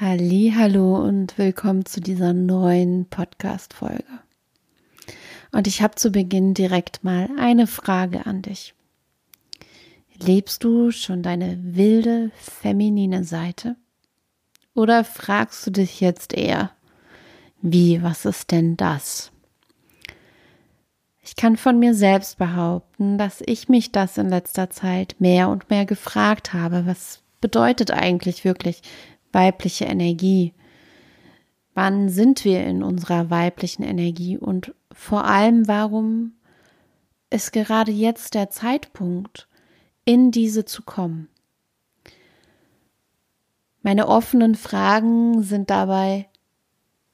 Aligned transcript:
Hallo 0.00 0.94
und 0.94 1.36
willkommen 1.38 1.84
zu 1.84 2.00
dieser 2.00 2.32
neuen 2.32 3.06
Podcast 3.06 3.74
Folge. 3.74 4.04
Und 5.50 5.66
ich 5.66 5.82
habe 5.82 5.96
zu 5.96 6.12
Beginn 6.12 6.54
direkt 6.54 7.02
mal 7.02 7.28
eine 7.36 7.66
Frage 7.66 8.24
an 8.24 8.42
dich. 8.42 8.74
Lebst 10.16 10.62
du 10.62 10.92
schon 10.92 11.24
deine 11.24 11.58
wilde 11.60 12.30
feminine 12.36 13.24
Seite? 13.24 13.74
Oder 14.72 15.02
fragst 15.02 15.66
du 15.66 15.72
dich 15.72 16.00
jetzt 16.00 16.32
eher, 16.32 16.70
wie, 17.60 18.00
was 18.00 18.24
ist 18.24 18.52
denn 18.52 18.76
das? 18.76 19.32
Ich 21.24 21.34
kann 21.34 21.56
von 21.56 21.80
mir 21.80 21.94
selbst 21.94 22.38
behaupten, 22.38 23.18
dass 23.18 23.42
ich 23.44 23.68
mich 23.68 23.90
das 23.90 24.16
in 24.16 24.28
letzter 24.28 24.70
Zeit 24.70 25.16
mehr 25.18 25.48
und 25.48 25.70
mehr 25.70 25.86
gefragt 25.86 26.52
habe, 26.52 26.86
was 26.86 27.20
bedeutet 27.40 27.90
eigentlich 27.90 28.44
wirklich 28.44 28.82
weibliche 29.32 29.84
Energie? 29.84 30.54
Wann 31.74 32.08
sind 32.08 32.44
wir 32.44 32.64
in 32.64 32.82
unserer 32.82 33.30
weiblichen 33.30 33.82
Energie 33.82 34.36
und 34.36 34.74
vor 34.92 35.24
allem, 35.24 35.68
warum 35.68 36.32
ist 37.30 37.52
gerade 37.52 37.92
jetzt 37.92 38.34
der 38.34 38.50
Zeitpunkt, 38.50 39.48
in 40.04 40.30
diese 40.30 40.64
zu 40.64 40.82
kommen? 40.82 41.28
Meine 43.82 44.08
offenen 44.08 44.54
Fragen 44.54 45.42
sind 45.42 45.70
dabei 45.70 46.28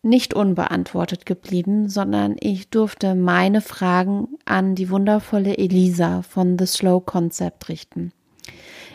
nicht 0.05 0.35
unbeantwortet 0.35 1.27
geblieben, 1.27 1.89
sondern 1.89 2.37
ich 2.39 2.69
durfte 2.69 3.15
meine 3.15 3.61
Fragen 3.61 4.29
an 4.45 4.75
die 4.75 4.91
wundervolle 4.91 5.57
Elisa 5.57 6.23
von 6.23 6.59
The 6.59 6.67
Slow 6.67 7.01
Concept 7.05 7.69
richten. 7.69 8.13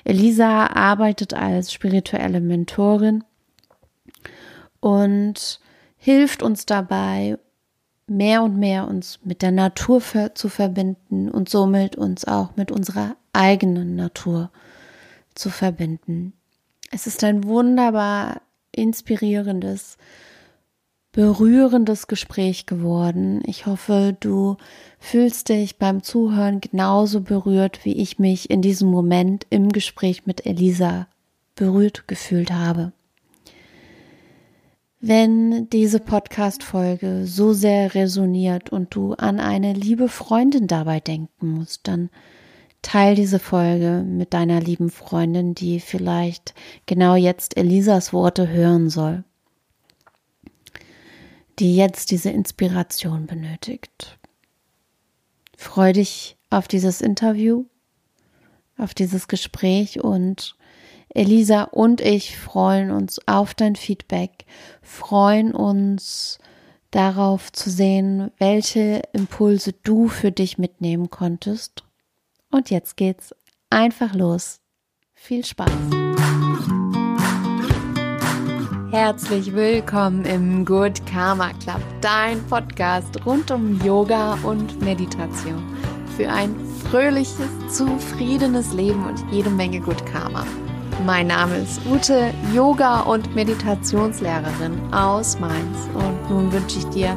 Elisa 0.03 0.67
arbeitet 0.67 1.34
als 1.34 1.73
spirituelle 1.73 2.41
Mentorin 2.41 3.23
und 4.80 5.59
hilft 5.98 6.41
uns 6.44 6.66
dabei, 6.66 7.38
mehr 8.08 8.42
und 8.44 8.58
mehr 8.58 8.88
uns 8.88 9.20
mit 9.23 9.42
der 9.42 9.52
Natur 9.52 10.02
zu 10.33 10.50
verbinden 10.50 11.30
und 11.30 11.50
somit 11.50 11.95
uns 11.95 12.25
auch 12.25 12.55
mit 12.55 12.72
unserer 12.72 13.16
eigenen 13.33 13.95
Natur 13.95 14.52
zu 15.36 15.50
verbinden. 15.50 16.33
Es 16.92 17.05
ist 17.05 17.23
ein 17.23 17.44
wunderbar 17.44 18.42
inspirierendes, 18.72 19.97
berührendes 21.11 22.07
Gespräch 22.07 22.65
geworden. 22.65 23.41
Ich 23.45 23.65
hoffe, 23.65 24.15
du 24.19 24.57
fühlst 24.99 25.49
dich 25.49 25.77
beim 25.77 26.03
Zuhören 26.03 26.61
genauso 26.61 27.21
berührt, 27.21 27.83
wie 27.83 27.93
ich 27.93 28.19
mich 28.19 28.49
in 28.49 28.61
diesem 28.61 28.89
Moment 28.89 29.47
im 29.49 29.69
Gespräch 29.69 30.25
mit 30.25 30.45
Elisa 30.45 31.07
berührt 31.55 32.07
gefühlt 32.07 32.52
habe. 32.52 32.93
Wenn 35.02 35.69
diese 35.69 35.99
Podcast-Folge 35.99 37.25
so 37.25 37.53
sehr 37.53 37.95
resoniert 37.95 38.69
und 38.69 38.93
du 38.93 39.13
an 39.13 39.39
eine 39.39 39.73
liebe 39.73 40.09
Freundin 40.09 40.67
dabei 40.67 40.99
denken 40.99 41.47
musst, 41.53 41.87
dann 41.87 42.09
teil 42.81 43.15
diese 43.15 43.39
Folge 43.39 44.03
mit 44.05 44.33
deiner 44.33 44.59
lieben 44.59 44.89
Freundin, 44.89 45.55
die 45.55 45.80
vielleicht 45.80 46.53
genau 46.85 47.15
jetzt 47.15 47.57
Elisas 47.57 48.11
Worte 48.13 48.49
hören 48.49 48.89
soll, 48.89 49.23
die 51.59 51.75
jetzt 51.75 52.11
diese 52.11 52.29
Inspiration 52.29 53.25
benötigt. 53.25 54.17
Freu 55.57 55.93
dich 55.93 56.38
auf 56.49 56.67
dieses 56.67 57.02
Interview, 57.02 57.65
auf 58.77 58.93
dieses 58.93 59.27
Gespräch 59.27 60.02
und 60.02 60.55
Elisa 61.09 61.63
und 61.63 62.02
ich 62.02 62.37
freuen 62.37 62.91
uns 62.91 63.19
auf 63.27 63.53
dein 63.53 63.75
Feedback, 63.75 64.45
freuen 64.81 65.53
uns 65.53 66.39
darauf 66.91 67.52
zu 67.52 67.69
sehen, 67.69 68.31
welche 68.37 69.02
Impulse 69.13 69.73
du 69.73 70.07
für 70.07 70.31
dich 70.31 70.57
mitnehmen 70.57 71.09
konntest. 71.09 71.83
Und 72.52 72.69
jetzt 72.69 72.95
geht's 72.95 73.36
einfach 73.69 74.14
los. 74.14 74.61
Viel 75.14 75.45
Spaß! 75.45 76.08
Herzlich 78.92 79.54
willkommen 79.54 80.26
im 80.26 80.66
Good 80.66 81.05
Karma 81.05 81.52
Club, 81.64 81.80
dein 82.02 82.44
Podcast 82.48 83.23
rund 83.23 83.52
um 83.52 83.80
Yoga 83.86 84.36
und 84.42 84.82
Meditation 84.82 85.64
für 86.17 86.27
ein 86.27 86.55
fröhliches, 86.89 87.38
zufriedenes 87.70 88.73
Leben 88.73 89.05
und 89.05 89.23
jede 89.32 89.52
Menge 89.52 89.80
Good 89.80 90.04
Karma. 90.08 90.44
Mein 91.05 91.28
Name 91.28 91.58
ist 91.58 91.80
Ute, 91.86 92.33
Yoga- 92.52 93.02
und 93.02 93.36
Meditationslehrerin 93.36 94.92
aus 94.92 95.39
Mainz. 95.39 95.88
Und 95.94 96.30
nun 96.32 96.52
wünsche 96.52 96.80
ich 96.80 96.86
dir 96.86 97.16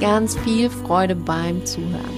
ganz 0.00 0.36
viel 0.38 0.68
Freude 0.70 1.14
beim 1.14 1.64
Zuhören. 1.64 2.11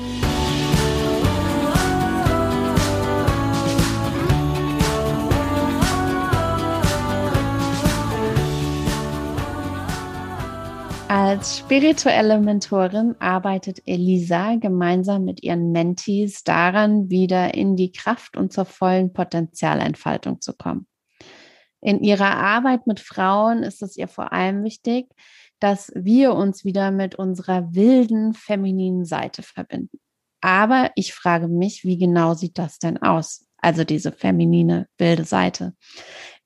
Als 11.16 11.58
spirituelle 11.58 12.40
Mentorin 12.40 13.14
arbeitet 13.20 13.80
Elisa 13.86 14.56
gemeinsam 14.56 15.24
mit 15.24 15.44
ihren 15.44 15.70
Mentees 15.70 16.42
daran, 16.42 17.08
wieder 17.08 17.54
in 17.54 17.76
die 17.76 17.92
Kraft 17.92 18.36
und 18.36 18.52
zur 18.52 18.64
vollen 18.64 19.12
Potenzialentfaltung 19.12 20.40
zu 20.40 20.54
kommen. 20.54 20.88
In 21.80 22.02
ihrer 22.02 22.36
Arbeit 22.36 22.88
mit 22.88 22.98
Frauen 22.98 23.62
ist 23.62 23.80
es 23.80 23.96
ihr 23.96 24.08
vor 24.08 24.32
allem 24.32 24.64
wichtig, 24.64 25.06
dass 25.60 25.92
wir 25.94 26.34
uns 26.34 26.64
wieder 26.64 26.90
mit 26.90 27.14
unserer 27.14 27.72
wilden 27.72 28.34
femininen 28.34 29.04
Seite 29.04 29.44
verbinden. 29.44 30.00
Aber 30.40 30.90
ich 30.96 31.14
frage 31.14 31.46
mich, 31.46 31.84
wie 31.84 31.96
genau 31.96 32.34
sieht 32.34 32.58
das 32.58 32.80
denn 32.80 33.00
aus? 33.00 33.46
Also 33.58 33.84
diese 33.84 34.10
feminine 34.10 34.88
wilde 34.98 35.24
Seite. 35.24 35.74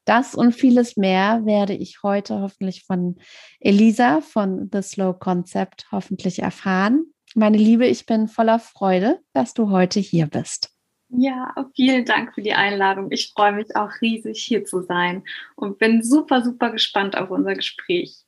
Das 0.08 0.34
und 0.34 0.52
vieles 0.52 0.96
mehr 0.96 1.44
werde 1.44 1.74
ich 1.74 2.02
heute 2.02 2.40
hoffentlich 2.40 2.84
von 2.86 3.16
Elisa 3.60 4.22
von 4.22 4.70
The 4.72 4.80
Slow 4.80 5.12
Concept 5.12 5.86
hoffentlich 5.92 6.38
erfahren. 6.38 7.12
Meine 7.34 7.58
Liebe, 7.58 7.86
ich 7.86 8.06
bin 8.06 8.26
voller 8.26 8.58
Freude, 8.58 9.20
dass 9.34 9.52
du 9.52 9.68
heute 9.68 10.00
hier 10.00 10.26
bist. 10.26 10.70
Ja, 11.10 11.54
vielen 11.76 12.06
Dank 12.06 12.34
für 12.34 12.40
die 12.40 12.54
Einladung. 12.54 13.08
Ich 13.10 13.34
freue 13.34 13.52
mich 13.52 13.76
auch 13.76 13.90
riesig, 14.00 14.42
hier 14.42 14.64
zu 14.64 14.80
sein 14.80 15.24
und 15.56 15.76
bin 15.76 16.02
super, 16.02 16.42
super 16.42 16.70
gespannt 16.70 17.14
auf 17.14 17.30
unser 17.30 17.52
Gespräch. 17.52 18.24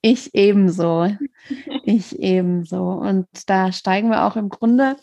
Ich 0.00 0.34
ebenso. 0.34 1.14
Ich 1.84 2.18
ebenso. 2.18 2.92
Und 2.92 3.26
da 3.46 3.72
steigen 3.72 4.08
wir 4.08 4.24
auch 4.24 4.36
im 4.36 4.48
Grunde 4.48 4.96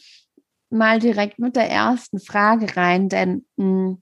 mal 0.72 0.98
direkt 0.98 1.38
mit 1.38 1.56
der 1.56 1.70
ersten 1.70 2.20
Frage 2.20 2.76
rein, 2.76 3.08
denn 3.08 3.46
mh, 3.58 3.66
hm, 3.66 4.02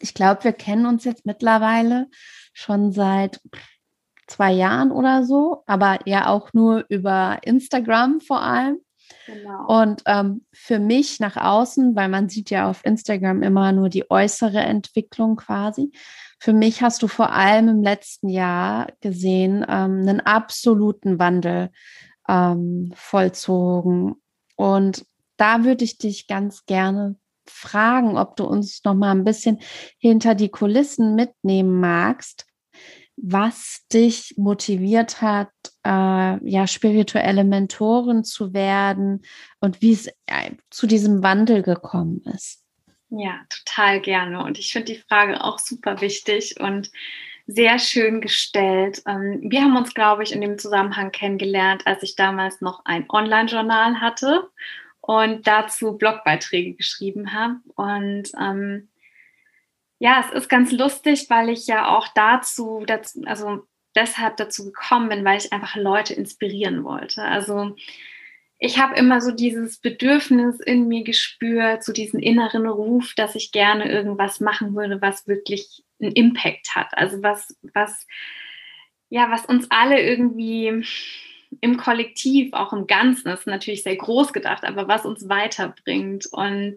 ich 0.00 0.14
glaube, 0.14 0.44
wir 0.44 0.52
kennen 0.52 0.86
uns 0.86 1.04
jetzt 1.04 1.26
mittlerweile 1.26 2.08
schon 2.52 2.92
seit 2.92 3.40
zwei 4.26 4.52
Jahren 4.52 4.90
oder 4.90 5.24
so, 5.24 5.62
aber 5.66 6.00
ja 6.04 6.28
auch 6.28 6.52
nur 6.52 6.84
über 6.88 7.38
Instagram 7.42 8.20
vor 8.20 8.42
allem. 8.42 8.78
Genau. 9.26 9.82
Und 9.82 10.02
ähm, 10.06 10.44
für 10.52 10.78
mich 10.78 11.20
nach 11.20 11.36
außen, 11.36 11.94
weil 11.94 12.08
man 12.08 12.28
sieht 12.28 12.50
ja 12.50 12.68
auf 12.68 12.84
Instagram 12.84 13.42
immer 13.42 13.72
nur 13.72 13.88
die 13.88 14.10
äußere 14.10 14.58
Entwicklung 14.58 15.36
quasi. 15.36 15.92
Für 16.38 16.52
mich 16.52 16.82
hast 16.82 17.02
du 17.02 17.08
vor 17.08 17.32
allem 17.32 17.68
im 17.68 17.82
letzten 17.82 18.28
Jahr 18.28 18.88
gesehen 19.00 19.64
ähm, 19.68 20.00
einen 20.00 20.20
absoluten 20.20 21.18
Wandel 21.18 21.70
ähm, 22.28 22.92
vollzogen. 22.94 24.16
Und 24.56 25.06
da 25.36 25.64
würde 25.64 25.84
ich 25.84 25.98
dich 25.98 26.26
ganz 26.26 26.66
gerne 26.66 27.16
fragen, 27.50 28.16
ob 28.16 28.36
du 28.36 28.44
uns 28.44 28.82
noch 28.84 28.94
mal 28.94 29.12
ein 29.12 29.24
bisschen 29.24 29.60
hinter 29.98 30.34
die 30.34 30.48
Kulissen 30.48 31.14
mitnehmen 31.14 31.80
magst, 31.80 32.46
was 33.16 33.86
dich 33.92 34.34
motiviert 34.36 35.22
hat, 35.22 35.50
äh, 35.84 36.48
ja, 36.48 36.66
spirituelle 36.66 37.44
Mentorin 37.44 38.24
zu 38.24 38.52
werden 38.52 39.22
und 39.60 39.80
wie 39.80 39.92
es 39.92 40.06
äh, 40.26 40.52
zu 40.70 40.86
diesem 40.86 41.22
Wandel 41.22 41.62
gekommen 41.62 42.22
ist. 42.34 42.62
Ja, 43.08 43.40
total 43.48 44.00
gerne. 44.00 44.42
Und 44.42 44.58
ich 44.58 44.72
finde 44.72 44.92
die 44.92 45.02
Frage 45.08 45.42
auch 45.42 45.58
super 45.58 46.00
wichtig 46.00 46.60
und 46.60 46.90
sehr 47.46 47.78
schön 47.78 48.20
gestellt. 48.20 49.02
Ähm, 49.06 49.40
wir 49.48 49.62
haben 49.62 49.76
uns, 49.76 49.94
glaube 49.94 50.22
ich, 50.24 50.32
in 50.32 50.40
dem 50.40 50.58
Zusammenhang 50.58 51.12
kennengelernt, 51.12 51.86
als 51.86 52.02
ich 52.02 52.16
damals 52.16 52.60
noch 52.60 52.82
ein 52.84 53.08
Online-Journal 53.08 54.00
hatte 54.00 54.50
und 55.06 55.46
dazu 55.46 55.96
Blogbeiträge 55.96 56.74
geschrieben 56.74 57.32
habe. 57.32 57.60
Und 57.76 58.30
ähm, 58.40 58.88
ja, 59.98 60.24
es 60.26 60.32
ist 60.34 60.48
ganz 60.48 60.72
lustig, 60.72 61.26
weil 61.30 61.48
ich 61.48 61.66
ja 61.66 61.96
auch 61.96 62.08
dazu, 62.14 62.82
dazu, 62.86 63.22
also 63.24 63.66
deshalb 63.94 64.36
dazu 64.36 64.64
gekommen 64.64 65.08
bin, 65.08 65.24
weil 65.24 65.38
ich 65.38 65.52
einfach 65.52 65.76
Leute 65.76 66.12
inspirieren 66.12 66.84
wollte. 66.84 67.22
Also 67.22 67.76
ich 68.58 68.78
habe 68.78 68.96
immer 68.96 69.20
so 69.20 69.30
dieses 69.30 69.78
Bedürfnis 69.78 70.60
in 70.60 70.88
mir 70.88 71.04
gespürt, 71.04 71.84
so 71.84 71.92
diesen 71.92 72.20
inneren 72.20 72.66
Ruf, 72.66 73.14
dass 73.14 73.36
ich 73.36 73.52
gerne 73.52 73.88
irgendwas 73.90 74.40
machen 74.40 74.74
würde, 74.74 75.00
was 75.00 75.28
wirklich 75.28 75.84
einen 76.00 76.12
Impact 76.12 76.74
hat. 76.74 76.88
Also 76.96 77.22
was, 77.22 77.56
was, 77.74 78.06
ja, 79.08 79.30
was 79.30 79.46
uns 79.46 79.70
alle 79.70 80.00
irgendwie 80.00 80.84
im 81.60 81.76
Kollektiv, 81.76 82.52
auch 82.52 82.72
im 82.72 82.86
Ganzen, 82.86 83.28
das 83.28 83.40
ist 83.40 83.46
natürlich 83.46 83.82
sehr 83.82 83.96
groß 83.96 84.32
gedacht, 84.32 84.64
aber 84.64 84.88
was 84.88 85.04
uns 85.04 85.28
weiterbringt. 85.28 86.26
Und 86.26 86.76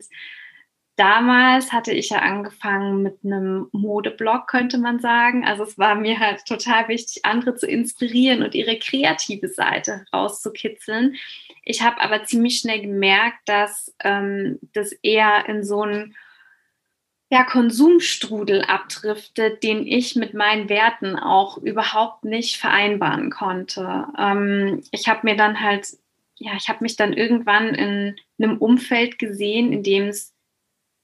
damals 0.95 1.71
hatte 1.71 1.93
ich 1.93 2.09
ja 2.09 2.19
angefangen 2.19 3.01
mit 3.01 3.19
einem 3.23 3.67
Modeblog, 3.71 4.47
könnte 4.47 4.77
man 4.77 4.99
sagen. 4.99 5.45
Also 5.45 5.63
es 5.63 5.77
war 5.77 5.95
mir 5.95 6.19
halt 6.19 6.45
total 6.45 6.87
wichtig, 6.87 7.25
andere 7.25 7.55
zu 7.55 7.67
inspirieren 7.67 8.43
und 8.43 8.55
ihre 8.55 8.77
kreative 8.77 9.47
Seite 9.47 10.05
rauszukitzeln. 10.13 11.15
Ich 11.63 11.81
habe 11.81 12.01
aber 12.01 12.23
ziemlich 12.23 12.59
schnell 12.59 12.81
gemerkt, 12.81 13.37
dass 13.45 13.95
ähm, 14.03 14.59
das 14.73 14.91
eher 14.91 15.47
in 15.47 15.63
so 15.63 15.83
einen 15.83 16.15
ja, 17.31 17.43
Konsumstrudel 17.43 18.63
abdriftet, 18.63 19.61
den 19.61 19.85
ich 19.85 20.15
mit 20.15 20.33
meinen 20.33 20.67
Werten 20.67 21.15
auch 21.15 21.57
überhaupt 21.57 22.25
nicht 22.25 22.57
vereinbaren 22.57 23.29
konnte. 23.29 24.07
Ähm, 24.17 24.83
ich 24.91 25.07
habe 25.07 25.21
mir 25.23 25.35
dann 25.35 25.61
halt, 25.61 25.87
ja, 26.37 26.53
ich 26.55 26.69
habe 26.69 26.83
mich 26.83 26.95
dann 26.95 27.13
irgendwann 27.13 27.75
in 27.75 28.15
einem 28.39 28.57
Umfeld 28.57 29.19
gesehen, 29.19 29.71
in 29.71 29.83
dem 29.83 30.07
es 30.07 30.33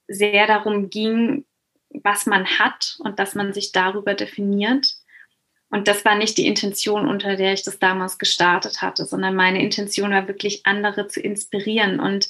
sehr 0.08 0.48
darum 0.48 0.90
ging, 0.90 1.44
was 1.90 2.26
man 2.26 2.44
hat 2.46 2.96
und 3.00 3.20
dass 3.20 3.36
man 3.36 3.52
sich 3.52 3.70
darüber 3.70 4.14
definiert. 4.14 4.94
Und 5.70 5.86
das 5.86 6.04
war 6.04 6.16
nicht 6.16 6.38
die 6.38 6.46
Intention, 6.46 7.06
unter 7.08 7.36
der 7.36 7.52
ich 7.52 7.62
das 7.62 7.78
damals 7.78 8.18
gestartet 8.18 8.82
hatte, 8.82 9.04
sondern 9.04 9.36
meine 9.36 9.62
Intention 9.62 10.10
war 10.10 10.26
wirklich, 10.26 10.66
andere 10.66 11.06
zu 11.06 11.20
inspirieren 11.20 12.00
und 12.00 12.28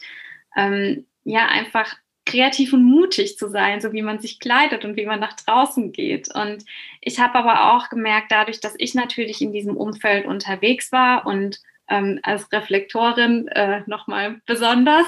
ähm, 0.55 1.07
ja, 1.25 1.47
einfach 1.47 1.97
kreativ 2.27 2.73
und 2.73 2.85
mutig 2.85 3.39
zu 3.39 3.49
sein, 3.49 3.81
so 3.81 3.93
wie 3.93 4.03
man 4.03 4.19
sich 4.19 4.41
kleidet 4.41 4.85
und 4.85 4.97
wie 4.97 5.07
man 5.07 5.21
nach 5.21 5.35
draußen 5.35 5.93
geht. 5.93 6.29
Und 6.35 6.65
ich 7.01 7.19
habe 7.21 7.37
aber 7.37 7.73
auch 7.73 7.89
gemerkt, 7.89 8.31
dadurch, 8.31 8.61
dass 8.61 8.75
ich 8.79 8.95
natürlich 8.95 9.41
in 9.41 9.53
diesem 9.53 9.77
Umfeld 9.77 10.27
unterwegs 10.27 10.93
war 10.93 11.27
und 11.27 11.61
ähm, 11.89 12.19
als 12.23 12.53
Reflektorin 12.53 13.49
äh, 13.49 13.83
nochmal 13.87 14.41
besonders, 14.45 15.07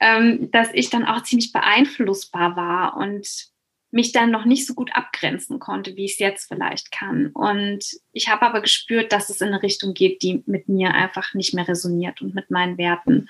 ähm, 0.00 0.50
dass 0.52 0.68
ich 0.74 0.90
dann 0.90 1.06
auch 1.06 1.22
ziemlich 1.22 1.52
beeinflussbar 1.52 2.56
war 2.56 2.96
und 2.96 3.48
mich 3.90 4.12
dann 4.12 4.30
noch 4.30 4.44
nicht 4.44 4.66
so 4.66 4.74
gut 4.74 4.90
abgrenzen 4.94 5.58
konnte, 5.58 5.96
wie 5.96 6.04
ich 6.04 6.12
es 6.12 6.18
jetzt 6.18 6.48
vielleicht 6.48 6.92
kann. 6.92 7.28
Und 7.28 7.84
ich 8.12 8.28
habe 8.28 8.42
aber 8.42 8.60
gespürt, 8.60 9.12
dass 9.12 9.30
es 9.30 9.40
in 9.40 9.48
eine 9.48 9.62
Richtung 9.62 9.94
geht, 9.94 10.22
die 10.22 10.42
mit 10.46 10.68
mir 10.68 10.92
einfach 10.92 11.32
nicht 11.32 11.54
mehr 11.54 11.66
resoniert 11.66 12.20
und 12.20 12.34
mit 12.34 12.50
meinen 12.50 12.76
Werten. 12.76 13.28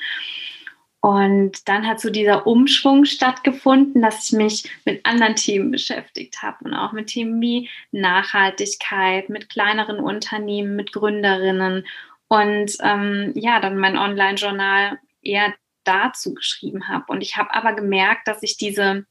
Und 1.00 1.68
dann 1.68 1.86
hat 1.86 2.00
so 2.00 2.10
dieser 2.10 2.46
Umschwung 2.46 3.04
stattgefunden, 3.04 4.02
dass 4.02 4.24
ich 4.24 4.36
mich 4.36 4.70
mit 4.84 5.06
anderen 5.06 5.36
Themen 5.36 5.70
beschäftigt 5.70 6.42
habe 6.42 6.64
und 6.64 6.74
auch 6.74 6.92
mit 6.92 7.06
Themen 7.08 7.40
wie 7.40 7.70
Nachhaltigkeit, 7.92 9.28
mit 9.28 9.48
kleineren 9.48 10.00
Unternehmen, 10.00 10.74
mit 10.74 10.92
Gründerinnen 10.92 11.86
und 12.26 12.76
ähm, 12.82 13.32
ja, 13.36 13.60
dann 13.60 13.78
mein 13.78 13.96
Online-Journal 13.96 14.98
eher 15.22 15.54
dazu 15.84 16.34
geschrieben 16.34 16.88
habe. 16.88 17.04
Und 17.08 17.22
ich 17.22 17.36
habe 17.36 17.54
aber 17.54 17.74
gemerkt, 17.74 18.26
dass 18.26 18.42
ich 18.42 18.56
diese, 18.56 19.06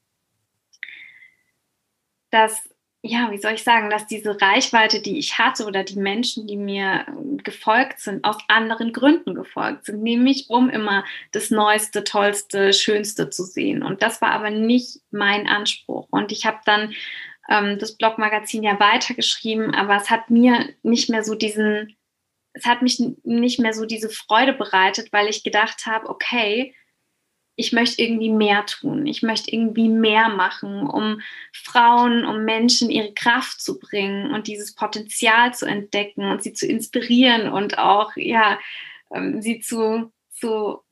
dass 2.30 2.69
ja, 3.04 3.32
wie 3.32 3.38
soll 3.38 3.54
ich 3.54 3.64
sagen, 3.64 3.90
dass 3.90 4.08
diese 4.08 4.42
Reichweite, 4.42 5.02
die 5.02 5.20
ich 5.20 5.38
hatte 5.38 5.66
oder 5.66 5.84
die 5.84 6.00
Menschen, 6.00 6.48
die 6.48 6.58
mir 6.58 7.06
gefolgt 7.44 8.00
sind, 8.00 8.24
aus 8.26 8.38
anderen 8.48 8.92
Gründen 8.92 9.36
gefolgt 9.36 9.86
sind, 9.86 10.02
nämlich 10.02 10.50
um 10.50 10.70
immer 10.70 11.06
das 11.32 11.52
Neueste, 11.52 12.04
Tollste, 12.04 12.74
Schönste 12.74 13.30
zu 13.30 13.44
sehen. 13.44 13.84
Und 13.84 14.02
das 14.02 14.22
war 14.22 14.32
aber 14.32 14.50
nicht 14.50 15.00
mein 15.12 15.48
Anspruch. 15.48 16.08
Und 16.10 16.32
ich 16.32 16.46
habe 16.46 16.58
dann 16.66 16.94
ähm, 17.50 17.78
das 17.80 17.98
Blogmagazin 17.98 18.64
ja 18.64 18.80
weitergeschrieben, 18.80 19.74
aber 19.74 19.96
es 19.96 20.10
hat 20.10 20.30
mir 20.30 20.74
nicht 20.82 21.10
mehr 21.10 21.24
so 21.24 21.36
diesen, 21.36 21.96
es 22.54 22.66
hat 22.66 22.82
mich 22.82 23.02
nicht 23.24 23.60
mehr 23.60 23.74
so 23.74 23.86
diese 23.86 24.10
Freude 24.10 24.54
bereitet, 24.54 25.14
weil 25.14 25.28
ich 25.28 25.44
gedacht 25.44 25.86
habe, 25.86 26.10
okay, 26.10 26.74
ich 27.59 27.74
möchte 27.74 28.01
irgendwie 28.01 28.30
mehr 28.30 28.65
tun. 28.68 29.07
Ich 29.07 29.24
möchte 29.24 29.51
irgendwie 29.51 29.89
mehr 29.89 30.30
machen, 30.30 30.88
um 30.88 31.21
Frauen, 31.51 32.24
um 32.24 32.45
Menschen 32.45 32.92
ihre 32.92 33.13
Kraft 33.13 33.59
zu 33.59 33.80
bringen 33.80 34.31
und 34.31 34.45
dieses 34.45 34.75
Potenzial 34.75 35.54
zu 35.56 35.65
entdecken 35.65 36.30
und 36.31 36.44
sie 36.44 36.54
zu 36.54 36.68
inspirieren 36.68 37.51
und 37.51 37.80
auch, 37.80 38.12
ja, 38.15 38.59
ähm, 39.12 39.42
sie 39.42 39.59
zu, 39.59 40.13
zu, 40.30 40.83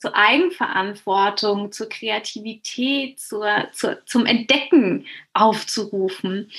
zur 0.00 0.16
Eigenverantwortung, 0.16 1.70
zur 1.70 1.88
Kreativität, 1.88 3.20
zur, 3.20 3.68
zur, 3.72 4.04
zum 4.04 4.26
Entdecken 4.26 5.06
aufzurufen. 5.32 6.50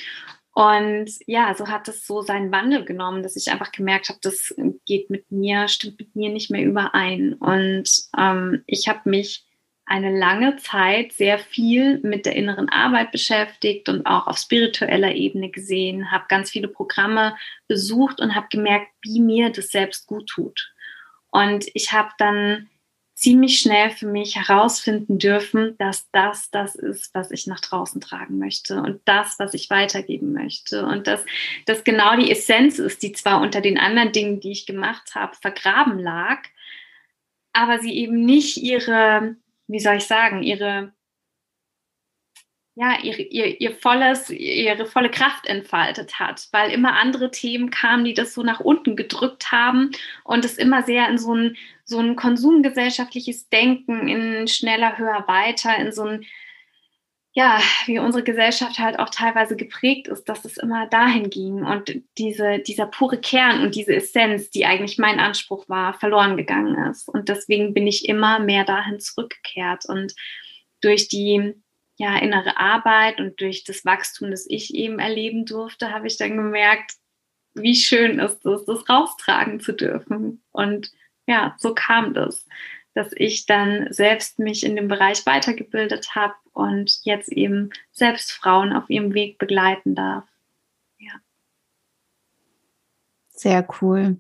Und 0.54 1.10
ja, 1.26 1.56
so 1.56 1.68
hat 1.68 1.88
es 1.88 2.06
so 2.06 2.22
seinen 2.22 2.52
Wandel 2.52 2.86
genommen, 2.86 3.24
dass 3.24 3.36
ich 3.36 3.52
einfach 3.52 3.72
gemerkt 3.72 4.10
habe, 4.10 4.20
das 4.22 4.54
geht 4.86 5.10
mit 5.10 5.32
mir, 5.32 5.68
stimmt 5.68 6.00
mit 6.00 6.16
mir 6.16 6.30
nicht 6.30 6.52
mehr 6.52 6.64
überein. 6.64 7.34
Und 7.34 7.90
ähm, 8.18 8.64
ich 8.68 8.88
habe 8.88 9.10
mich 9.10 9.46
eine 9.86 10.16
lange 10.18 10.56
Zeit 10.58 11.12
sehr 11.12 11.40
viel 11.40 12.00
mit 12.04 12.26
der 12.26 12.36
inneren 12.36 12.70
Arbeit 12.70 13.12
beschäftigt 13.12 13.90
und 13.90 14.06
auch 14.06 14.28
auf 14.28 14.38
spiritueller 14.38 15.14
Ebene 15.14 15.50
gesehen, 15.50 16.12
habe 16.12 16.26
ganz 16.30 16.52
viele 16.52 16.68
Programme 16.68 17.36
besucht 17.68 18.22
und 18.22 18.36
habe 18.36 18.48
gemerkt, 18.50 18.88
wie 19.02 19.20
mir 19.20 19.50
das 19.50 19.70
selbst 19.70 20.08
gut 20.08 20.28
tut. 20.28 20.72
Und 21.32 21.66
ich 21.74 21.92
habe 21.92 22.12
dann 22.20 22.70
ziemlich 23.16 23.60
schnell 23.60 23.92
für 23.92 24.08
mich 24.08 24.36
herausfinden 24.36 25.20
dürfen, 25.20 25.76
dass 25.78 26.10
das 26.12 26.50
das 26.50 26.76
ist, 26.76 27.14
was 27.14 27.32
ich 27.32 27.48
nach 27.48 27.60
draußen 27.60 28.02
tragen 28.02 28.40
möchte 28.40 28.82
und 28.82 29.02
das, 29.06 29.36
was 29.38 29.54
ich 29.54 29.70
weitergeben 29.70 30.34
möchte. 30.34 30.86
Und 30.86 31.08
dass 31.08 31.24
das 31.66 31.84
genau 31.84 32.16
die 32.16 32.32
Essenz 32.32 32.80
ist, 32.80 33.04
die 33.04 33.14
zwar 33.14 33.42
unter 33.42 33.62
den 33.62 33.78
anderen 33.78 34.12
Dingen, 34.12 34.40
die 34.40 34.52
ich 34.52 34.66
gemacht 34.66 35.14
habe, 35.16 35.36
vergraben 35.40 36.00
lag, 36.00 36.40
aber 37.54 37.80
sie 37.80 37.96
eben 37.96 38.26
nicht 38.26 38.58
ihre, 38.58 39.36
wie 39.68 39.80
soll 39.80 39.98
ich 39.98 40.06
sagen, 40.06 40.42
ihre 40.42 40.92
ja, 42.76 42.98
ihr, 43.04 43.20
ihr, 43.32 43.62
ihr 43.62 43.76
volles, 43.76 44.30
ihre 44.32 44.88
volle 44.88 45.12
Kraft 45.12 45.46
entfaltet 45.46 46.20
hat, 46.20 46.48
weil 46.52 46.72
immer 46.72 46.94
andere 46.94 47.30
Themen 47.30 47.70
kamen, 47.70 48.04
die 48.04 48.16
das 48.16 48.34
so 48.34 48.42
nach 48.42 48.60
unten 48.60 48.96
gedrückt 48.96 49.52
haben 49.52 49.92
und 50.24 50.44
es 50.44 50.58
immer 50.58 50.82
sehr 50.82 51.08
in 51.08 51.20
so 51.20 51.36
ein, 51.36 51.56
so 51.86 52.00
ein 52.00 52.16
konsumgesellschaftliches 52.16 53.50
Denken, 53.50 54.08
in 54.08 54.48
schneller, 54.48 54.98
höher, 54.98 55.24
weiter, 55.28 55.78
in 55.78 55.92
so 55.92 56.04
ein, 56.04 56.26
ja, 57.34 57.60
wie 57.86 58.00
unsere 58.00 58.24
Gesellschaft 58.24 58.80
halt 58.80 58.98
auch 58.98 59.10
teilweise 59.10 59.56
geprägt 59.56 60.08
ist, 60.08 60.26
dass 60.26 60.44
es 60.44 60.58
immer 60.58 60.88
dahin 60.88 61.30
ging 61.30 61.64
und 61.64 62.02
diese, 62.18 62.60
dieser 62.60 62.88
pure 62.88 63.20
Kern 63.20 63.62
und 63.62 63.76
diese 63.76 63.96
Essenz, 63.96 64.50
die 64.50 64.66
eigentlich 64.66 64.98
mein 64.98 65.20
Anspruch 65.20 65.70
war, 65.70 65.94
verloren 65.96 66.38
gegangen 66.38 66.90
ist. 66.90 67.08
Und 67.08 67.30
deswegen 67.30 67.74
bin 67.74 67.86
ich 67.86 68.08
immer 68.08 68.40
mehr 68.40 68.66
dahin 68.66 69.00
zurückgekehrt 69.00 69.86
und 69.86 70.14
durch 70.82 71.08
die 71.08 71.56
ja, 71.98 72.18
innere 72.18 72.58
Arbeit 72.58 73.20
und 73.20 73.40
durch 73.40 73.64
das 73.64 73.86
Wachstum, 73.86 74.32
das 74.32 74.46
ich 74.50 74.74
eben 74.74 75.00
erleben 75.00 75.46
durfte, 75.46 75.92
habe 75.92 76.08
ich 76.08 76.18
dann 76.18 76.36
gemerkt, 76.36 76.94
wie 77.54 77.76
schön 77.76 78.20
ist 78.20 78.46
es, 78.46 78.66
das 78.66 78.90
raustragen 78.90 79.60
zu 79.60 79.74
dürfen. 79.74 80.44
Und 80.52 80.92
ja, 81.28 81.56
so 81.60 81.74
kam 81.76 82.14
das, 82.14 82.48
dass 82.94 83.12
ich 83.16 83.46
dann 83.46 83.88
selbst 83.92 84.40
mich 84.40 84.64
in 84.64 84.76
dem 84.76 84.88
Bereich 84.88 85.26
weitergebildet 85.26 86.16
habe 86.16 86.34
und 86.52 87.00
jetzt 87.04 87.32
eben 87.32 87.70
selbst 87.92 88.32
Frauen 88.32 88.74
auf 88.74 88.90
ihrem 88.90 89.14
Weg 89.14 89.38
begleiten 89.38 89.96
darf. 89.96 90.26
Ja. 90.98 91.14
Sehr 93.30 93.68
cool. 93.82 94.18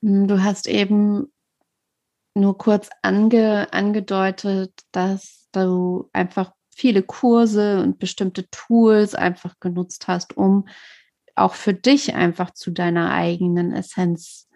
Du 0.00 0.42
hast 0.42 0.66
eben 0.66 1.32
nur 2.34 2.56
kurz 2.56 2.88
ange, 3.02 3.72
angedeutet, 3.72 4.72
dass 4.92 5.48
du 5.52 6.08
einfach 6.12 6.52
viele 6.80 7.02
Kurse 7.02 7.82
und 7.82 7.98
bestimmte 7.98 8.48
Tools 8.48 9.14
einfach 9.14 9.60
genutzt 9.60 10.08
hast, 10.08 10.34
um 10.36 10.66
auch 11.34 11.52
für 11.52 11.74
dich 11.74 12.14
einfach 12.14 12.52
zu 12.52 12.70
deiner 12.70 13.12
eigenen 13.12 13.72
Essenz 13.72 14.48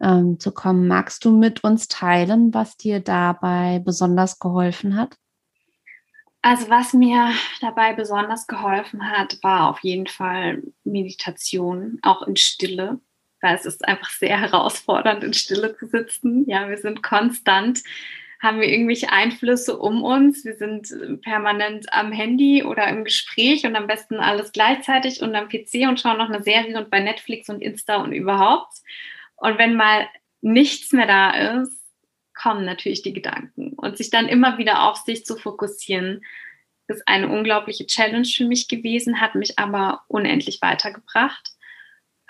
ähm, 0.00 0.38
zu 0.38 0.52
kommen. 0.52 0.86
Magst 0.86 1.24
du 1.24 1.30
mit 1.30 1.64
uns 1.64 1.88
teilen, 1.88 2.52
was 2.52 2.76
dir 2.76 3.00
dabei 3.00 3.80
besonders 3.82 4.38
geholfen 4.38 4.96
hat? 4.96 5.16
Also 6.42 6.68
was 6.68 6.92
mir 6.92 7.30
dabei 7.62 7.94
besonders 7.94 8.46
geholfen 8.46 9.10
hat, 9.10 9.38
war 9.42 9.70
auf 9.70 9.80
jeden 9.80 10.08
Fall 10.08 10.62
Meditation, 10.84 12.00
auch 12.02 12.22
in 12.26 12.36
Stille, 12.36 13.00
weil 13.40 13.54
es 13.54 13.64
ist 13.64 13.88
einfach 13.88 14.10
sehr 14.10 14.38
herausfordernd, 14.40 15.24
in 15.24 15.32
Stille 15.32 15.74
zu 15.78 15.86
sitzen. 15.86 16.44
Ja, 16.46 16.68
wir 16.68 16.78
sind 16.78 17.02
konstant 17.02 17.82
haben 18.42 18.60
wir 18.60 18.68
irgendwelche 18.68 19.12
Einflüsse 19.12 19.78
um 19.78 20.02
uns. 20.02 20.44
Wir 20.44 20.56
sind 20.56 20.90
äh, 20.90 21.16
permanent 21.16 21.92
am 21.92 22.10
Handy 22.10 22.64
oder 22.64 22.88
im 22.88 23.04
Gespräch 23.04 23.64
und 23.64 23.76
am 23.76 23.86
besten 23.86 24.16
alles 24.16 24.50
gleichzeitig 24.50 25.22
und 25.22 25.34
am 25.36 25.48
PC 25.48 25.88
und 25.88 26.00
schauen 26.00 26.18
noch 26.18 26.28
eine 26.28 26.42
Serie 26.42 26.76
und 26.76 26.90
bei 26.90 26.98
Netflix 26.98 27.48
und 27.48 27.62
Insta 27.62 27.96
und 27.96 28.12
überhaupt. 28.12 28.78
Und 29.36 29.58
wenn 29.58 29.76
mal 29.76 30.08
nichts 30.40 30.92
mehr 30.92 31.06
da 31.06 31.60
ist, 31.60 31.80
kommen 32.34 32.64
natürlich 32.64 33.02
die 33.02 33.12
Gedanken 33.12 33.74
und 33.74 33.96
sich 33.96 34.10
dann 34.10 34.26
immer 34.26 34.58
wieder 34.58 34.88
auf 34.88 34.96
sich 34.96 35.24
zu 35.24 35.36
fokussieren, 35.36 36.22
ist 36.88 37.06
eine 37.06 37.28
unglaubliche 37.28 37.86
Challenge 37.86 38.24
für 38.24 38.44
mich 38.44 38.66
gewesen, 38.66 39.20
hat 39.20 39.36
mich 39.36 39.58
aber 39.58 40.02
unendlich 40.08 40.60
weitergebracht. 40.60 41.51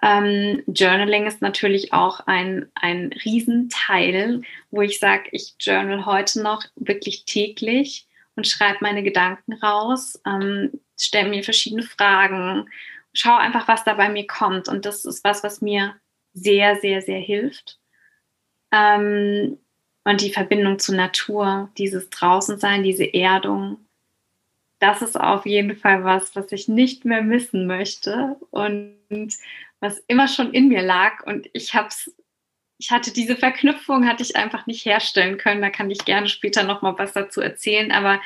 Ähm, 0.02 0.64
Journaling 0.66 1.26
ist 1.26 1.42
natürlich 1.42 1.92
auch 1.92 2.20
ein, 2.26 2.70
ein 2.74 3.12
Riesenteil, 3.24 4.42
wo 4.70 4.82
ich 4.82 4.98
sage, 4.98 5.28
ich 5.30 5.54
journal 5.60 6.04
heute 6.06 6.42
noch 6.42 6.64
wirklich 6.74 7.24
täglich 7.24 8.08
und 8.34 8.48
schreibe 8.48 8.78
meine 8.80 9.04
Gedanken 9.04 9.52
raus, 9.54 10.20
ähm, 10.26 10.80
stelle 10.98 11.30
mir 11.30 11.44
verschiedene 11.44 11.84
Fragen, 11.84 12.68
schaue 13.12 13.38
einfach, 13.38 13.68
was 13.68 13.84
da 13.84 13.94
bei 13.94 14.08
mir 14.08 14.26
kommt. 14.26 14.68
Und 14.68 14.86
das 14.86 15.04
ist 15.04 15.22
was, 15.22 15.44
was 15.44 15.60
mir 15.60 15.94
sehr, 16.32 16.76
sehr, 16.76 17.00
sehr 17.02 17.20
hilft. 17.20 17.78
Ähm, 18.72 19.58
und 20.04 20.20
die 20.20 20.32
Verbindung 20.32 20.80
zur 20.80 20.96
Natur, 20.96 21.70
dieses 21.78 22.10
Draußensein, 22.10 22.82
diese 22.82 23.14
Erdung, 23.14 23.78
das 24.80 25.00
ist 25.00 25.20
auf 25.20 25.46
jeden 25.46 25.76
Fall 25.76 26.02
was, 26.02 26.34
was 26.34 26.50
ich 26.50 26.66
nicht 26.66 27.04
mehr 27.04 27.22
missen 27.22 27.68
möchte 27.68 28.36
und 28.50 28.96
was 29.82 29.98
immer 30.06 30.28
schon 30.28 30.54
in 30.54 30.68
mir 30.68 30.80
lag. 30.80 31.24
Und 31.26 31.50
ich 31.52 31.74
habe 31.74 31.88
es 31.88 32.10
ich 32.78 32.90
hatte 32.90 33.12
diese 33.12 33.36
Verknüpfung, 33.36 34.08
hatte 34.08 34.24
ich 34.24 34.34
einfach 34.34 34.66
nicht 34.66 34.84
herstellen 34.84 35.38
können. 35.38 35.62
Da 35.62 35.70
kann 35.70 35.88
ich 35.88 36.04
gerne 36.04 36.28
später 36.28 36.64
noch 36.64 36.82
mal 36.82 36.98
was 36.98 37.12
dazu 37.12 37.40
erzählen. 37.40 37.92
Aber 37.92 38.20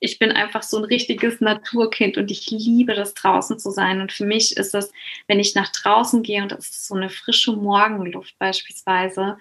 ich 0.00 0.18
bin 0.18 0.32
einfach 0.32 0.64
so 0.64 0.78
ein 0.78 0.84
richtiges 0.84 1.40
Naturkind 1.40 2.16
und 2.16 2.28
ich 2.32 2.50
liebe 2.50 2.94
das 2.94 3.14
draußen 3.14 3.60
zu 3.60 3.70
sein. 3.70 4.00
Und 4.00 4.10
für 4.10 4.26
mich 4.26 4.56
ist 4.56 4.74
das, 4.74 4.90
wenn 5.28 5.38
ich 5.38 5.54
nach 5.54 5.70
draußen 5.70 6.24
gehe 6.24 6.42
und 6.42 6.50
es 6.50 6.70
ist 6.70 6.88
so 6.88 6.96
eine 6.96 7.10
frische 7.10 7.52
Morgenluft 7.52 8.36
beispielsweise 8.40 9.38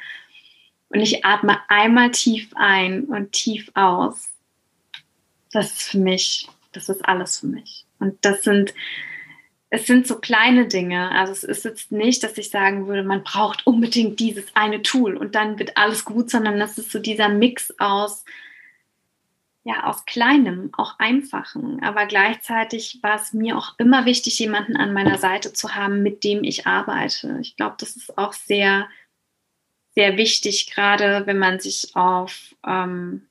und 0.89 0.99
ich 0.99 1.25
atme 1.25 1.57
einmal 1.67 2.11
tief 2.11 2.51
ein 2.53 3.05
und 3.05 3.31
tief 3.31 3.71
aus, 3.73 4.29
das 5.51 5.71
ist 5.71 5.89
für 5.89 5.97
mich, 5.97 6.47
das 6.71 6.87
ist 6.87 7.03
alles 7.03 7.39
für 7.39 7.47
mich. 7.47 7.85
Und 7.97 8.23
das 8.23 8.43
sind 8.43 8.75
es 9.73 9.87
sind 9.87 10.05
so 10.05 10.19
kleine 10.19 10.67
Dinge. 10.67 11.11
Also 11.11 11.31
es 11.31 11.43
ist 11.45 11.63
jetzt 11.63 11.91
nicht, 11.93 12.23
dass 12.23 12.37
ich 12.37 12.49
sagen 12.49 12.87
würde, 12.87 13.03
man 13.03 13.23
braucht 13.23 13.65
unbedingt 13.65 14.19
dieses 14.19 14.53
eine 14.53 14.81
Tool 14.81 15.15
und 15.15 15.33
dann 15.33 15.57
wird 15.59 15.77
alles 15.77 16.03
gut, 16.03 16.29
sondern 16.29 16.59
das 16.59 16.77
ist 16.77 16.91
so 16.91 16.99
dieser 16.99 17.29
Mix 17.29 17.73
aus, 17.79 18.25
ja, 19.63 19.85
aus 19.85 20.05
kleinem, 20.05 20.71
auch 20.75 20.99
einfachen. 20.99 21.81
Aber 21.81 22.05
gleichzeitig 22.05 22.99
war 23.01 23.15
es 23.15 23.31
mir 23.31 23.57
auch 23.57 23.75
immer 23.77 24.05
wichtig, 24.05 24.37
jemanden 24.39 24.75
an 24.75 24.91
meiner 24.91 25.17
Seite 25.17 25.53
zu 25.53 25.73
haben, 25.73 26.03
mit 26.03 26.25
dem 26.25 26.43
ich 26.43 26.67
arbeite. 26.67 27.37
Ich 27.39 27.55
glaube, 27.55 27.75
das 27.79 27.95
ist 27.95 28.17
auch 28.17 28.33
sehr, 28.33 28.89
sehr 29.95 30.17
wichtig, 30.17 30.69
gerade 30.69 31.25
wenn 31.27 31.39
man 31.39 31.61
sich 31.61 31.95
auf 31.95 32.55
ähm, 32.67 33.25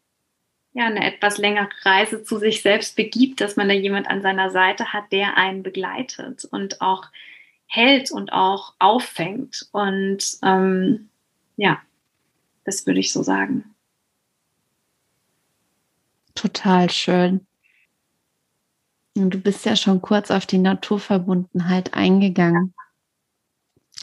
ja, 0.72 0.86
eine 0.86 1.04
etwas 1.04 1.38
längere 1.38 1.68
Reise 1.82 2.22
zu 2.22 2.38
sich 2.38 2.62
selbst 2.62 2.94
begibt, 2.96 3.40
dass 3.40 3.56
man 3.56 3.68
da 3.68 3.74
jemand 3.74 4.08
an 4.08 4.22
seiner 4.22 4.50
Seite 4.50 4.92
hat, 4.92 5.10
der 5.10 5.36
einen 5.36 5.62
begleitet 5.62 6.44
und 6.44 6.80
auch 6.80 7.06
hält 7.66 8.10
und 8.10 8.32
auch 8.32 8.74
auffängt. 8.78 9.68
Und 9.72 10.38
ähm, 10.42 11.08
ja, 11.56 11.80
das 12.64 12.86
würde 12.86 13.00
ich 13.00 13.12
so 13.12 13.22
sagen. 13.22 13.74
Total 16.34 16.88
schön. 16.90 17.46
Du 19.14 19.38
bist 19.38 19.66
ja 19.66 19.74
schon 19.74 20.00
kurz 20.00 20.30
auf 20.30 20.46
die 20.46 20.58
Naturverbundenheit 20.58 21.94
eingegangen. 21.94 22.74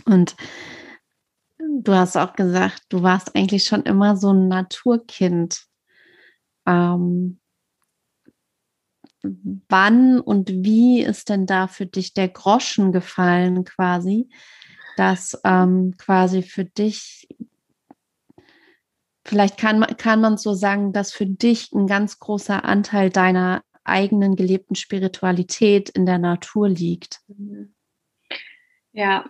Und 0.05 0.35
du 1.57 1.93
hast 1.93 2.17
auch 2.17 2.33
gesagt, 2.33 2.83
du 2.89 3.03
warst 3.03 3.35
eigentlich 3.35 3.63
schon 3.63 3.83
immer 3.83 4.17
so 4.17 4.33
ein 4.33 4.49
Naturkind 4.49 5.66
ähm, 6.67 7.39
wann 9.67 10.19
und 10.19 10.49
wie 10.49 11.01
ist 11.01 11.29
denn 11.29 11.45
da 11.45 11.67
für 11.67 11.85
dich 11.85 12.13
der 12.13 12.29
Groschen 12.29 12.91
gefallen 12.91 13.63
quasi, 13.63 14.29
dass 14.95 15.39
ähm, 15.43 15.95
quasi 15.97 16.41
für 16.41 16.65
dich, 16.65 17.27
vielleicht 19.25 19.57
kann, 19.57 19.81
kann 19.97 20.21
man 20.21 20.37
so 20.37 20.53
sagen, 20.53 20.93
dass 20.93 21.11
für 21.11 21.25
dich 21.25 21.71
ein 21.73 21.87
ganz 21.87 22.19
großer 22.19 22.63
Anteil 22.63 23.09
deiner 23.09 23.63
eigenen 23.83 24.35
gelebten 24.35 24.75
Spiritualität 24.75 25.89
in 25.89 26.05
der 26.05 26.17
Natur 26.17 26.67
liegt. 26.67 27.21
Ja, 28.91 29.29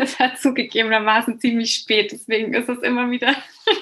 es 0.00 0.18
hat 0.18 0.38
zugegebenermaßen 0.38 1.40
ziemlich 1.40 1.74
spät, 1.74 2.12
deswegen 2.12 2.54
ist 2.54 2.68
es 2.68 2.78
immer 2.80 3.10
wieder 3.10 3.34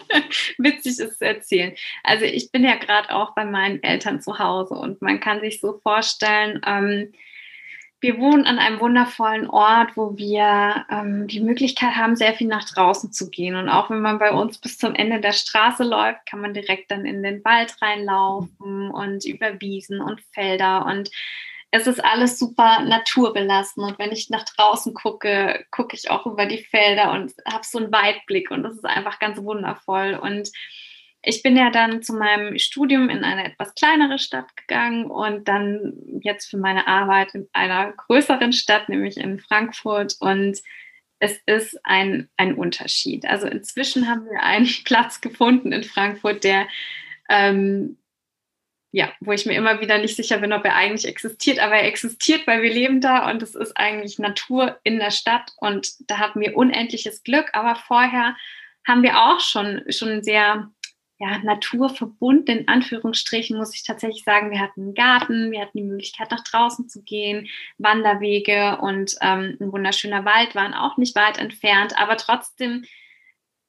witzig, 0.58 0.98
es 0.98 1.18
zu 1.18 1.25
erzählen. 1.25 1.75
Also 2.02 2.25
ich 2.25 2.50
bin 2.50 2.64
ja 2.64 2.76
gerade 2.76 3.14
auch 3.14 3.34
bei 3.34 3.44
meinen 3.44 3.82
Eltern 3.82 4.20
zu 4.20 4.38
Hause 4.38 4.75
und 4.75 5.02
man 5.02 5.20
kann 5.20 5.40
sich 5.40 5.60
so 5.60 5.78
vorstellen, 5.78 6.60
ähm, 6.66 7.12
wir 8.00 8.18
wohnen 8.18 8.46
an 8.46 8.60
einem 8.60 8.78
wundervollen 8.78 9.50
Ort, 9.50 9.96
wo 9.96 10.16
wir 10.16 10.87
ähm, 10.88 11.26
die 11.26 11.40
Möglichkeit 11.40 11.96
haben, 11.96 12.14
sehr 12.14 12.32
viel 12.34 12.46
nach 12.46 12.64
draußen 12.64 13.12
zu 13.12 13.28
gehen. 13.28 13.56
Und 13.56 13.68
auch 13.68 13.90
wenn 13.90 14.00
man 14.00 14.20
bei 14.20 14.30
uns 14.30 14.58
bis 14.58 14.78
zum 14.78 14.94
Ende 14.94 15.20
der 15.20 15.32
Straße 15.32 15.82
läuft, 15.82 16.25
kann 16.26 16.40
man 16.40 16.54
direkt 16.54 16.92
dann 16.92 17.04
in 17.04 17.25
den 17.25 17.44
Wald 17.44 17.75
reinlaufen 17.82 18.90
und 18.92 19.25
über 19.25 19.60
Wiesen 19.60 20.00
und 20.00 20.20
Felder 20.32 20.87
und 20.87 21.10
es 21.70 21.87
ist 21.87 22.02
alles 22.02 22.38
super 22.38 22.80
naturbelassen. 22.80 23.82
Und 23.82 23.98
wenn 23.98 24.12
ich 24.12 24.30
nach 24.30 24.44
draußen 24.44 24.94
gucke, 24.94 25.66
gucke 25.70 25.96
ich 25.96 26.10
auch 26.10 26.26
über 26.26 26.46
die 26.46 26.64
Felder 26.64 27.12
und 27.12 27.32
habe 27.46 27.64
so 27.64 27.78
einen 27.78 27.92
Weitblick 27.92 28.50
und 28.50 28.62
das 28.62 28.75
ist 28.75 28.87
einfach 28.87 29.18
ganz 29.18 29.38
wundervoll. 29.38 30.14
Und 30.14 30.50
ich 31.22 31.42
bin 31.42 31.56
ja 31.56 31.70
dann 31.70 32.02
zu 32.02 32.14
meinem 32.14 32.58
Studium 32.58 33.10
in 33.10 33.25
eine 33.25 33.44
etwas 33.44 33.75
kleinere 33.75 34.18
Stadt 34.18 34.56
gegangen 34.56 35.06
und 35.10 35.46
dann 35.48 35.92
jetzt 36.22 36.46
für 36.48 36.56
meine 36.56 36.87
Arbeit 36.87 37.34
in 37.34 37.48
einer 37.52 37.92
größeren 37.92 38.52
Stadt, 38.52 38.88
nämlich 38.88 39.18
in 39.18 39.38
Frankfurt. 39.38 40.16
Und 40.20 40.58
es 41.18 41.38
ist 41.44 41.78
ein, 41.84 42.30
ein 42.37 42.54
Unterschied. 42.54 43.26
Also 43.26 43.46
inzwischen 43.46 44.08
haben 44.08 44.25
wir 44.25 44.42
einen 44.42 44.68
Platz 44.84 45.20
gefunden 45.20 45.72
in 45.72 45.82
Frankfurt, 45.82 46.44
der 46.44 46.66
ähm, 47.28 47.98
ja, 48.90 49.12
wo 49.21 49.33
ich 49.33 49.45
mir 49.45 49.54
immer 49.54 49.80
wieder 49.80 49.99
nicht 49.99 50.16
sicher 50.16 50.38
bin, 50.38 50.52
ob 50.52 50.64
er 50.64 50.75
eigentlich 50.75 51.07
existiert, 51.07 51.59
aber 51.59 51.75
er 51.75 51.87
existiert, 51.87 52.47
weil 52.47 52.62
wir 52.62 52.73
leben 52.73 53.00
da 53.00 53.30
und 53.30 53.42
es 53.42 53.54
ist 53.54 53.76
eigentlich 53.76 54.18
Natur 54.18 54.78
in 54.83 54.99
der 54.99 55.11
Stadt 55.11 55.52
und 55.59 55.92
da 56.11 56.18
hatten 56.18 56.40
wir 56.40 56.57
unendliches 56.57 57.23
Glück, 57.23 57.50
aber 57.52 57.76
vorher 57.76 58.37
haben 58.87 59.02
wir 59.02 59.18
auch 59.18 59.40
schon, 59.40 59.83
schon 59.90 60.23
sehr 60.23 60.71
ja, 61.21 61.38
naturverbunden, 61.38 62.61
in 62.61 62.68
Anführungsstrichen, 62.68 63.59
muss 63.59 63.75
ich 63.75 63.83
tatsächlich 63.83 64.23
sagen. 64.23 64.52
Wir 64.52 64.61
hatten 64.61 64.83
einen 64.83 64.95
Garten, 64.95 65.50
wir 65.50 65.61
hatten 65.61 65.76
die 65.76 65.85
Möglichkeit, 65.85 66.30
nach 66.30 66.45
draußen 66.45 66.88
zu 66.88 67.02
gehen, 67.02 67.49
Wanderwege 67.76 68.78
und 68.80 69.16
ähm, 69.21 69.57
ein 69.61 69.73
wunderschöner 69.73 70.25
Wald 70.25 70.54
waren 70.54 70.75
auch 70.75 70.97
nicht 70.97 71.16
weit 71.16 71.38
entfernt, 71.38 71.99
aber 71.99 72.16
trotzdem 72.16 72.85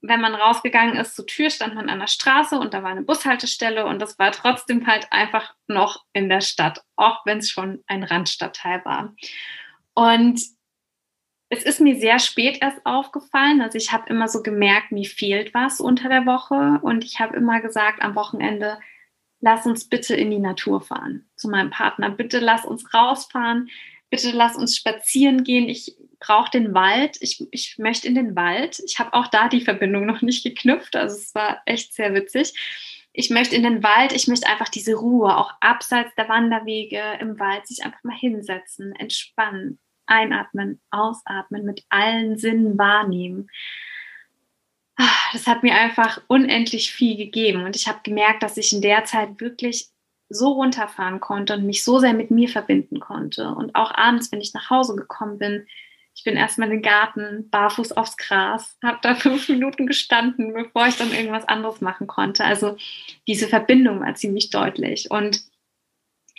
wenn 0.02 0.22
man 0.22 0.36
rausgegangen 0.36 0.96
ist 0.96 1.16
zur 1.16 1.28
Tür, 1.28 1.50
stand 1.50 1.76
man 1.76 1.90
an 1.90 2.00
der 2.00 2.08
Straße 2.08 2.58
und 2.58 2.74
da 2.74 2.84
war 2.84 2.92
eine 2.92 3.02
Bushaltestelle 3.02 3.86
und 3.86 4.00
das 4.00 4.18
war 4.18 4.32
trotzdem 4.32 4.88
halt 4.88 5.08
einfach 5.12 5.54
noch 5.68 6.06
in 6.14 6.30
der 6.30 6.42
Stadt, 6.42 6.82
auch 6.96 7.26
wenn 7.26 7.40
es 7.40 7.50
schon 7.50 7.84
ein 7.88 8.04
Randstadtteil 8.04 8.84
war. 8.86 9.14
Und 9.94 10.42
es 11.50 11.64
ist 11.64 11.82
mir 11.82 12.00
sehr 12.00 12.20
spät 12.20 12.60
erst 12.62 12.86
aufgefallen. 12.86 13.62
Also 13.62 13.78
ich 13.78 13.92
habe 13.92 14.10
immer 14.10 14.28
so 14.28 14.42
gemerkt, 14.44 14.92
mir 14.92 15.06
fehlt 15.06 15.54
was 15.54 15.82
unter 15.82 16.08
der 16.08 16.26
Woche 16.26 16.80
und 16.82 17.04
ich 17.04 17.20
habe 17.20 17.36
immer 17.36 17.60
gesagt 17.60 18.02
am 18.02 18.16
Wochenende, 18.16 18.80
lass 19.42 19.66
uns 19.66 19.90
bitte 19.90 20.16
in 20.16 20.32
die 20.32 20.40
Natur 20.40 20.80
fahren 20.80 21.28
zu 21.36 21.50
meinem 21.50 21.72
Partner. 21.72 22.10
Bitte 22.10 22.40
lass 22.40 22.66
uns 22.66 22.94
rausfahren. 22.94 23.70
Bitte 24.10 24.32
lass 24.32 24.56
uns 24.56 24.76
spazieren 24.76 25.44
gehen. 25.44 25.70
Ich 25.70 25.96
brauche 26.20 26.52
den 26.52 26.74
Wald, 26.74 27.18
ich, 27.22 27.46
ich 27.52 27.78
möchte 27.78 28.08
in 28.08 28.16
den 28.16 28.36
Wald. 28.36 28.82
Ich 28.86 29.00
habe 29.00 29.14
auch 29.14 29.28
da 29.28 29.48
die 29.48 29.62
Verbindung 29.62 30.06
noch 30.06 30.22
nicht 30.22 30.44
geknüpft, 30.44 30.96
also 30.96 31.16
es 31.16 31.34
war 31.34 31.62
echt 31.66 31.94
sehr 31.94 32.14
witzig. 32.14 32.54
Ich 33.12 33.30
möchte 33.30 33.56
in 33.56 33.64
den 33.64 33.82
Wald, 33.84 34.14
ich 34.14 34.28
möchte 34.28 34.48
einfach 34.48 34.70
diese 34.70 34.94
Ruhe, 34.96 35.36
auch 35.36 35.52
abseits 35.62 36.14
der 36.16 36.30
Wanderwege 36.30 37.02
im 37.20 37.40
Wald, 37.40 37.68
sich 37.68 37.84
einfach 37.84 38.04
mal 38.04 38.16
hinsetzen, 38.16 38.94
entspannen, 38.96 39.80
einatmen, 40.06 40.82
ausatmen, 40.92 41.66
mit 41.66 41.84
allen 41.90 42.38
Sinnen 42.38 42.78
wahrnehmen. 42.78 43.50
Ah, 44.98 45.32
das 45.32 45.48
hat 45.48 45.64
mir 45.64 45.76
einfach 45.76 46.22
unendlich 46.28 46.92
viel 46.92 47.16
gegeben 47.16 47.64
und 47.64 47.76
ich 47.76 47.88
habe 47.88 48.00
gemerkt, 48.04 48.44
dass 48.44 48.58
ich 48.58 48.74
in 48.74 48.82
der 48.82 49.06
Zeit 49.06 49.40
wirklich 49.40 49.90
so 50.30 50.54
runterfahren 50.54 51.20
konnte 51.20 51.56
und 51.56 51.66
mich 51.66 51.84
so 51.84 52.00
sehr 52.00 52.14
mit 52.14 52.32
mir 52.32 52.48
verbinden 52.48 53.00
konnte. 53.00 53.50
Und 53.50 53.76
auch 53.76 53.92
abends, 53.94 54.32
wenn 54.32 54.42
ich 54.42 54.54
nach 54.54 54.70
Hause 54.70 54.96
gekommen 54.96 55.40
bin, 55.40 55.66
ich 56.14 56.24
bin 56.24 56.36
erstmal 56.36 56.68
in 56.68 56.76
den 56.76 56.82
Garten, 56.82 57.50
barfuß 57.50 57.94
aufs 57.94 58.18
Gras, 58.18 58.78
habe 58.84 59.00
da 59.02 59.16
fünf 59.16 59.48
Minuten 59.48 59.88
gestanden, 59.88 60.54
bevor 60.54 60.88
ich 60.88 60.98
dann 60.98 61.14
irgendwas 61.14 61.48
anderes 61.48 61.82
machen 61.82 62.08
konnte. 62.08 62.44
Also 62.44 62.76
diese 63.28 63.48
Verbindung 63.48 64.02
war 64.02 64.16
ziemlich 64.16 64.50
deutlich. 64.50 65.10
Und 65.10 65.42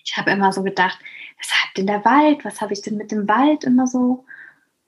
ich 0.04 0.16
habe 0.16 0.30
immer 0.30 0.52
so 0.52 0.62
gedacht, 0.62 0.98
was 1.38 1.50
hat 1.52 1.76
denn 1.76 1.86
der 1.86 2.04
Wald? 2.04 2.44
Was 2.44 2.60
habe 2.60 2.74
ich 2.74 2.82
denn 2.82 2.96
mit 2.96 3.10
dem 3.10 3.26
Wald 3.26 3.64
immer 3.64 3.86
so? 3.86 4.26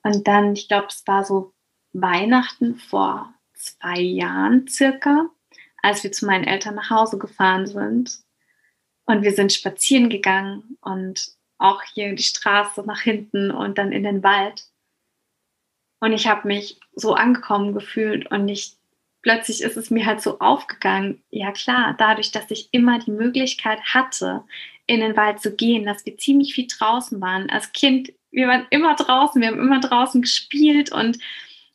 Und 0.03 0.27
dann, 0.27 0.53
ich 0.53 0.67
glaube, 0.67 0.87
es 0.89 1.03
war 1.07 1.23
so 1.23 1.53
Weihnachten 1.93 2.75
vor 2.75 3.33
zwei 3.53 3.99
Jahren 3.99 4.67
circa, 4.67 5.29
als 5.81 6.03
wir 6.03 6.11
zu 6.11 6.25
meinen 6.25 6.43
Eltern 6.43 6.75
nach 6.75 6.89
Hause 6.89 7.17
gefahren 7.17 7.65
sind. 7.65 8.19
Und 9.05 9.23
wir 9.23 9.33
sind 9.33 9.51
spazieren 9.51 10.09
gegangen 10.09 10.77
und 10.81 11.33
auch 11.57 11.81
hier 11.93 12.15
die 12.15 12.23
Straße 12.23 12.83
nach 12.85 13.01
hinten 13.01 13.51
und 13.51 13.77
dann 13.77 13.91
in 13.91 14.03
den 14.03 14.23
Wald. 14.23 14.63
Und 15.99 16.13
ich 16.13 16.27
habe 16.27 16.47
mich 16.47 16.79
so 16.93 17.13
angekommen 17.13 17.73
gefühlt 17.73 18.29
und 18.31 18.47
ich 18.49 18.75
plötzlich 19.23 19.61
ist 19.61 19.77
es 19.77 19.89
mir 19.89 20.05
halt 20.05 20.21
so 20.21 20.39
aufgegangen, 20.39 21.23
ja 21.31 21.51
klar, 21.51 21.95
dadurch, 21.97 22.31
dass 22.31 22.51
ich 22.51 22.69
immer 22.71 22.99
die 22.99 23.11
Möglichkeit 23.11 23.79
hatte, 23.85 24.43
in 24.85 24.99
den 24.99 25.15
Wald 25.15 25.41
zu 25.41 25.55
gehen, 25.55 25.85
dass 25.85 26.05
wir 26.05 26.17
ziemlich 26.17 26.53
viel 26.53 26.67
draußen 26.67 27.19
waren. 27.21 27.49
Als 27.49 27.71
Kind, 27.71 28.11
wir 28.31 28.47
waren 28.47 28.67
immer 28.69 28.95
draußen, 28.95 29.41
wir 29.41 29.47
haben 29.47 29.59
immer 29.59 29.79
draußen 29.79 30.21
gespielt 30.21 30.91
und 30.91 31.17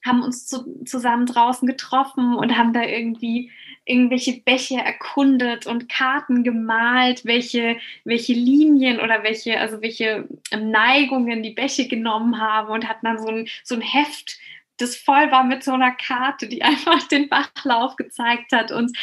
haben 0.04 0.22
uns 0.22 0.46
zu, 0.46 0.84
zusammen 0.84 1.26
draußen 1.26 1.66
getroffen 1.66 2.34
und 2.34 2.56
haben 2.56 2.72
da 2.72 2.82
irgendwie 2.82 3.50
irgendwelche 3.88 4.40
Bäche 4.40 4.76
erkundet 4.76 5.66
und 5.66 5.88
Karten 5.88 6.44
gemalt, 6.44 7.24
welche, 7.24 7.78
welche 8.04 8.34
Linien 8.34 9.00
oder 9.00 9.22
welche, 9.22 9.58
also 9.58 9.80
welche 9.80 10.28
Neigungen 10.56 11.42
die 11.42 11.54
Bäche 11.54 11.88
genommen 11.88 12.40
haben 12.40 12.70
und 12.70 12.88
hatten 12.88 13.06
dann 13.06 13.18
so 13.18 13.28
ein, 13.28 13.48
so 13.64 13.74
ein 13.74 13.80
Heft 13.80 14.38
das 14.78 14.94
voll 14.96 15.30
war 15.30 15.44
mit 15.44 15.62
so 15.62 15.72
einer 15.72 15.90
Karte, 15.90 16.48
die 16.48 16.62
einfach 16.62 17.06
den 17.08 17.28
Bachlauf 17.28 17.96
gezeigt 17.96 18.52
hat 18.52 18.72
und 18.72 18.96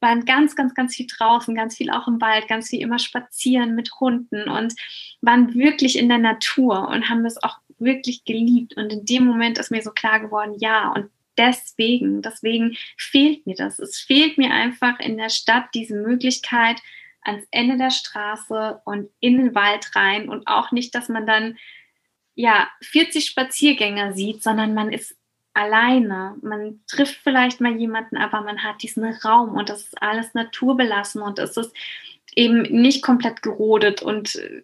waren 0.00 0.24
ganz, 0.24 0.54
ganz, 0.54 0.74
ganz 0.74 0.94
viel 0.94 1.06
draußen, 1.06 1.54
ganz 1.54 1.76
viel 1.76 1.90
auch 1.90 2.06
im 2.06 2.20
Wald, 2.20 2.48
ganz 2.48 2.68
viel 2.68 2.80
immer 2.80 2.98
spazieren 2.98 3.74
mit 3.74 3.90
Hunden 4.00 4.48
und 4.48 4.74
waren 5.20 5.54
wirklich 5.54 5.98
in 5.98 6.08
der 6.08 6.18
Natur 6.18 6.88
und 6.88 7.08
haben 7.08 7.24
das 7.24 7.42
auch 7.42 7.58
wirklich 7.78 8.24
geliebt. 8.24 8.76
Und 8.76 8.92
in 8.92 9.04
dem 9.04 9.26
Moment 9.26 9.58
ist 9.58 9.70
mir 9.70 9.82
so 9.82 9.90
klar 9.90 10.20
geworden, 10.20 10.54
ja, 10.58 10.92
und 10.92 11.10
deswegen, 11.38 12.22
deswegen 12.22 12.76
fehlt 12.96 13.46
mir 13.46 13.54
das. 13.54 13.78
Es 13.78 13.98
fehlt 13.98 14.38
mir 14.38 14.50
einfach 14.50 15.00
in 15.00 15.16
der 15.16 15.30
Stadt 15.30 15.66
diese 15.74 15.94
Möglichkeit, 15.94 16.80
ans 17.22 17.46
Ende 17.50 17.76
der 17.76 17.90
Straße 17.90 18.80
und 18.84 19.08
in 19.20 19.38
den 19.38 19.54
Wald 19.54 19.94
rein 19.94 20.28
und 20.28 20.46
auch 20.48 20.72
nicht, 20.72 20.94
dass 20.94 21.08
man 21.08 21.26
dann 21.26 21.56
ja, 22.34 22.68
40 22.82 23.26
Spaziergänger 23.26 24.14
sieht, 24.14 24.42
sondern 24.42 24.74
man 24.74 24.92
ist 24.92 25.16
alleine. 25.54 26.36
Man 26.42 26.80
trifft 26.86 27.16
vielleicht 27.22 27.60
mal 27.60 27.76
jemanden, 27.76 28.16
aber 28.16 28.40
man 28.40 28.64
hat 28.64 28.82
diesen 28.82 29.04
Raum 29.04 29.54
und 29.54 29.68
das 29.68 29.82
ist 29.82 30.02
alles 30.02 30.32
naturbelassen 30.34 31.20
und 31.22 31.38
es 31.38 31.56
ist 31.56 31.74
eben 32.34 32.62
nicht 32.62 33.02
komplett 33.02 33.42
gerodet 33.42 34.02
und 34.02 34.36
äh, 34.36 34.62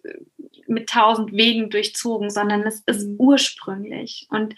mit 0.67 0.89
tausend 0.89 1.31
Wegen 1.31 1.69
durchzogen, 1.69 2.29
sondern 2.31 2.63
es 2.63 2.81
ist 2.87 3.07
mhm. 3.07 3.15
ursprünglich. 3.19 4.27
Und 4.31 4.55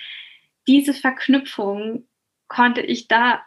diese 0.68 0.94
Verknüpfung 0.94 2.08
konnte 2.48 2.82
ich 2.82 3.08
da 3.08 3.42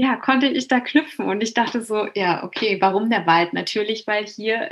ja, 0.00 0.16
konnte 0.16 0.46
ich 0.46 0.66
da 0.66 0.80
knüpfen. 0.80 1.26
Und 1.26 1.42
ich 1.42 1.52
dachte 1.52 1.82
so, 1.82 2.08
ja, 2.14 2.42
okay, 2.42 2.78
warum 2.80 3.10
der 3.10 3.26
Wald? 3.26 3.52
Natürlich, 3.52 4.06
weil 4.06 4.26
hier 4.26 4.70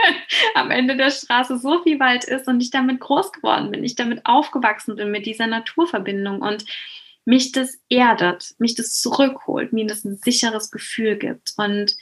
am 0.54 0.70
Ende 0.70 0.96
der 0.96 1.10
Straße 1.10 1.58
so 1.58 1.82
viel 1.82 1.98
Wald 1.98 2.24
ist 2.24 2.46
und 2.46 2.60
ich 2.60 2.70
damit 2.70 3.00
groß 3.00 3.32
geworden 3.32 3.72
bin, 3.72 3.82
ich 3.82 3.96
damit 3.96 4.24
aufgewachsen 4.24 4.94
bin 4.94 5.10
mit 5.10 5.26
dieser 5.26 5.48
Naturverbindung 5.48 6.42
und 6.42 6.64
mich 7.24 7.50
das 7.50 7.80
erdet, 7.88 8.54
mich 8.58 8.76
das 8.76 9.00
zurückholt, 9.00 9.72
mir 9.72 9.86
das 9.86 10.04
ein 10.04 10.16
sicheres 10.16 10.70
Gefühl 10.70 11.16
gibt. 11.16 11.54
Und 11.56 11.96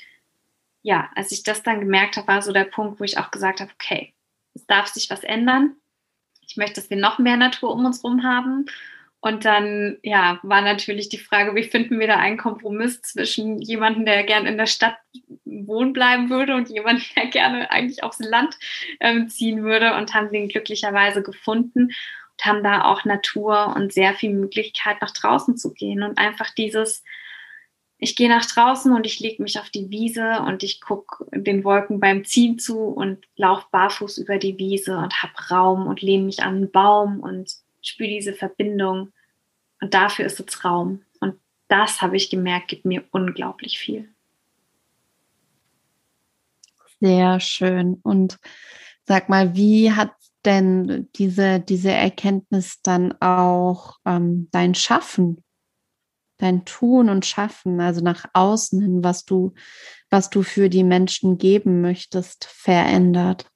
ja, 0.82 1.08
als 1.14 1.32
ich 1.32 1.44
das 1.44 1.62
dann 1.62 1.80
gemerkt 1.80 2.18
habe, 2.18 2.28
war 2.28 2.42
so 2.42 2.52
der 2.52 2.64
Punkt, 2.64 3.00
wo 3.00 3.04
ich 3.04 3.16
auch 3.16 3.30
gesagt 3.30 3.60
habe, 3.60 3.72
okay, 3.72 4.12
es 4.54 4.66
darf 4.66 4.88
sich 4.88 5.08
was 5.08 5.24
ändern. 5.24 5.76
Ich 6.46 6.58
möchte, 6.58 6.80
dass 6.80 6.90
wir 6.90 6.98
noch 6.98 7.18
mehr 7.18 7.38
Natur 7.38 7.72
um 7.72 7.86
uns 7.86 8.02
herum 8.02 8.22
haben. 8.22 8.66
Und 9.26 9.44
dann, 9.44 9.98
ja, 10.04 10.38
war 10.44 10.62
natürlich 10.62 11.08
die 11.08 11.18
Frage, 11.18 11.56
wie 11.56 11.64
finden 11.64 11.98
wir 11.98 12.06
da 12.06 12.14
einen 12.16 12.36
Kompromiss 12.36 13.02
zwischen 13.02 13.60
jemandem, 13.60 14.06
der 14.06 14.22
gern 14.22 14.46
in 14.46 14.56
der 14.56 14.66
Stadt 14.66 14.96
wohnen 15.44 15.92
bleiben 15.92 16.30
würde 16.30 16.54
und 16.54 16.68
jemandem, 16.68 17.04
der 17.16 17.26
gerne 17.26 17.68
eigentlich 17.72 18.04
aufs 18.04 18.20
Land 18.20 18.56
ähm, 19.00 19.28
ziehen 19.28 19.64
würde 19.64 19.96
und 19.96 20.14
haben 20.14 20.30
den 20.30 20.46
glücklicherweise 20.46 21.24
gefunden 21.24 21.86
und 21.86 22.44
haben 22.44 22.62
da 22.62 22.84
auch 22.84 23.04
Natur 23.04 23.74
und 23.74 23.92
sehr 23.92 24.14
viel 24.14 24.32
Möglichkeit, 24.32 24.98
nach 25.00 25.10
draußen 25.10 25.56
zu 25.56 25.74
gehen 25.74 26.04
und 26.04 26.18
einfach 26.18 26.54
dieses, 26.54 27.02
ich 27.98 28.14
gehe 28.14 28.28
nach 28.28 28.46
draußen 28.46 28.92
und 28.92 29.06
ich 29.06 29.18
lege 29.18 29.42
mich 29.42 29.58
auf 29.58 29.70
die 29.70 29.90
Wiese 29.90 30.42
und 30.46 30.62
ich 30.62 30.80
gucke 30.80 31.26
den 31.32 31.64
Wolken 31.64 31.98
beim 31.98 32.24
Ziehen 32.24 32.60
zu 32.60 32.78
und 32.78 33.26
laufe 33.34 33.66
barfuß 33.72 34.18
über 34.18 34.38
die 34.38 34.56
Wiese 34.56 34.96
und 34.98 35.20
habe 35.20 35.32
Raum 35.50 35.88
und 35.88 36.00
lehne 36.00 36.26
mich 36.26 36.44
an 36.44 36.54
einen 36.54 36.70
Baum 36.70 37.18
und 37.18 37.50
spüre 37.82 38.10
diese 38.10 38.34
Verbindung. 38.34 39.12
Und 39.86 39.94
dafür 39.94 40.26
ist 40.26 40.40
es 40.40 40.64
Raum. 40.64 41.04
Und 41.20 41.38
das 41.68 42.02
habe 42.02 42.16
ich 42.16 42.28
gemerkt, 42.28 42.66
gibt 42.66 42.84
mir 42.86 43.04
unglaublich 43.12 43.78
viel. 43.78 44.08
Sehr 47.00 47.38
schön. 47.38 48.00
Und 48.02 48.36
sag 49.04 49.28
mal, 49.28 49.54
wie 49.54 49.92
hat 49.92 50.10
denn 50.44 51.08
diese, 51.14 51.60
diese 51.60 51.92
Erkenntnis 51.92 52.80
dann 52.82 53.12
auch 53.20 53.98
ähm, 54.04 54.48
dein 54.50 54.74
Schaffen, 54.74 55.44
dein 56.38 56.64
Tun 56.64 57.08
und 57.08 57.24
Schaffen, 57.24 57.80
also 57.80 58.00
nach 58.00 58.24
außen 58.32 58.82
hin, 58.82 59.04
was 59.04 59.24
du, 59.24 59.54
was 60.10 60.30
du 60.30 60.42
für 60.42 60.68
die 60.68 60.82
Menschen 60.82 61.38
geben 61.38 61.80
möchtest, 61.80 62.46
verändert? 62.46 63.46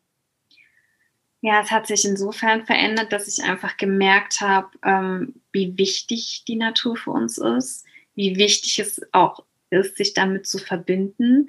Ja, 1.42 1.60
es 1.60 1.70
hat 1.70 1.86
sich 1.86 2.04
insofern 2.04 2.66
verändert, 2.66 3.12
dass 3.12 3.26
ich 3.26 3.42
einfach 3.42 3.76
gemerkt 3.78 4.40
habe, 4.40 4.68
ähm, 4.84 5.40
wie 5.52 5.76
wichtig 5.78 6.44
die 6.46 6.56
Natur 6.56 6.96
für 6.96 7.12
uns 7.12 7.38
ist, 7.38 7.86
wie 8.14 8.36
wichtig 8.36 8.78
es 8.78 9.00
auch 9.12 9.44
ist, 9.70 9.96
sich 9.96 10.12
damit 10.12 10.46
zu 10.46 10.58
verbinden, 10.58 11.48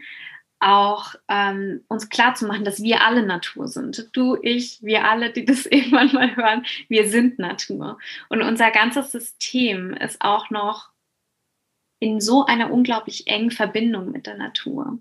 auch 0.61 1.15
ähm, 1.27 1.83
uns 1.87 2.09
klarzumachen, 2.09 2.63
dass 2.63 2.83
wir 2.83 3.01
alle 3.01 3.25
Natur 3.25 3.67
sind. 3.67 4.09
Du, 4.13 4.37
ich, 4.41 4.81
wir 4.81 5.09
alle, 5.09 5.31
die 5.33 5.43
das 5.43 5.65
irgendwann 5.69 6.13
mal 6.13 6.35
hören, 6.35 6.65
wir 6.87 7.09
sind 7.09 7.39
Natur. 7.39 7.97
Und 8.29 8.41
unser 8.43 8.71
ganzes 8.71 9.11
System 9.11 9.93
ist 9.93 10.21
auch 10.21 10.49
noch 10.51 10.91
in 11.99 12.21
so 12.21 12.45
einer 12.45 12.71
unglaublich 12.71 13.27
engen 13.27 13.51
Verbindung 13.51 14.11
mit 14.11 14.25
der 14.25 14.37
Natur. 14.37 14.99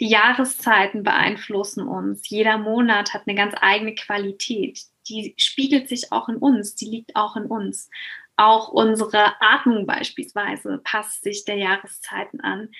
Die 0.00 0.08
Jahreszeiten 0.08 1.02
beeinflussen 1.02 1.86
uns. 1.88 2.28
Jeder 2.28 2.56
Monat 2.56 3.14
hat 3.14 3.22
eine 3.26 3.36
ganz 3.36 3.54
eigene 3.60 3.94
Qualität. 3.94 4.82
Die 5.08 5.34
spiegelt 5.38 5.88
sich 5.88 6.12
auch 6.12 6.28
in 6.28 6.36
uns, 6.36 6.76
die 6.76 6.86
liegt 6.86 7.16
auch 7.16 7.36
in 7.36 7.46
uns. 7.46 7.90
Auch 8.36 8.68
unsere 8.68 9.40
Atmung 9.40 9.86
beispielsweise 9.86 10.80
passt 10.84 11.24
sich 11.24 11.44
der 11.44 11.56
Jahreszeiten 11.56 12.40
an. 12.40 12.70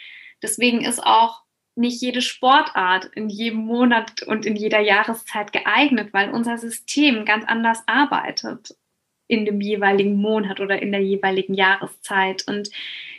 Deswegen 0.40 0.82
ist 0.82 1.02
auch 1.04 1.42
nicht 1.74 2.00
jede 2.00 2.22
Sportart 2.22 3.06
in 3.14 3.28
jedem 3.28 3.60
Monat 3.60 4.22
und 4.22 4.46
in 4.46 4.56
jeder 4.56 4.80
Jahreszeit 4.80 5.52
geeignet, 5.52 6.12
weil 6.12 6.30
unser 6.30 6.58
System 6.58 7.24
ganz 7.24 7.44
anders 7.46 7.82
arbeitet 7.86 8.76
in 9.28 9.44
dem 9.44 9.60
jeweiligen 9.60 10.16
Monat 10.16 10.58
oder 10.60 10.80
in 10.80 10.90
der 10.90 11.02
jeweiligen 11.02 11.54
Jahreszeit. 11.54 12.44
Und 12.48 12.70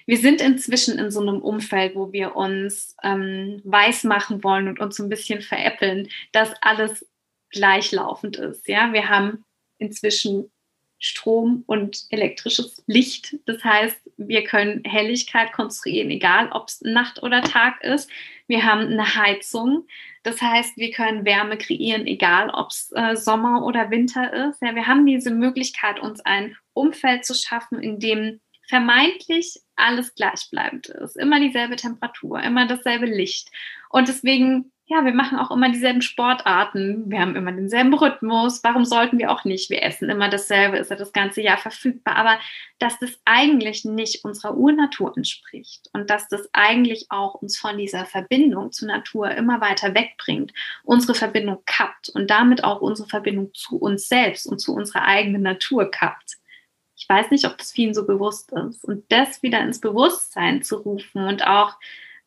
wir 0.10 0.18
sind 0.18 0.42
inzwischen 0.42 0.98
in 0.98 1.12
so 1.12 1.22
einem 1.22 1.40
Umfeld, 1.40 1.94
wo 1.94 2.12
wir 2.12 2.36
uns 2.36 2.96
ähm, 3.04 3.62
weiß 3.64 4.06
machen 4.06 4.44
wollen 4.44 4.68
und 4.68 4.80
uns 4.80 4.98
ein 4.98 5.08
bisschen 5.08 5.44
veräppeln, 5.44 6.10
dass 6.32 6.52
alles 6.64 7.08
gleichlaufend 7.52 8.36
ist. 8.38 8.68
Ja, 8.68 8.92
wir 8.92 9.08
haben 9.08 9.46
inzwischen 9.78 10.50
Strom 10.98 11.64
und 11.68 12.08
elektrisches 12.10 12.84
Licht. 12.88 13.36
Das 13.46 13.64
heißt, 13.64 14.00
wir 14.18 14.44
können 14.46 14.84
Helligkeit 14.84 15.54
konstruieren, 15.54 16.10
egal 16.10 16.50
ob 16.54 16.70
es 16.70 16.82
Nacht 16.82 17.22
oder 17.22 17.44
Tag 17.44 17.84
ist. 17.84 18.10
Wir 18.48 18.66
haben 18.66 18.88
eine 18.88 19.14
Heizung. 19.14 19.86
Das 20.24 20.42
heißt, 20.42 20.76
wir 20.78 20.90
können 20.90 21.24
Wärme 21.24 21.56
kreieren, 21.56 22.08
egal 22.08 22.50
ob 22.50 22.72
es 22.72 22.92
äh, 22.96 23.16
Sommer 23.16 23.64
oder 23.64 23.92
Winter 23.92 24.50
ist. 24.50 24.60
Ja, 24.64 24.74
wir 24.74 24.88
haben 24.88 25.06
diese 25.06 25.30
Möglichkeit, 25.30 26.00
uns 26.00 26.20
ein 26.22 26.58
Umfeld 26.74 27.26
zu 27.26 27.36
schaffen, 27.36 27.80
in 27.80 28.00
dem 28.00 28.40
vermeintlich 28.70 29.60
alles 29.76 30.14
gleichbleibend 30.14 30.88
ist. 30.90 31.18
Immer 31.18 31.40
dieselbe 31.40 31.76
Temperatur, 31.76 32.40
immer 32.42 32.68
dasselbe 32.68 33.08
Licht. 33.08 33.50
Und 33.90 34.08
deswegen, 34.08 34.72
ja, 34.86 35.04
wir 35.06 35.14
machen 35.14 35.40
auch 35.40 35.50
immer 35.50 35.70
dieselben 35.72 36.04
Sportarten. 36.04 37.10
Wir 37.10 37.20
haben 37.20 37.36
immer 37.36 37.52
denselben 37.52 37.92
Rhythmus. 37.96 38.64
Warum 38.64 38.86
sollten 38.86 39.18
wir 39.18 39.32
auch 39.32 39.44
nicht? 39.44 39.72
Wir 39.72 39.82
essen 39.82 40.12
immer 40.12 40.30
dasselbe, 40.30 40.78
ist 40.78 40.92
ja 40.92 40.98
das 40.98 41.14
ganze 41.14 41.42
Jahr 41.42 41.58
verfügbar. 41.58 42.16
Aber 42.16 42.40
dass 42.78 43.00
das 43.00 43.20
eigentlich 43.26 43.86
nicht 43.86 44.24
unserer 44.24 44.56
Urnatur 44.56 45.18
entspricht 45.18 45.90
und 45.94 46.12
dass 46.12 46.28
das 46.28 46.48
eigentlich 46.54 47.08
auch 47.10 47.36
uns 47.36 47.58
von 47.58 47.76
dieser 47.76 48.06
Verbindung 48.06 48.72
zur 48.72 48.90
Natur 48.90 49.32
immer 49.32 49.62
weiter 49.62 49.96
wegbringt, 49.96 50.54
unsere 50.84 51.16
Verbindung 51.16 51.64
kappt 51.66 52.10
und 52.10 52.30
damit 52.30 52.64
auch 52.64 52.82
unsere 52.82 53.10
Verbindung 53.10 53.52
zu 53.56 53.78
uns 53.78 54.08
selbst 54.08 54.46
und 54.46 54.60
zu 54.60 54.76
unserer 54.76 55.06
eigenen 55.06 55.42
Natur 55.42 55.90
kappt 55.90 56.39
ich 57.00 57.08
weiß 57.08 57.32
nicht, 57.32 57.46
ob 57.46 57.58
das 57.58 57.72
vielen 57.72 57.94
so 57.94 58.06
bewusst 58.06 58.52
ist. 58.52 58.84
Und 58.84 59.06
das 59.10 59.42
wieder 59.42 59.62
ins 59.62 59.80
Bewusstsein 59.80 60.62
zu 60.64 60.76
rufen 60.76 61.24
und 61.24 61.48
auch, 61.48 61.78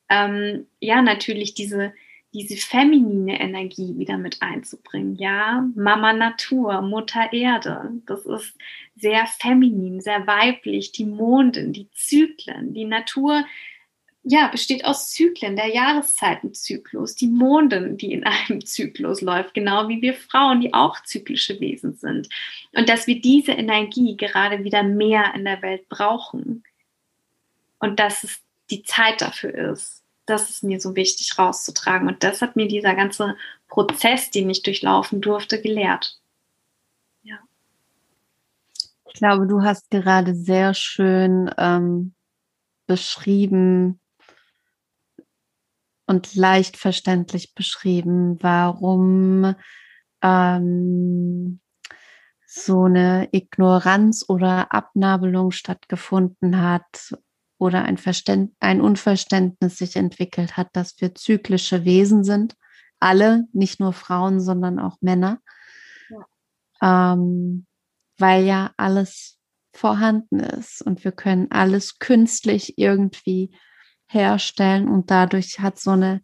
ähm, 0.09 0.67
ja, 0.81 1.03
natürlich 1.03 1.53
diese, 1.53 1.93
diese 2.33 2.57
feminine 2.57 3.39
Energie 3.39 3.99
wieder 3.99 4.17
mit 4.17 4.41
einzubringen. 4.41 5.17
Ja, 5.17 5.69
Mama 5.75 6.15
Natur, 6.15 6.81
Mutter 6.81 7.35
Erde, 7.35 7.91
das 8.07 8.25
ist 8.25 8.57
sehr 8.97 9.27
feminin, 9.27 10.01
sehr 10.01 10.27
weiblich, 10.27 10.91
die 10.93 11.05
Mondin, 11.05 11.75
die 11.75 11.91
Zyklen, 11.91 12.73
die 12.73 12.87
Natur 12.87 13.45
ja, 14.25 14.47
besteht 14.49 14.85
aus 14.85 15.11
Zyklen, 15.11 15.57
der 15.57 15.69
Jahreszeitenzyklus, 15.69 17.17
die 17.17 17.27
Mondin, 17.27 17.97
die 17.97 18.13
in 18.13 18.25
einem 18.25 18.65
Zyklus 18.65 19.21
läuft, 19.21 19.55
genau 19.55 19.89
wie 19.89 20.01
wir 20.01 20.15
Frauen, 20.15 20.61
die 20.61 20.73
auch 20.73 21.03
zyklische 21.03 21.59
Wesen 21.61 21.95
sind. 21.95 22.29
Und 22.73 22.89
dass 22.89 23.07
wir 23.07 23.21
diese 23.21 23.53
Energie 23.53 24.17
gerade 24.17 24.63
wieder 24.63 24.85
mehr 24.85 25.35
in 25.35 25.45
der 25.45 25.61
Welt 25.63 25.89
brauchen. 25.89 26.63
Und 27.81 27.99
dass 27.99 28.23
es 28.23 28.41
die 28.71 28.85
Zeit 28.85 29.21
dafür 29.21 29.73
ist. 29.73 30.03
Das 30.25 30.51
ist 30.51 30.63
mir 30.63 30.81
so 30.81 30.95
wichtig 30.95 31.37
rauszutragen. 31.37 32.07
Und 32.07 32.23
das 32.23 32.43
hat 32.43 32.55
mir 32.55 32.69
dieser 32.69 32.95
ganze 32.95 33.37
Prozess, 33.67 34.31
den 34.31 34.49
ich 34.49 34.63
durchlaufen 34.63 35.21
durfte, 35.21 35.61
gelehrt. 35.61 36.21
Ja. 37.23 37.41
Ich 39.07 39.15
glaube, 39.15 39.49
du 39.49 39.63
hast 39.63 39.91
gerade 39.91 40.37
sehr 40.37 40.75
schön 40.75 41.51
ähm, 41.59 42.15
beschrieben, 42.87 43.99
und 46.13 46.35
leicht 46.35 46.77
verständlich 46.77 47.55
beschrieben, 47.55 48.37
warum 48.43 49.55
ähm, 50.21 51.59
so 52.47 52.85
eine 52.85 53.31
Ignoranz 53.33 54.27
oder 54.29 54.75
Abnabelung 54.75 55.53
stattgefunden 55.53 56.61
hat 56.61 57.15
oder 57.57 57.85
ein, 57.85 57.97
Verständ 57.97 58.55
ein 58.61 58.83
Unverständnis 58.83 59.79
sich 59.79 59.97
entwickelt 59.97 60.59
hat, 60.59 60.69
dass 60.75 61.01
wir 61.01 61.15
zyklische 61.15 61.87
Wesen 61.87 62.25
sind. 62.25 62.57
Alle, 63.01 63.45
nicht 63.55 63.81
nur 63.81 63.95
Frauen, 63.95 64.39
sondern 64.39 64.79
auch 64.79 64.99
Männer. 65.01 65.41
Ja. 66.11 67.15
Ähm, 67.15 67.67
weil 68.19 68.45
ja 68.45 68.73
alles 68.77 69.39
vorhanden 69.73 70.41
ist 70.41 70.83
und 70.83 71.05
wir 71.05 71.13
können 71.13 71.51
alles 71.51 71.99
künstlich 71.99 72.77
irgendwie 72.77 73.57
herstellen 74.13 74.89
und 74.89 75.11
dadurch 75.11 75.61
hat 75.61 75.79
so 75.79 75.93
eine 75.93 76.23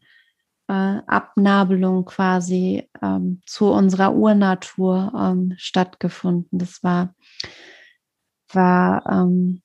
äh, 0.68 0.72
Abnabelung 1.06 2.04
quasi 2.04 2.88
ähm, 3.02 3.42
zu 3.46 3.70
unserer 3.70 4.14
Urnatur 4.14 5.12
ähm, 5.18 5.54
stattgefunden. 5.56 6.58
Das 6.58 6.82
war, 6.82 7.14
war 8.52 9.04
ähm, 9.10 9.62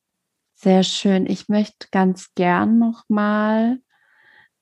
sehr 0.56 0.84
schön. 0.84 1.26
Ich 1.26 1.50
möchte 1.50 1.88
ganz 1.92 2.34
gern 2.36 2.80
nochmal 2.80 3.80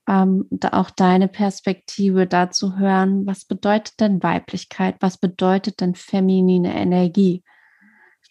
ähm, 0.08 0.50
auch 0.72 0.90
deine 0.90 1.28
Perspektive 1.28 2.28
dazu 2.28 2.78
hören. 2.78 3.26
Was 3.28 3.46
bedeutet 3.46 4.00
denn 4.00 4.24
Weiblichkeit? 4.24 4.96
Was 5.00 5.18
bedeutet 5.18 5.80
denn 5.80 5.96
feminine 5.96 6.74
Energie? 6.76 7.44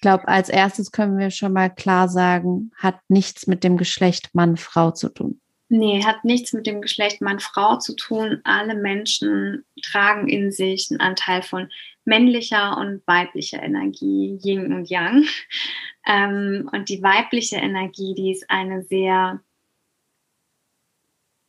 Ich 0.01 0.03
glaube, 0.03 0.29
als 0.29 0.49
erstes 0.49 0.93
können 0.93 1.19
wir 1.19 1.31
schon 1.31 1.53
mal 1.53 1.69
klar 1.69 2.09
sagen, 2.09 2.73
hat 2.75 2.99
nichts 3.09 3.47
mit 3.47 3.63
dem 3.63 3.77
Geschlecht 3.77 4.31
Mann-Frau 4.35 4.93
zu 4.93 5.11
tun. 5.11 5.43
Nee, 5.69 6.03
hat 6.03 6.25
nichts 6.25 6.55
mit 6.55 6.67
dem 6.67 6.81
Geschlecht 6.81 7.21
Mann-Frau 7.21 7.77
zu 7.77 7.95
tun. 7.95 8.41
Alle 8.45 8.77
Menschen 8.77 9.67
tragen 9.83 10.27
in 10.27 10.53
sich 10.53 10.89
einen 10.91 11.01
Anteil 11.01 11.43
von 11.43 11.71
männlicher 12.07 12.79
und 12.79 13.07
weiblicher 13.07 13.63
Energie, 13.63 14.39
Yin 14.43 14.73
und 14.73 14.89
Yang. 14.89 15.27
Ähm, 16.07 16.71
und 16.73 16.89
die 16.89 17.03
weibliche 17.03 17.57
Energie, 17.57 18.15
die 18.15 18.33
ist 18.33 18.49
eine 18.49 18.83
sehr, 18.85 19.43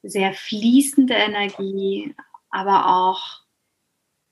sehr 0.03 0.33
fließende 0.33 1.13
Energie, 1.13 2.13
aber 2.49 2.89
auch 2.89 3.43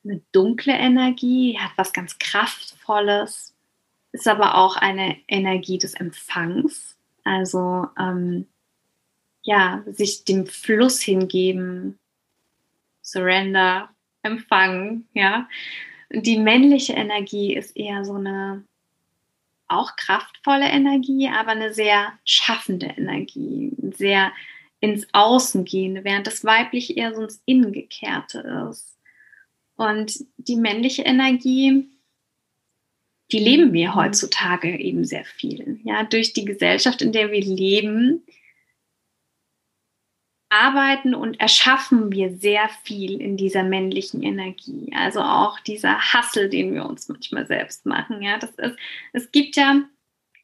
eine 0.03 0.21
dunkle 0.33 0.73
Energie, 0.73 1.57
hat 1.57 1.71
was 1.77 1.93
ganz 1.93 2.19
Kraftvolles 2.19 3.55
ist 4.11 4.27
aber 4.27 4.55
auch 4.55 4.75
eine 4.75 5.17
Energie 5.27 5.77
des 5.77 5.93
Empfangs. 5.93 6.97
Also 7.23 7.87
ähm, 7.97 8.47
ja, 9.43 9.83
sich 9.87 10.25
dem 10.25 10.45
Fluss 10.45 11.01
hingeben, 11.01 11.97
Surrender, 13.01 13.89
empfangen, 14.21 15.07
ja. 15.13 15.47
Die 16.11 16.37
männliche 16.37 16.93
Energie 16.93 17.55
ist 17.55 17.75
eher 17.77 18.03
so 18.03 18.15
eine 18.15 18.63
auch 19.67 19.95
kraftvolle 19.95 20.67
Energie, 20.67 21.29
aber 21.29 21.51
eine 21.51 21.73
sehr 21.73 22.13
schaffende 22.25 22.87
Energie, 22.87 23.71
sehr 23.95 24.31
ins 24.79 25.07
Außen 25.13 25.65
gehende, 25.65 26.03
während 26.03 26.25
das 26.25 26.43
weibliche 26.43 26.93
eher 26.93 27.13
so 27.13 27.21
ins 27.21 27.41
Innen 27.45 27.71
gekehrte 27.71 28.67
ist. 28.71 28.97
Und 29.75 30.25
die 30.37 30.55
männliche 30.55 31.03
Energie 31.03 31.87
die 33.31 33.39
leben 33.39 33.73
wir 33.73 33.95
heutzutage 33.95 34.77
eben 34.79 35.05
sehr 35.05 35.25
viel. 35.25 35.79
Ja, 35.83 36.03
durch 36.03 36.33
die 36.33 36.45
Gesellschaft, 36.45 37.01
in 37.01 37.11
der 37.11 37.31
wir 37.31 37.41
leben, 37.41 38.23
arbeiten 40.49 41.13
und 41.13 41.39
erschaffen 41.39 42.11
wir 42.11 42.35
sehr 42.35 42.69
viel 42.83 43.21
in 43.21 43.37
dieser 43.37 43.63
männlichen 43.63 44.23
Energie. 44.23 44.91
Also 44.95 45.21
auch 45.21 45.59
dieser 45.59 45.99
Hassel, 45.99 46.49
den 46.49 46.73
wir 46.73 46.85
uns 46.85 47.07
manchmal 47.07 47.45
selbst 47.45 47.85
machen. 47.85 48.21
Ja, 48.21 48.39
das 48.39 48.51
ist, 48.55 48.75
es 49.13 49.31
gibt 49.31 49.55
ja, 49.55 49.83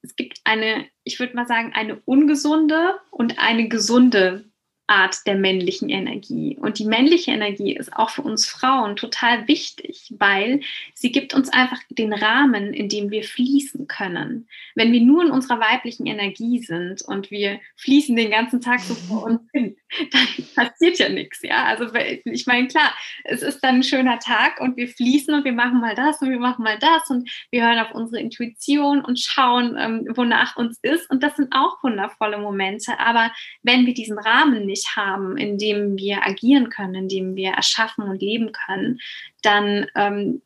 es 0.03 0.15
gibt 0.15 0.41
eine, 0.43 0.85
ich 1.03 1.19
würde 1.19 1.35
mal 1.35 1.47
sagen, 1.47 1.73
eine 1.73 1.99
ungesunde 2.05 2.99
und 3.09 3.39
eine 3.39 3.67
gesunde 3.67 4.45
Art 4.87 5.25
der 5.25 5.35
männlichen 5.35 5.89
Energie. 5.89 6.57
Und 6.59 6.77
die 6.77 6.85
männliche 6.85 7.31
Energie 7.31 7.75
ist 7.75 7.93
auch 7.93 8.11
für 8.11 8.21
uns 8.21 8.45
Frauen 8.45 8.95
total 8.95 9.47
wichtig, 9.47 10.13
weil 10.17 10.61
sie 10.93 11.11
gibt 11.11 11.33
uns 11.33 11.49
einfach 11.49 11.79
den 11.89 12.13
Rahmen, 12.13 12.73
in 12.73 12.87
dem 12.87 13.09
wir 13.09 13.23
fließen 13.23 13.87
können. 13.87 14.47
Wenn 14.75 14.91
wir 14.91 15.01
nur 15.01 15.23
in 15.23 15.31
unserer 15.31 15.59
weiblichen 15.59 16.05
Energie 16.05 16.59
sind 16.59 17.01
und 17.01 17.31
wir 17.31 17.59
fließen 17.77 18.15
den 18.15 18.29
ganzen 18.29 18.61
Tag 18.61 18.79
so 18.81 18.93
vor 18.93 19.23
uns 19.23 19.41
hin, 19.53 19.75
dann 20.11 20.27
passiert 20.67 20.99
ja 20.99 21.09
nichts. 21.09 21.41
Ja, 21.41 21.65
also 21.65 21.87
ich 22.25 22.45
meine, 22.45 22.67
klar, 22.67 22.93
es 23.23 23.41
ist 23.41 23.61
dann 23.61 23.77
ein 23.77 23.83
schöner 23.83 24.19
Tag 24.19 24.61
und 24.61 24.77
wir 24.77 24.87
fließen 24.87 25.33
und 25.33 25.45
wir 25.45 25.53
machen 25.53 25.81
mal 25.81 25.95
das 25.95 26.21
und 26.21 26.29
wir 26.29 26.39
machen 26.39 26.63
mal 26.63 26.77
das 26.77 27.09
und 27.09 27.27
wir 27.49 27.65
hören 27.65 27.79
auf 27.79 27.95
unsere 27.95 28.21
Intuition 28.21 29.03
und 29.03 29.19
schauen, 29.19 29.75
ähm, 29.79 30.07
wonach 30.15 30.57
uns 30.57 30.77
ist. 30.83 31.09
Und 31.09 31.23
das 31.23 31.35
sind 31.37 31.53
auch 31.53 31.81
wundervolle 31.81 32.37
Momente. 32.37 32.99
Aber 32.99 33.31
wenn 33.63 33.87
wir 33.87 33.95
diesen 33.95 34.19
Rahmen 34.19 34.65
nicht 34.65 34.74
nicht 34.75 34.95
haben, 34.97 35.37
in 35.37 35.57
dem 35.57 35.97
wir 35.97 36.25
agieren 36.25 36.69
können, 36.69 36.95
in 36.95 37.07
dem 37.07 37.35
wir 37.35 37.51
erschaffen 37.51 38.03
und 38.03 38.21
leben 38.21 38.51
können, 38.51 38.99
dann 39.41 39.87
ähm, 39.95 40.41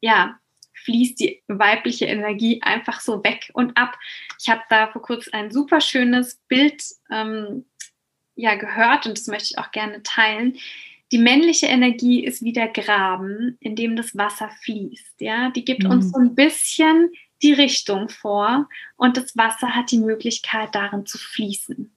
ja, 0.00 0.38
fließt 0.84 1.18
die 1.18 1.42
weibliche 1.48 2.06
Energie 2.06 2.62
einfach 2.62 3.00
so 3.00 3.24
weg 3.24 3.50
und 3.54 3.76
ab. 3.76 3.98
Ich 4.40 4.48
habe 4.48 4.62
da 4.68 4.88
vor 4.88 5.02
kurzem 5.02 5.32
ein 5.34 5.50
super 5.50 5.80
schönes 5.80 6.36
Bild 6.46 6.82
ähm, 7.10 7.64
ja, 8.36 8.54
gehört 8.54 9.06
und 9.06 9.18
das 9.18 9.26
möchte 9.26 9.48
ich 9.52 9.58
auch 9.58 9.72
gerne 9.72 10.02
teilen. 10.02 10.56
Die 11.10 11.18
männliche 11.18 11.66
Energie 11.66 12.24
ist 12.24 12.42
wie 12.42 12.52
der 12.52 12.68
Graben, 12.68 13.56
in 13.60 13.76
dem 13.76 13.96
das 13.96 14.16
Wasser 14.16 14.50
fließt. 14.62 15.20
Ja, 15.20 15.50
die 15.50 15.64
gibt 15.64 15.84
mhm. 15.84 15.90
uns 15.90 16.12
so 16.12 16.18
ein 16.18 16.34
bisschen 16.34 17.10
die 17.42 17.52
Richtung 17.52 18.08
vor 18.08 18.68
und 18.96 19.16
das 19.16 19.36
Wasser 19.36 19.74
hat 19.74 19.90
die 19.90 19.98
Möglichkeit, 19.98 20.74
darin 20.74 21.06
zu 21.06 21.18
fließen 21.18 21.93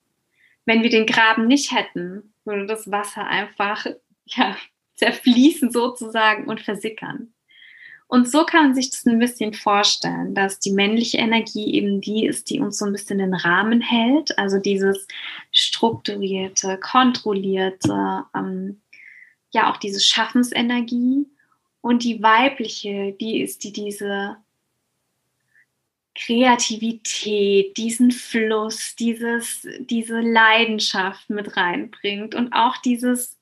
wenn 0.68 0.84
wir 0.84 0.90
den 0.90 1.06
Graben 1.06 1.48
nicht 1.48 1.72
hätten, 1.72 2.34
würde 2.44 2.68
das 2.68 2.92
Wasser 2.92 3.26
einfach 3.26 3.88
ja, 4.26 4.56
zerfließen 4.96 5.72
sozusagen 5.72 6.46
und 6.46 6.60
versickern. 6.60 7.34
Und 8.08 8.30
so 8.30 8.46
kann 8.46 8.64
man 8.64 8.76
sich 8.76 8.90
das 8.90 9.06
ein 9.06 9.20
bisschen 9.20 9.54
vorstellen, 9.54 10.36
dass 10.36 10.60
die 10.60 10.72
männliche 10.72 11.18
Energie 11.18 11.74
eben 11.74 12.02
die 12.02 12.26
ist, 12.26 12.50
die 12.50 12.60
uns 12.60 12.78
so 12.78 12.86
ein 12.86 12.92
bisschen 12.92 13.18
den 13.18 13.34
Rahmen 13.34 13.82
hält, 13.82 14.38
also 14.38 14.60
dieses 14.60 15.08
strukturierte, 15.52 16.78
kontrollierte, 16.78 18.24
ähm, 18.36 18.82
ja 19.52 19.72
auch 19.72 19.78
diese 19.78 20.02
Schaffensenergie. 20.02 21.28
Und 21.80 22.04
die 22.04 22.22
weibliche, 22.22 23.14
die 23.14 23.42
ist 23.42 23.64
die 23.64 23.72
diese 23.72 24.38
Kreativität, 26.18 27.78
diesen 27.78 28.12
Fluss, 28.12 28.96
dieses, 28.96 29.68
diese 29.80 30.20
Leidenschaft 30.20 31.30
mit 31.30 31.56
reinbringt 31.56 32.34
und 32.34 32.54
auch 32.54 32.78
dieses, 32.78 33.38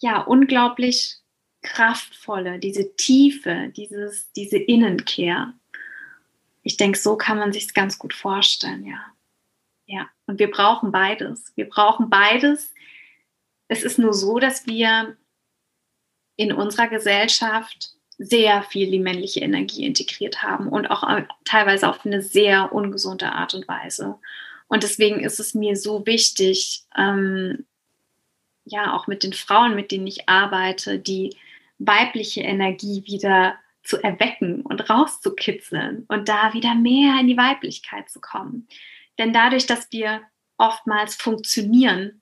ja, 0.00 0.20
unglaublich 0.22 1.18
kraftvolle, 1.62 2.58
diese 2.58 2.96
Tiefe, 2.96 3.70
dieses, 3.76 4.32
diese 4.32 4.56
Innenkehr. 4.56 5.52
Ich 6.62 6.76
denke, 6.76 6.98
so 6.98 7.16
kann 7.16 7.38
man 7.38 7.52
sich 7.52 7.64
es 7.66 7.74
ganz 7.74 7.98
gut 7.98 8.14
vorstellen, 8.14 8.86
ja. 8.86 9.04
Ja, 9.86 10.08
und 10.26 10.38
wir 10.38 10.50
brauchen 10.50 10.92
beides. 10.92 11.52
Wir 11.56 11.68
brauchen 11.68 12.08
beides. 12.10 12.72
Es 13.66 13.82
ist 13.82 13.98
nur 13.98 14.14
so, 14.14 14.38
dass 14.38 14.66
wir 14.66 15.16
in 16.36 16.52
unserer 16.52 16.86
Gesellschaft 16.86 17.96
sehr 18.22 18.62
viel 18.62 18.90
die 18.90 18.98
männliche 18.98 19.40
Energie 19.40 19.86
integriert 19.86 20.42
haben 20.42 20.68
und 20.68 20.90
auch 20.90 21.08
äh, 21.08 21.24
teilweise 21.46 21.88
auf 21.88 22.04
eine 22.04 22.20
sehr 22.20 22.70
ungesunde 22.70 23.32
Art 23.32 23.54
und 23.54 23.66
Weise. 23.66 24.18
Und 24.68 24.82
deswegen 24.82 25.20
ist 25.20 25.40
es 25.40 25.54
mir 25.54 25.74
so 25.74 26.04
wichtig, 26.04 26.82
ähm, 26.96 27.64
ja, 28.66 28.94
auch 28.94 29.06
mit 29.06 29.22
den 29.22 29.32
Frauen, 29.32 29.74
mit 29.74 29.90
denen 29.90 30.06
ich 30.06 30.28
arbeite, 30.28 30.98
die 30.98 31.34
weibliche 31.78 32.42
Energie 32.42 33.02
wieder 33.06 33.54
zu 33.82 33.96
erwecken 34.02 34.60
und 34.60 34.90
rauszukitzeln 34.90 36.04
und 36.08 36.28
da 36.28 36.52
wieder 36.52 36.74
mehr 36.74 37.18
in 37.20 37.26
die 37.26 37.38
Weiblichkeit 37.38 38.10
zu 38.10 38.20
kommen. 38.20 38.68
Denn 39.18 39.32
dadurch, 39.32 39.64
dass 39.64 39.90
wir 39.92 40.20
oftmals 40.58 41.14
funktionieren, 41.14 42.20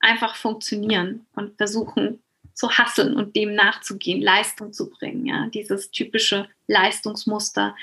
einfach 0.00 0.34
funktionieren 0.34 1.24
und 1.36 1.56
versuchen 1.56 2.20
zu 2.56 2.70
hasseln 2.70 3.14
und 3.14 3.36
dem 3.36 3.54
nachzugehen, 3.54 4.22
Leistung 4.22 4.72
zu 4.72 4.88
bringen. 4.88 5.26
Ja, 5.26 5.46
dieses 5.48 5.90
typische 5.90 6.48
Leistungsmuster 6.66 7.76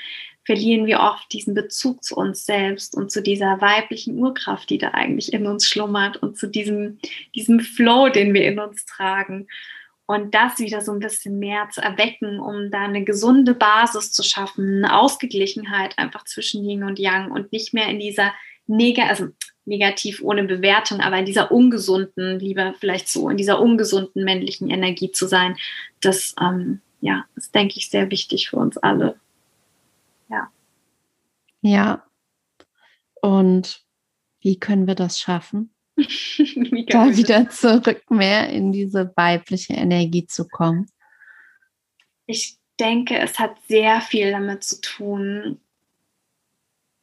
verlieren 0.44 0.84
wir 0.86 1.00
oft 1.00 1.32
diesen 1.32 1.54
Bezug 1.54 2.02
zu 2.04 2.16
uns 2.16 2.44
selbst 2.44 2.94
und 2.94 3.10
zu 3.10 3.22
dieser 3.22 3.60
weiblichen 3.60 4.18
Urkraft, 4.18 4.68
die 4.68 4.78
da 4.78 4.88
eigentlich 4.90 5.32
in 5.32 5.46
uns 5.46 5.66
schlummert 5.66 6.18
und 6.18 6.36
zu 6.36 6.48
diesem, 6.48 6.98
diesem 7.34 7.60
Flow, 7.60 8.08
den 8.08 8.34
wir 8.34 8.44
in 8.44 8.58
uns 8.58 8.84
tragen. 8.84 9.46
Und 10.06 10.34
das 10.34 10.58
wieder 10.58 10.82
so 10.82 10.92
ein 10.92 10.98
bisschen 10.98 11.38
mehr 11.38 11.70
zu 11.70 11.80
erwecken, 11.80 12.38
um 12.38 12.70
da 12.70 12.82
eine 12.82 13.04
gesunde 13.04 13.54
Basis 13.54 14.12
zu 14.12 14.22
schaffen, 14.22 14.84
eine 14.84 14.98
Ausgeglichenheit 14.98 15.98
einfach 15.98 16.24
zwischen 16.24 16.68
Yin 16.68 16.82
und 16.82 16.98
Yang 16.98 17.30
und 17.30 17.52
nicht 17.52 17.72
mehr 17.72 17.88
in 17.88 18.00
dieser 18.00 18.34
neg 18.66 18.98
also 18.98 19.28
negativ 19.66 20.22
ohne 20.22 20.44
Bewertung, 20.44 21.00
aber 21.00 21.18
in 21.18 21.26
dieser 21.26 21.50
ungesunden, 21.50 22.38
lieber 22.38 22.74
vielleicht 22.78 23.08
so, 23.08 23.28
in 23.28 23.36
dieser 23.36 23.60
ungesunden 23.60 24.24
männlichen 24.24 24.70
Energie 24.70 25.10
zu 25.10 25.26
sein, 25.26 25.56
das, 26.00 26.34
ähm, 26.40 26.80
ja, 27.00 27.24
ist, 27.36 27.54
denke 27.54 27.78
ich, 27.78 27.90
sehr 27.90 28.10
wichtig 28.10 28.50
für 28.50 28.56
uns 28.56 28.76
alle. 28.78 29.18
Ja. 30.28 30.50
Ja. 31.62 32.04
Und 33.20 33.82
wie 34.40 34.58
können 34.58 34.86
wir 34.86 34.94
das 34.94 35.18
schaffen? 35.18 35.70
da 35.96 37.16
wieder 37.16 37.48
zurück 37.50 38.10
mehr 38.10 38.50
in 38.50 38.72
diese 38.72 39.12
weibliche 39.16 39.74
Energie 39.74 40.26
zu 40.26 40.46
kommen? 40.46 40.86
Ich 42.26 42.58
denke, 42.80 43.18
es 43.18 43.38
hat 43.38 43.56
sehr 43.68 44.00
viel 44.00 44.30
damit 44.30 44.64
zu 44.64 44.80
tun, 44.80 45.60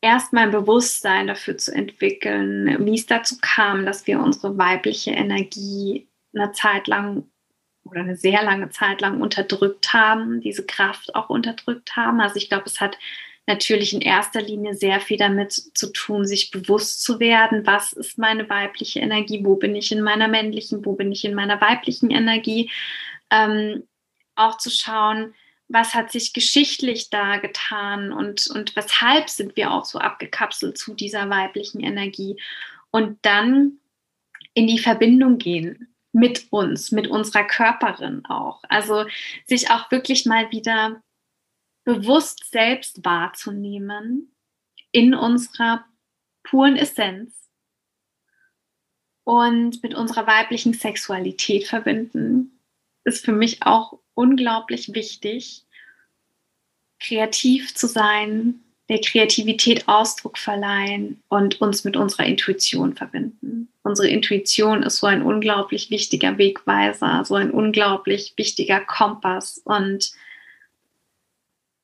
erstmal 0.01 0.45
ein 0.45 0.51
Bewusstsein 0.51 1.27
dafür 1.27 1.57
zu 1.57 1.73
entwickeln, 1.73 2.85
wie 2.85 2.95
es 2.95 3.05
dazu 3.05 3.37
kam, 3.41 3.85
dass 3.85 4.07
wir 4.07 4.19
unsere 4.19 4.57
weibliche 4.57 5.11
Energie 5.11 6.07
eine 6.33 6.51
Zeit 6.51 6.87
lang 6.87 7.29
oder 7.83 8.01
eine 8.01 8.15
sehr 8.15 8.43
lange 8.43 8.69
Zeit 8.69 9.01
lang 9.01 9.21
unterdrückt 9.21 9.93
haben, 9.93 10.41
diese 10.41 10.65
Kraft 10.65 11.15
auch 11.15 11.29
unterdrückt 11.29 11.95
haben. 11.95 12.21
Also 12.21 12.35
ich 12.35 12.49
glaube, 12.49 12.65
es 12.65 12.79
hat 12.79 12.97
natürlich 13.47 13.93
in 13.93 14.01
erster 14.01 14.41
Linie 14.41 14.75
sehr 14.75 14.99
viel 14.99 15.17
damit 15.17 15.51
zu 15.51 15.91
tun, 15.91 16.25
sich 16.25 16.51
bewusst 16.51 17.03
zu 17.03 17.19
werden, 17.19 17.65
was 17.65 17.91
ist 17.91 18.17
meine 18.17 18.49
weibliche 18.49 18.99
Energie, 18.99 19.43
wo 19.43 19.55
bin 19.55 19.75
ich 19.75 19.91
in 19.91 20.01
meiner 20.01 20.27
männlichen, 20.27 20.85
wo 20.85 20.93
bin 20.93 21.11
ich 21.11 21.25
in 21.25 21.33
meiner 21.33 21.59
weiblichen 21.59 22.11
Energie. 22.11 22.69
Ähm, 23.29 23.83
auch 24.35 24.57
zu 24.57 24.69
schauen, 24.69 25.33
was 25.71 25.93
hat 25.93 26.11
sich 26.11 26.33
geschichtlich 26.33 27.09
da 27.09 27.37
getan 27.37 28.11
und, 28.11 28.47
und 28.47 28.75
weshalb 28.75 29.29
sind 29.29 29.55
wir 29.55 29.71
auch 29.71 29.85
so 29.85 29.99
abgekapselt 29.99 30.77
zu 30.77 30.93
dieser 30.93 31.29
weiblichen 31.29 31.79
Energie. 31.79 32.39
Und 32.91 33.19
dann 33.21 33.79
in 34.53 34.67
die 34.67 34.79
Verbindung 34.79 35.37
gehen 35.37 35.93
mit 36.11 36.47
uns, 36.51 36.91
mit 36.91 37.07
unserer 37.07 37.45
Körperin 37.45 38.25
auch. 38.25 38.61
Also 38.67 39.05
sich 39.45 39.69
auch 39.69 39.89
wirklich 39.91 40.25
mal 40.25 40.51
wieder 40.51 41.01
bewusst 41.85 42.51
selbst 42.51 43.05
wahrzunehmen 43.05 44.35
in 44.91 45.15
unserer 45.15 45.85
puren 46.43 46.75
Essenz 46.75 47.49
und 49.23 49.81
mit 49.83 49.93
unserer 49.93 50.27
weiblichen 50.27 50.73
Sexualität 50.73 51.67
verbinden, 51.67 52.59
ist 53.05 53.23
für 53.23 53.31
mich 53.31 53.63
auch 53.63 54.00
unglaublich 54.13 54.93
wichtig, 54.93 55.63
kreativ 56.99 57.73
zu 57.75 57.87
sein, 57.87 58.61
der 58.89 58.99
Kreativität 58.99 59.87
Ausdruck 59.87 60.37
verleihen 60.37 61.23
und 61.29 61.61
uns 61.61 61.85
mit 61.85 61.95
unserer 61.95 62.25
Intuition 62.25 62.93
verbinden. 62.93 63.69
Unsere 63.83 64.09
Intuition 64.09 64.83
ist 64.83 64.97
so 64.97 65.07
ein 65.07 65.21
unglaublich 65.21 65.89
wichtiger 65.89 66.37
Wegweiser, 66.37 67.23
so 67.23 67.35
ein 67.35 67.51
unglaublich 67.51 68.33
wichtiger 68.35 68.81
Kompass 68.81 69.59
und 69.63 70.11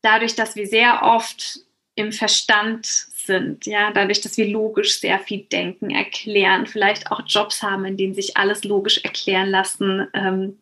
dadurch, 0.01 0.35
dass 0.35 0.55
wir 0.55 0.67
sehr 0.67 1.01
oft 1.03 1.61
im 1.95 2.11
Verstand 2.11 2.85
sind, 2.85 3.65
ja, 3.65 3.91
dadurch, 3.91 4.21
dass 4.21 4.37
wir 4.37 4.47
logisch 4.47 4.99
sehr 4.99 5.19
viel 5.19 5.43
denken, 5.43 5.89
erklären, 5.89 6.67
vielleicht 6.67 7.11
auch 7.11 7.21
Jobs 7.25 7.63
haben, 7.63 7.85
in 7.85 7.97
denen 7.97 8.13
sich 8.13 8.37
alles 8.37 8.63
logisch 8.63 8.99
erklären 9.03 9.49
lassen 9.49 10.07
ähm, 10.13 10.59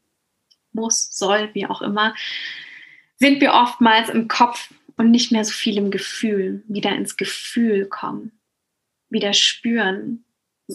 muss, 0.75 1.09
soll, 1.11 1.49
wie 1.53 1.65
auch 1.65 1.81
immer, 1.81 2.13
sind 3.17 3.41
wir 3.41 3.53
oftmals 3.53 4.09
im 4.09 4.27
Kopf 4.27 4.69
und 4.97 5.11
nicht 5.11 5.31
mehr 5.31 5.43
so 5.43 5.51
viel 5.51 5.77
im 5.77 5.91
Gefühl, 5.91 6.63
wieder 6.67 6.95
ins 6.95 7.17
Gefühl 7.17 7.85
kommen, 7.87 8.31
wieder 9.09 9.33
spüren. 9.33 10.25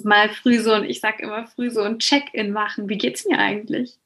Mal 0.05 0.31
früh 0.31 0.59
so, 0.59 0.75
und 0.75 0.85
ich 0.85 1.01
sage 1.01 1.23
immer 1.23 1.47
früh 1.47 1.71
so 1.71 1.83
ein 1.83 1.99
Check-in 1.99 2.53
machen. 2.53 2.89
Wie 2.89 2.99
geht's 2.99 3.27
mir 3.27 3.39
eigentlich? 3.39 3.99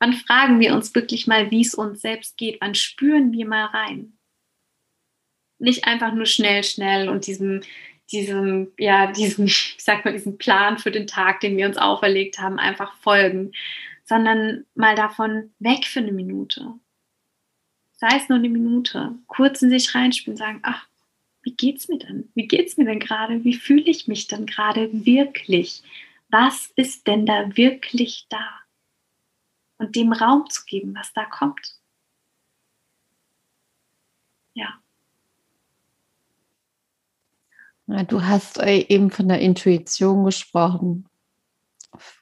Wann 0.00 0.14
fragen 0.14 0.58
wir 0.58 0.74
uns 0.74 0.94
wirklich 0.96 1.28
mal, 1.28 1.50
wie 1.52 1.60
es 1.60 1.74
uns 1.74 2.00
selbst 2.00 2.36
geht? 2.36 2.60
Wann 2.60 2.74
spüren 2.74 3.32
wir 3.32 3.46
mal 3.46 3.66
rein? 3.66 4.14
Nicht 5.60 5.84
einfach 5.84 6.12
nur 6.12 6.26
schnell, 6.26 6.64
schnell 6.64 7.08
und 7.08 7.28
diesem, 7.28 7.60
diesem, 8.10 8.72
ja, 8.78 9.12
diesem, 9.12 9.44
ich 9.46 9.76
sag 9.78 10.04
mal, 10.04 10.12
diesem 10.12 10.38
Plan 10.38 10.78
für 10.78 10.90
den 10.90 11.06
Tag, 11.06 11.38
den 11.38 11.56
wir 11.56 11.66
uns 11.66 11.76
auferlegt 11.76 12.40
haben, 12.40 12.58
einfach 12.58 12.96
folgen, 12.96 13.52
sondern 14.12 14.66
mal 14.74 14.94
davon 14.94 15.52
weg 15.58 15.86
für 15.86 16.00
eine 16.00 16.12
Minute. 16.12 16.74
Sei 17.92 18.08
es 18.16 18.28
nur 18.28 18.38
eine 18.38 18.48
Minute, 18.48 19.14
kurz 19.26 19.62
in 19.62 19.70
sich 19.70 19.94
reinspielen, 19.94 20.36
sagen, 20.36 20.60
ach, 20.62 20.86
wie 21.42 21.54
geht's 21.54 21.88
mir 21.88 21.98
denn? 21.98 22.30
Wie 22.34 22.46
geht's 22.46 22.76
mir 22.76 22.84
denn 22.84 23.00
gerade? 23.00 23.44
Wie 23.44 23.54
fühle 23.54 23.84
ich 23.84 24.08
mich 24.08 24.26
denn 24.26 24.46
gerade 24.46 24.90
wirklich? 25.06 25.82
Was 26.28 26.72
ist 26.76 27.06
denn 27.06 27.26
da 27.26 27.56
wirklich 27.56 28.26
da? 28.28 28.62
und 29.82 29.96
dem 29.96 30.12
Raum 30.12 30.48
zu 30.48 30.64
geben, 30.64 30.94
was 30.94 31.12
da 31.12 31.24
kommt. 31.24 31.74
Ja. 34.54 34.80
Du 38.06 38.22
hast 38.22 38.58
äh, 38.58 38.86
eben 38.88 39.10
von 39.10 39.28
der 39.28 39.40
Intuition 39.40 40.24
gesprochen 40.24 41.08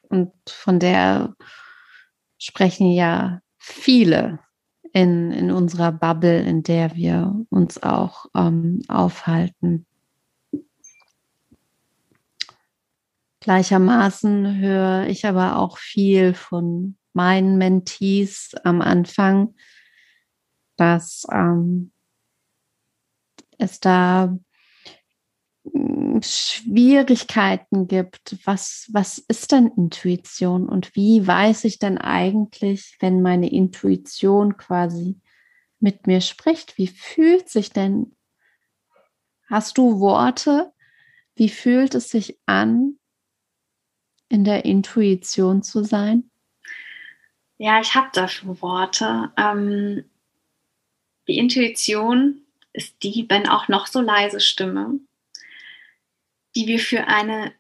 und 0.09 0.33
von 0.49 0.81
der 0.81 1.37
sprechen 2.41 2.91
ja 2.91 3.41
viele 3.59 4.41
in, 4.93 5.31
in 5.31 5.53
unserer 5.53 5.93
Bubble, 5.93 6.43
in 6.43 6.65
der 6.65 6.97
wir 6.97 7.47
uns 7.51 7.81
auch 7.83 8.27
ähm, 8.35 8.83
aufhalten. 8.89 9.87
Gleichermaßen 13.41 14.59
höre 14.59 15.07
ich 15.07 15.27
aber 15.27 15.59
auch 15.59 15.79
viel 15.79 16.35
von 16.35 16.97
meinen 17.13 17.57
Mentees 17.59 18.55
am 18.65 18.83
Anfang, 18.83 19.55
dass 20.77 21.27
ähm, 21.33 21.93
es 23.59 23.81
da 23.81 24.37
Schwierigkeiten 26.23 27.89
gibt. 27.89 28.37
Was, 28.45 28.89
was 28.93 29.19
ist 29.19 29.53
denn 29.53 29.69
Intuition 29.77 30.69
und 30.69 30.95
wie 30.95 31.27
weiß 31.27 31.65
ich 31.65 31.79
denn 31.79 31.99
eigentlich, 31.99 32.97
wenn 33.01 33.23
meine 33.23 33.51
Intuition 33.51 34.57
quasi 34.57 35.21
mit 35.79 36.07
mir 36.07 36.21
spricht? 36.21 36.79
Wie 36.79 36.89
fühlt 36.89 37.49
sich 37.49 37.71
denn? 37.71 38.17
Hast 39.49 39.79
du 39.79 40.01
Worte? 40.01 40.73
Wie 41.35 41.49
fühlt 41.49 41.95
es 41.95 42.11
sich 42.11 42.39
an, 42.47 42.99
in 44.29 44.45
der 44.45 44.65
Intuition 44.65 45.63
zu 45.63 45.85
sein? 45.85 46.31
Ja, 47.59 47.81
ich 47.81 47.95
habe 47.95 48.09
dafür 48.13 48.61
Worte. 48.63 49.33
Ähm, 49.37 50.05
die 51.29 51.39
Intuition 51.39 52.43
ist 52.73 53.03
die, 53.03 53.27
wenn 53.29 53.49
auch 53.49 53.69
noch 53.69 53.87
so 53.87 54.01
leise 54.01 54.41
Stimme, 54.41 55.01
die 56.57 56.67
wir 56.67 56.79
für 56.79 57.07
eine 57.07 57.53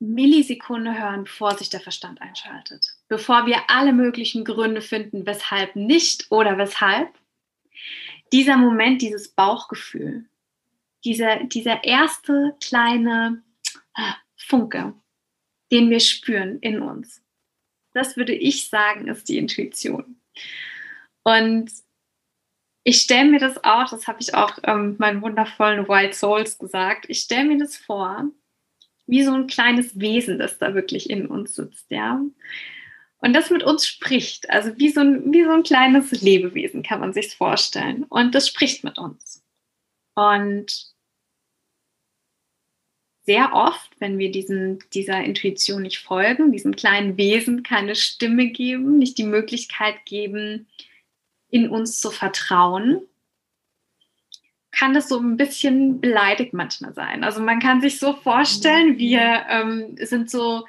Millisekunde 0.00 0.98
hören, 0.98 1.24
bevor 1.24 1.56
sich 1.56 1.70
der 1.70 1.80
Verstand 1.80 2.20
einschaltet. 2.22 2.96
Bevor 3.08 3.46
wir 3.46 3.68
alle 3.68 3.92
möglichen 3.92 4.44
Gründe 4.44 4.80
finden, 4.80 5.26
weshalb 5.26 5.74
nicht 5.74 6.30
oder 6.30 6.56
weshalb. 6.56 7.08
Dieser 8.32 8.56
Moment, 8.56 9.02
dieses 9.02 9.28
Bauchgefühl, 9.30 10.26
dieser, 11.04 11.44
dieser 11.44 11.82
erste 11.84 12.54
kleine 12.60 13.42
Funke, 14.36 14.94
den 15.72 15.90
wir 15.90 16.00
spüren 16.00 16.58
in 16.60 16.80
uns 16.80 17.22
das 17.98 18.16
würde 18.16 18.34
ich 18.34 18.68
sagen, 18.68 19.08
ist 19.08 19.28
die 19.28 19.38
Intuition. 19.38 20.20
Und 21.24 21.70
ich 22.88 23.02
stelle 23.02 23.30
mir 23.30 23.38
das 23.38 23.62
auch, 23.64 23.90
das 23.90 24.06
habe 24.06 24.22
ich 24.22 24.34
auch 24.34 24.58
ähm, 24.62 24.96
meinen 24.98 25.20
wundervollen 25.20 25.86
Wild 25.88 26.14
Souls 26.14 26.56
gesagt, 26.56 27.04
ich 27.08 27.20
stelle 27.20 27.44
mir 27.44 27.58
das 27.58 27.76
vor, 27.76 28.24
wie 29.06 29.22
so 29.24 29.34
ein 29.34 29.46
kleines 29.46 30.00
Wesen, 30.00 30.38
das 30.38 30.56
da 30.56 30.74
wirklich 30.74 31.10
in 31.10 31.26
uns 31.26 31.54
sitzt, 31.54 31.84
ja. 31.90 32.18
Und 33.18 33.34
das 33.34 33.50
mit 33.50 33.62
uns 33.62 33.86
spricht, 33.86 34.48
also 34.48 34.78
wie 34.78 34.88
so 34.88 35.00
ein, 35.00 35.34
wie 35.34 35.44
so 35.44 35.50
ein 35.50 35.64
kleines 35.64 36.22
Lebewesen 36.22 36.82
kann 36.82 37.00
man 37.00 37.12
sich 37.12 37.36
vorstellen. 37.36 38.04
Und 38.04 38.34
das 38.34 38.48
spricht 38.48 38.84
mit 38.84 38.96
uns. 38.96 39.44
Und 40.14 40.94
sehr 43.26 43.52
oft, 43.52 44.00
wenn 44.00 44.16
wir 44.16 44.30
diesem, 44.30 44.78
dieser 44.94 45.22
Intuition 45.24 45.82
nicht 45.82 45.98
folgen, 45.98 46.52
diesem 46.52 46.74
kleinen 46.74 47.18
Wesen 47.18 47.62
keine 47.62 47.94
Stimme 47.96 48.46
geben, 48.46 48.96
nicht 48.96 49.18
die 49.18 49.24
Möglichkeit 49.24 50.06
geben, 50.06 50.68
in 51.50 51.68
uns 51.68 52.00
zu 52.00 52.10
vertrauen, 52.10 53.00
kann 54.70 54.94
das 54.94 55.08
so 55.08 55.18
ein 55.18 55.36
bisschen 55.36 56.00
beleidigt 56.00 56.52
manchmal 56.52 56.94
sein. 56.94 57.24
Also 57.24 57.40
man 57.40 57.58
kann 57.58 57.80
sich 57.80 57.98
so 57.98 58.14
vorstellen, 58.14 58.90
mhm. 58.90 58.98
wir 58.98 59.46
ähm, 59.48 59.96
sind 60.00 60.30
so, 60.30 60.66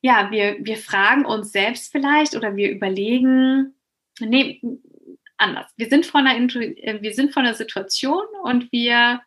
ja, 0.00 0.30
wir, 0.30 0.56
wir 0.60 0.76
fragen 0.76 1.24
uns 1.24 1.52
selbst 1.52 1.92
vielleicht 1.92 2.36
oder 2.36 2.56
wir 2.56 2.70
überlegen, 2.70 3.74
nee, 4.20 4.60
anders. 5.36 5.70
Wir 5.76 5.88
sind 5.88 6.06
vor 6.06 6.20
einer, 6.20 6.36
äh, 6.36 7.02
wir 7.02 7.12
sind 7.12 7.32
vor 7.32 7.42
einer 7.42 7.54
Situation 7.54 8.24
und 8.44 8.70
wir, 8.72 9.20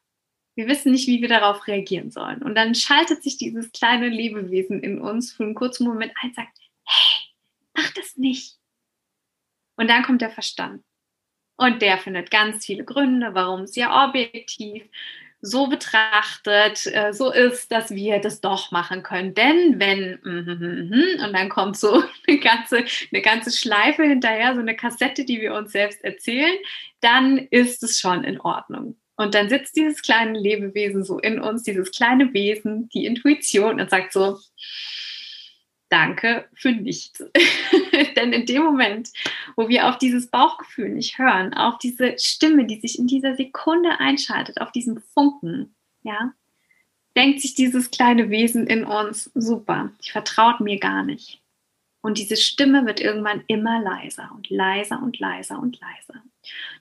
wir 0.56 0.68
wissen 0.68 0.92
nicht, 0.92 1.08
wie 1.08 1.22
wir 1.22 1.30
darauf 1.30 1.68
reagieren 1.68 2.10
sollen. 2.10 2.42
Und 2.42 2.56
dann 2.56 2.74
schaltet 2.74 3.22
sich 3.22 3.38
dieses 3.38 3.72
kleine 3.74 4.10
Lebewesen 4.10 4.82
in 4.82 5.00
uns 5.00 5.34
für 5.34 5.44
einen 5.44 5.56
kurzen 5.56 5.86
Moment 5.86 6.14
ein 6.22 6.30
und 6.30 6.36
sagt, 6.36 6.58
hey, 6.86 7.22
mach 7.76 7.92
das 7.94 8.18
nicht. 8.18 8.58
Und 9.78 9.90
dann 9.90 10.04
kommt 10.04 10.22
der 10.22 10.30
Verstand. 10.30 10.84
Und 11.58 11.82
der 11.82 11.98
findet 11.98 12.32
ganz 12.32 12.66
viele 12.66 12.84
Gründe, 12.84 13.34
warum 13.34 13.62
es 13.62 13.76
ja 13.76 14.06
objektiv 14.06 14.84
so 15.42 15.68
betrachtet, 15.68 16.88
äh, 16.88 17.14
so 17.14 17.32
ist, 17.32 17.72
dass 17.72 17.92
wir 17.92 18.20
das 18.20 18.42
doch 18.42 18.72
machen 18.72 19.04
können. 19.04 19.34
Denn 19.34 19.80
wenn, 19.80 20.20
mm, 20.24 21.24
und 21.24 21.34
dann 21.34 21.50
kommt 21.50 21.78
so 21.78 22.04
eine 22.28 22.40
ganze, 22.40 22.84
eine 23.12 23.22
ganze 23.22 23.52
Schleife 23.52 24.04
hinterher, 24.04 24.56
so 24.56 24.62
eine 24.62 24.76
Kassette, 24.76 25.24
die 25.24 25.40
wir 25.42 25.54
uns 25.54 25.72
selbst 25.72 26.04
erzählen, 26.04 26.56
dann 27.00 27.38
ist 27.38 27.84
es 27.84 28.00
schon 28.00 28.24
in 28.24 28.40
Ordnung. 28.42 28.98
Und 29.18 29.34
dann 29.34 29.48
sitzt 29.48 29.78
dieses 29.78 30.02
kleine 30.02 30.38
Lebewesen 30.38 31.04
so 31.04 31.20
in 31.20 31.40
uns, 31.40 31.64
dieses 31.64 31.92
kleine 31.92 32.34
Wesen, 32.34 32.90
die 32.90 33.06
Intuition 33.06 33.80
und 33.80 33.90
sagt 33.90 34.12
so, 34.12 34.40
danke 35.90 36.48
für 36.54 36.72
nichts. 36.72 37.24
Denn 38.16 38.34
in 38.34 38.46
dem 38.46 38.64
Moment, 38.64 39.12
wo 39.56 39.70
wir 39.70 39.88
auf 39.88 39.98
dieses 39.98 40.28
Bauchgefühl 40.28 40.90
nicht 40.90 41.18
hören, 41.18 41.54
auf 41.54 41.78
diese 41.78 42.16
Stimme, 42.18 42.66
die 42.66 42.80
sich 42.80 43.00
in 43.00 43.08
dieser 43.08 43.36
Sekunde 43.36 44.00
einschaltet, 44.00 44.62
auf 44.62 44.72
diesen 44.72 45.00
Funken, 45.00 45.76
ja, 46.04 46.34
denkt 47.16 47.42
sich 47.42 47.54
dieses 47.54 47.92
kleine 47.92 48.30
Wesen 48.30 48.68
in 48.68 48.84
uns, 48.84 49.32
super, 49.34 49.92
ich 50.02 50.12
vertraut 50.12 50.60
mir 50.60 50.80
gar 50.80 51.04
nicht. 51.04 51.42
Und 52.06 52.20
diese 52.20 52.38
Stimme 52.38 52.86
wird 52.86 53.02
irgendwann 53.02 53.44
immer 53.48 53.82
leiser 53.82 54.30
und 54.36 54.52
leiser 54.52 55.02
und 55.02 55.18
leiser 55.18 55.58
und 55.58 55.80
leiser. 55.82 56.22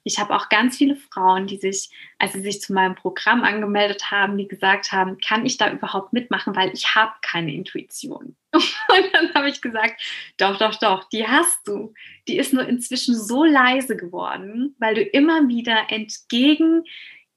Ich 0.02 0.18
habe 0.18 0.36
auch 0.36 0.50
ganz 0.50 0.76
viele 0.76 0.96
Frauen, 0.96 1.46
die 1.46 1.56
sich, 1.56 1.88
als 2.18 2.34
sie 2.34 2.42
sich 2.42 2.60
zu 2.60 2.74
meinem 2.74 2.94
Programm 2.94 3.42
angemeldet 3.42 4.10
haben, 4.10 4.36
die 4.36 4.46
gesagt 4.46 4.92
haben, 4.92 5.16
kann 5.16 5.46
ich 5.46 5.56
da 5.56 5.72
überhaupt 5.72 6.12
mitmachen, 6.12 6.54
weil 6.54 6.74
ich 6.74 6.94
habe 6.94 7.14
keine 7.22 7.54
Intuition. 7.54 8.36
Und 8.52 9.14
dann 9.14 9.32
habe 9.32 9.48
ich 9.48 9.62
gesagt, 9.62 9.98
doch, 10.36 10.58
doch, 10.58 10.78
doch, 10.78 11.08
die 11.08 11.26
hast 11.26 11.66
du. 11.66 11.94
Die 12.28 12.36
ist 12.36 12.52
nur 12.52 12.68
inzwischen 12.68 13.18
so 13.18 13.44
leise 13.44 13.96
geworden, 13.96 14.76
weil 14.78 14.94
du 14.94 15.00
immer 15.00 15.48
wieder 15.48 15.86
entgegen 15.88 16.84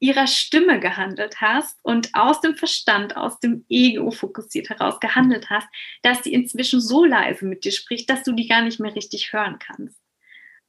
ihrer 0.00 0.26
Stimme 0.26 0.78
gehandelt 0.80 1.40
hast 1.40 1.78
und 1.82 2.14
aus 2.14 2.40
dem 2.40 2.54
Verstand, 2.54 3.16
aus 3.16 3.40
dem 3.40 3.64
Ego 3.68 4.10
fokussiert 4.10 4.70
heraus 4.70 5.00
gehandelt 5.00 5.50
hast, 5.50 5.66
dass 6.02 6.22
sie 6.22 6.32
inzwischen 6.32 6.80
so 6.80 7.04
leise 7.04 7.44
mit 7.44 7.64
dir 7.64 7.72
spricht, 7.72 8.08
dass 8.08 8.22
du 8.22 8.32
die 8.32 8.46
gar 8.46 8.62
nicht 8.62 8.78
mehr 8.78 8.94
richtig 8.94 9.32
hören 9.32 9.58
kannst. 9.58 9.98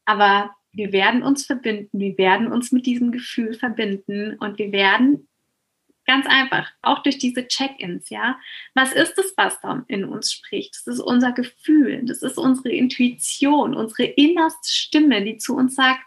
Aber 0.06 0.56
wir 0.72 0.92
werden 0.92 1.24
uns 1.24 1.46
verbinden, 1.46 2.00
wir 2.00 2.18
werden 2.18 2.52
uns 2.52 2.72
mit 2.72 2.86
diesem 2.86 3.12
Gefühl 3.12 3.54
verbinden 3.54 4.36
und 4.40 4.58
wir 4.58 4.72
werden 4.72 5.28
ganz 6.06 6.26
einfach, 6.26 6.72
auch 6.82 7.04
durch 7.04 7.20
diese 7.20 7.48
Check-ins, 7.48 8.10
ja, 8.10 8.40
was 8.74 8.94
ist 8.94 9.20
es, 9.20 9.34
was 9.38 9.62
da 9.62 9.86
in 9.88 10.06
uns 10.06 10.34
spricht? 10.34 10.74
Das 10.74 10.88
ist 10.88 11.02
unser 11.02 11.34
Gefühl, 11.34 12.02
das 12.04 12.24
ist 12.24 12.40
unsere 12.40 12.70
Intuition, 12.70 13.76
unsere 13.76 14.10
innerste 14.10 14.70
Stimme, 14.72 15.24
die 15.24 15.38
zu 15.38 15.56
uns 15.56 15.76
sagt, 15.76 16.02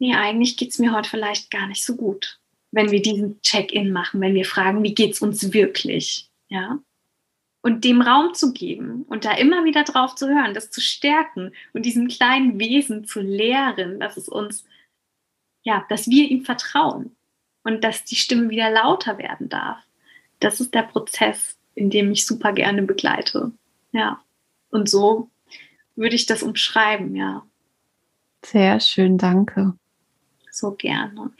nee, 0.00 0.14
eigentlich 0.14 0.56
geht 0.56 0.70
es 0.70 0.80
mir 0.80 0.92
heute 0.92 1.08
vielleicht 1.08 1.50
gar 1.52 1.68
nicht 1.68 1.84
so 1.84 1.94
gut, 1.94 2.40
wenn 2.72 2.90
wir 2.90 3.00
diesen 3.00 3.40
Check-in 3.42 3.92
machen, 3.92 4.20
wenn 4.20 4.34
wir 4.34 4.44
fragen, 4.44 4.82
wie 4.82 4.94
geht 4.94 5.12
es 5.12 5.22
uns 5.22 5.52
wirklich, 5.52 6.28
ja 6.48 6.80
und 7.62 7.84
dem 7.84 8.00
Raum 8.00 8.34
zu 8.34 8.52
geben 8.52 9.04
und 9.08 9.24
da 9.24 9.32
immer 9.32 9.64
wieder 9.64 9.84
drauf 9.84 10.14
zu 10.14 10.28
hören, 10.28 10.54
das 10.54 10.70
zu 10.70 10.80
stärken 10.80 11.52
und 11.72 11.84
diesem 11.84 12.08
kleinen 12.08 12.58
Wesen 12.58 13.04
zu 13.04 13.20
lehren, 13.20 14.00
dass 14.00 14.16
es 14.16 14.28
uns, 14.28 14.64
ja, 15.62 15.84
dass 15.88 16.08
wir 16.08 16.30
ihm 16.30 16.44
vertrauen 16.44 17.14
und 17.62 17.84
dass 17.84 18.04
die 18.04 18.16
Stimme 18.16 18.48
wieder 18.50 18.70
lauter 18.70 19.18
werden 19.18 19.48
darf. 19.48 19.78
Das 20.40 20.60
ist 20.60 20.74
der 20.74 20.84
Prozess, 20.84 21.58
in 21.74 21.90
dem 21.90 22.10
ich 22.10 22.24
super 22.24 22.52
gerne 22.52 22.82
begleite. 22.82 23.52
Ja. 23.92 24.22
Und 24.70 24.88
so 24.88 25.28
würde 25.96 26.16
ich 26.16 26.24
das 26.24 26.42
umschreiben, 26.42 27.14
ja. 27.14 27.44
Sehr 28.42 28.80
schön, 28.80 29.18
danke. 29.18 29.74
So 30.52 30.72
gerne. 30.72 31.30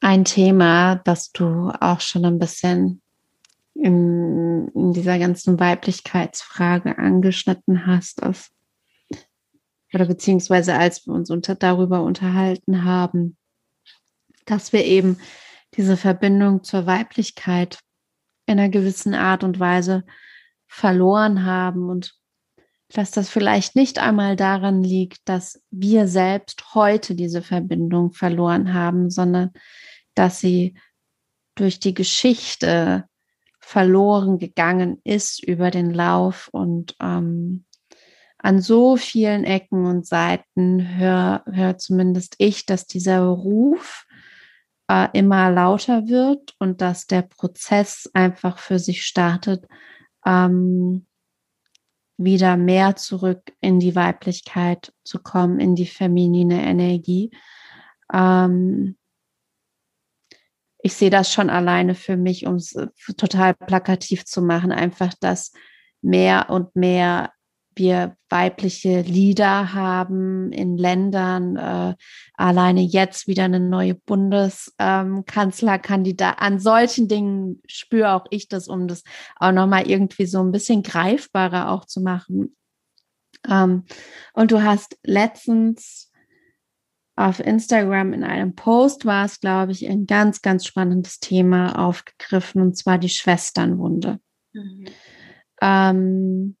Ein 0.00 0.24
Thema, 0.24 0.96
das 0.96 1.32
du 1.32 1.70
auch 1.80 2.00
schon 2.00 2.24
ein 2.24 2.38
bisschen 2.38 3.02
in, 3.74 4.68
in 4.74 4.92
dieser 4.92 5.18
ganzen 5.18 5.60
Weiblichkeitsfrage 5.60 6.98
angeschnitten 6.98 7.86
hast, 7.86 8.20
ist, 8.22 8.52
oder 9.92 10.06
beziehungsweise 10.06 10.74
als 10.74 11.06
wir 11.06 11.14
uns 11.14 11.30
unter, 11.30 11.54
darüber 11.54 12.02
unterhalten 12.02 12.84
haben, 12.84 13.36
dass 14.44 14.72
wir 14.72 14.84
eben 14.84 15.18
diese 15.76 15.96
Verbindung 15.96 16.64
zur 16.64 16.86
Weiblichkeit 16.86 17.78
in 18.46 18.58
einer 18.58 18.68
gewissen 18.68 19.14
Art 19.14 19.44
und 19.44 19.60
Weise 19.60 20.04
verloren 20.66 21.44
haben 21.44 21.88
und 21.88 22.19
dass 22.92 23.10
das 23.10 23.28
vielleicht 23.28 23.76
nicht 23.76 23.98
einmal 23.98 24.36
daran 24.36 24.82
liegt, 24.82 25.20
dass 25.28 25.62
wir 25.70 26.08
selbst 26.08 26.74
heute 26.74 27.14
diese 27.14 27.42
Verbindung 27.42 28.12
verloren 28.12 28.74
haben, 28.74 29.10
sondern 29.10 29.52
dass 30.14 30.40
sie 30.40 30.74
durch 31.54 31.78
die 31.78 31.94
Geschichte 31.94 33.04
verloren 33.60 34.38
gegangen 34.38 35.00
ist 35.04 35.42
über 35.44 35.70
den 35.70 35.90
Lauf. 35.92 36.48
Und 36.52 36.96
ähm, 37.00 37.64
an 38.38 38.60
so 38.60 38.96
vielen 38.96 39.44
Ecken 39.44 39.86
und 39.86 40.06
Seiten 40.06 40.98
höre 40.98 41.44
hör 41.46 41.78
zumindest 41.78 42.34
ich, 42.38 42.66
dass 42.66 42.86
dieser 42.86 43.20
Ruf 43.20 44.06
äh, 44.88 45.08
immer 45.12 45.50
lauter 45.50 46.08
wird 46.08 46.54
und 46.58 46.80
dass 46.80 47.06
der 47.06 47.22
Prozess 47.22 48.10
einfach 48.14 48.58
für 48.58 48.80
sich 48.80 49.04
startet, 49.04 49.66
ähm, 50.26 51.06
wieder 52.22 52.56
mehr 52.56 52.96
zurück 52.96 53.52
in 53.60 53.80
die 53.80 53.94
Weiblichkeit 53.94 54.92
zu 55.04 55.18
kommen, 55.18 55.58
in 55.58 55.74
die 55.74 55.86
feminine 55.86 56.62
Energie. 56.62 57.30
Ähm, 58.12 58.96
ich 60.82 60.94
sehe 60.94 61.10
das 61.10 61.32
schon 61.32 61.50
alleine 61.50 61.94
für 61.94 62.16
mich, 62.16 62.46
um 62.46 62.56
es 62.56 62.74
äh, 62.74 62.88
total 63.16 63.54
plakativ 63.54 64.24
zu 64.24 64.42
machen, 64.42 64.72
einfach, 64.72 65.14
dass 65.20 65.52
mehr 66.02 66.50
und 66.50 66.76
mehr 66.76 67.32
wir 67.80 68.16
weibliche 68.28 69.00
Lieder 69.00 69.74
haben 69.74 70.52
in 70.52 70.76
Ländern, 70.76 71.56
äh, 71.56 71.96
alleine 72.34 72.82
jetzt 72.82 73.26
wieder 73.26 73.42
eine 73.44 73.58
neue 73.58 73.96
Bundeskanzlerkandidat. 73.96 76.36
Ähm, 76.38 76.46
An 76.46 76.60
solchen 76.60 77.08
Dingen 77.08 77.60
spüre 77.66 78.12
auch 78.12 78.26
ich 78.30 78.46
das, 78.46 78.68
um 78.68 78.86
das 78.86 79.02
auch 79.36 79.50
nochmal 79.50 79.90
irgendwie 79.90 80.26
so 80.26 80.40
ein 80.40 80.52
bisschen 80.52 80.84
greifbarer 80.84 81.72
auch 81.72 81.86
zu 81.86 82.00
machen. 82.00 82.54
Ähm, 83.48 83.86
und 84.34 84.52
du 84.52 84.62
hast 84.62 84.96
letztens 85.02 86.12
auf 87.16 87.40
Instagram 87.40 88.12
in 88.12 88.22
einem 88.24 88.54
Post 88.54 89.04
war 89.04 89.24
es, 89.24 89.40
glaube 89.40 89.72
ich, 89.72 89.88
ein 89.88 90.06
ganz, 90.06 90.42
ganz 90.42 90.64
spannendes 90.66 91.18
Thema 91.20 91.88
aufgegriffen, 91.88 92.62
und 92.62 92.76
zwar 92.76 92.98
die 92.98 93.08
Schwesternwunde. 93.08 94.20
Mhm. 94.52 94.86
Ähm, 95.60 96.56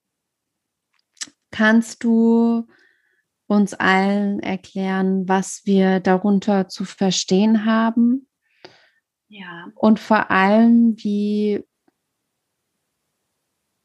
kannst 1.50 2.04
du 2.04 2.66
uns 3.46 3.74
allen 3.74 4.40
erklären, 4.40 5.28
was 5.28 5.62
wir 5.64 6.00
darunter 6.00 6.68
zu 6.68 6.84
verstehen 6.84 7.64
haben? 7.64 8.28
Ja. 9.28 9.68
Und 9.74 9.98
vor 9.98 10.30
allem, 10.30 10.94
wie, 10.98 11.64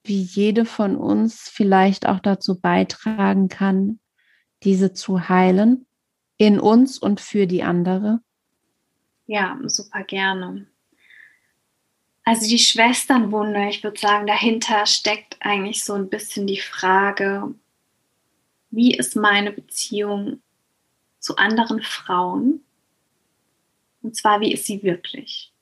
wie 0.03 0.21
jede 0.21 0.65
von 0.65 0.95
uns 0.95 1.49
vielleicht 1.49 2.07
auch 2.07 2.19
dazu 2.19 2.59
beitragen 2.59 3.49
kann, 3.49 3.99
diese 4.63 4.93
zu 4.93 5.29
heilen? 5.29 5.87
in 6.37 6.59
uns 6.59 6.97
und 6.97 7.21
für 7.21 7.47
die 7.47 7.63
andere? 7.63 8.19
Ja, 9.25 9.57
super 9.65 10.03
gerne. 10.03 10.67
Also 12.25 12.47
die 12.47 12.59
Schwesternwunde, 12.59 13.69
ich 13.69 13.83
würde 13.83 13.99
sagen, 13.99 14.27
dahinter 14.27 14.85
steckt 14.85 15.37
eigentlich 15.39 15.83
so 15.83 15.93
ein 15.93 16.09
bisschen 16.09 16.47
die 16.47 16.59
Frage, 16.59 17.53
wie 18.71 18.95
ist 18.95 19.15
meine 19.15 19.51
Beziehung 19.51 20.41
zu 21.19 21.37
anderen 21.37 21.81
Frauen? 21.81 22.65
Und 24.01 24.15
zwar, 24.15 24.41
wie 24.41 24.51
ist 24.51 24.65
sie 24.65 24.83
wirklich? 24.83 25.53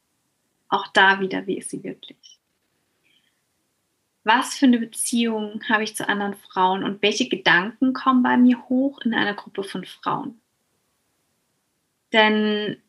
auch 0.74 0.88
da 0.88 1.20
wieder, 1.20 1.46
wie 1.46 1.58
ist 1.60 1.70
sie 1.70 1.84
wirklich? 1.84 2.40
Was 4.24 4.56
für 4.56 4.66
eine 4.66 4.80
Beziehung 4.80 5.62
habe 5.70 5.84
ich 5.84 5.96
zu 5.96 6.08
anderen 6.08 6.34
Frauen 6.34 6.84
und 6.84 7.02
welche 7.02 7.30
Gedanken 7.30 7.94
kommen 7.94 8.24
bei 8.24 8.38
mir 8.38 8.58
hoch 8.70 9.00
in 9.02 9.14
einer 9.14 9.36
Gruppe 9.36 9.64
von 9.64 9.86
Frauen? 9.86 10.42
Denn 12.12 12.82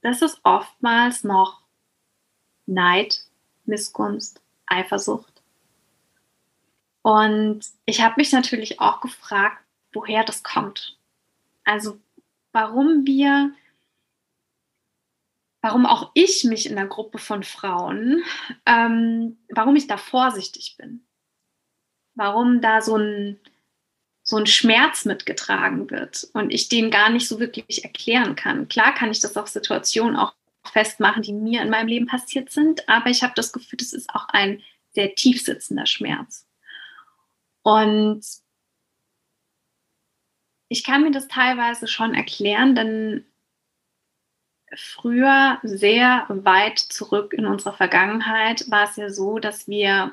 das 0.00 0.22
ist 0.22 0.40
oftmals 0.44 1.24
noch 1.24 1.62
Neid, 2.68 3.24
Missgunst, 3.64 4.40
Eifersucht. 4.66 5.42
Und 7.02 7.64
ich 7.86 8.00
habe 8.00 8.14
mich 8.18 8.32
natürlich 8.32 8.80
auch 8.80 9.00
gefragt, 9.00 9.64
woher 9.92 10.24
das 10.24 10.42
kommt. 10.42 10.96
Also 11.64 11.98
warum 12.52 13.06
wir 13.06 13.52
warum 15.60 15.86
auch 15.86 16.10
ich 16.14 16.44
mich 16.44 16.68
in 16.68 16.76
der 16.76 16.86
Gruppe 16.86 17.18
von 17.18 17.42
Frauen, 17.42 18.22
ähm, 18.66 19.38
warum 19.50 19.76
ich 19.76 19.86
da 19.86 19.96
vorsichtig 19.96 20.76
bin. 20.78 21.04
Warum 22.14 22.60
da 22.60 22.80
so 22.80 22.96
ein, 22.96 23.38
so 24.22 24.36
ein 24.36 24.46
Schmerz 24.46 25.04
mitgetragen 25.04 25.90
wird 25.90 26.28
und 26.32 26.50
ich 26.52 26.68
den 26.68 26.90
gar 26.90 27.10
nicht 27.10 27.28
so 27.28 27.40
wirklich 27.40 27.84
erklären 27.84 28.36
kann. 28.36 28.68
Klar 28.68 28.94
kann 28.94 29.10
ich 29.10 29.20
das 29.20 29.36
auf 29.36 29.48
Situationen 29.48 30.16
auch 30.16 30.34
festmachen, 30.68 31.22
die 31.22 31.32
mir 31.32 31.62
in 31.62 31.70
meinem 31.70 31.88
Leben 31.88 32.06
passiert 32.06 32.50
sind, 32.50 32.88
aber 32.88 33.10
ich 33.10 33.22
habe 33.22 33.34
das 33.34 33.52
Gefühl, 33.52 33.78
das 33.78 33.92
ist 33.92 34.10
auch 34.14 34.28
ein 34.28 34.62
sehr 34.90 35.14
tief 35.14 35.42
sitzender 35.42 35.86
Schmerz. 35.86 36.46
Und 37.62 38.24
ich 40.68 40.84
kann 40.84 41.02
mir 41.02 41.10
das 41.10 41.28
teilweise 41.28 41.88
schon 41.88 42.14
erklären, 42.14 42.74
denn 42.74 43.26
früher 44.76 45.58
sehr 45.62 46.26
weit 46.28 46.78
zurück 46.78 47.32
in 47.32 47.46
unserer 47.46 47.74
Vergangenheit 47.74 48.70
war 48.70 48.84
es 48.84 48.96
ja 48.96 49.08
so, 49.10 49.38
dass 49.38 49.66
wir 49.66 50.12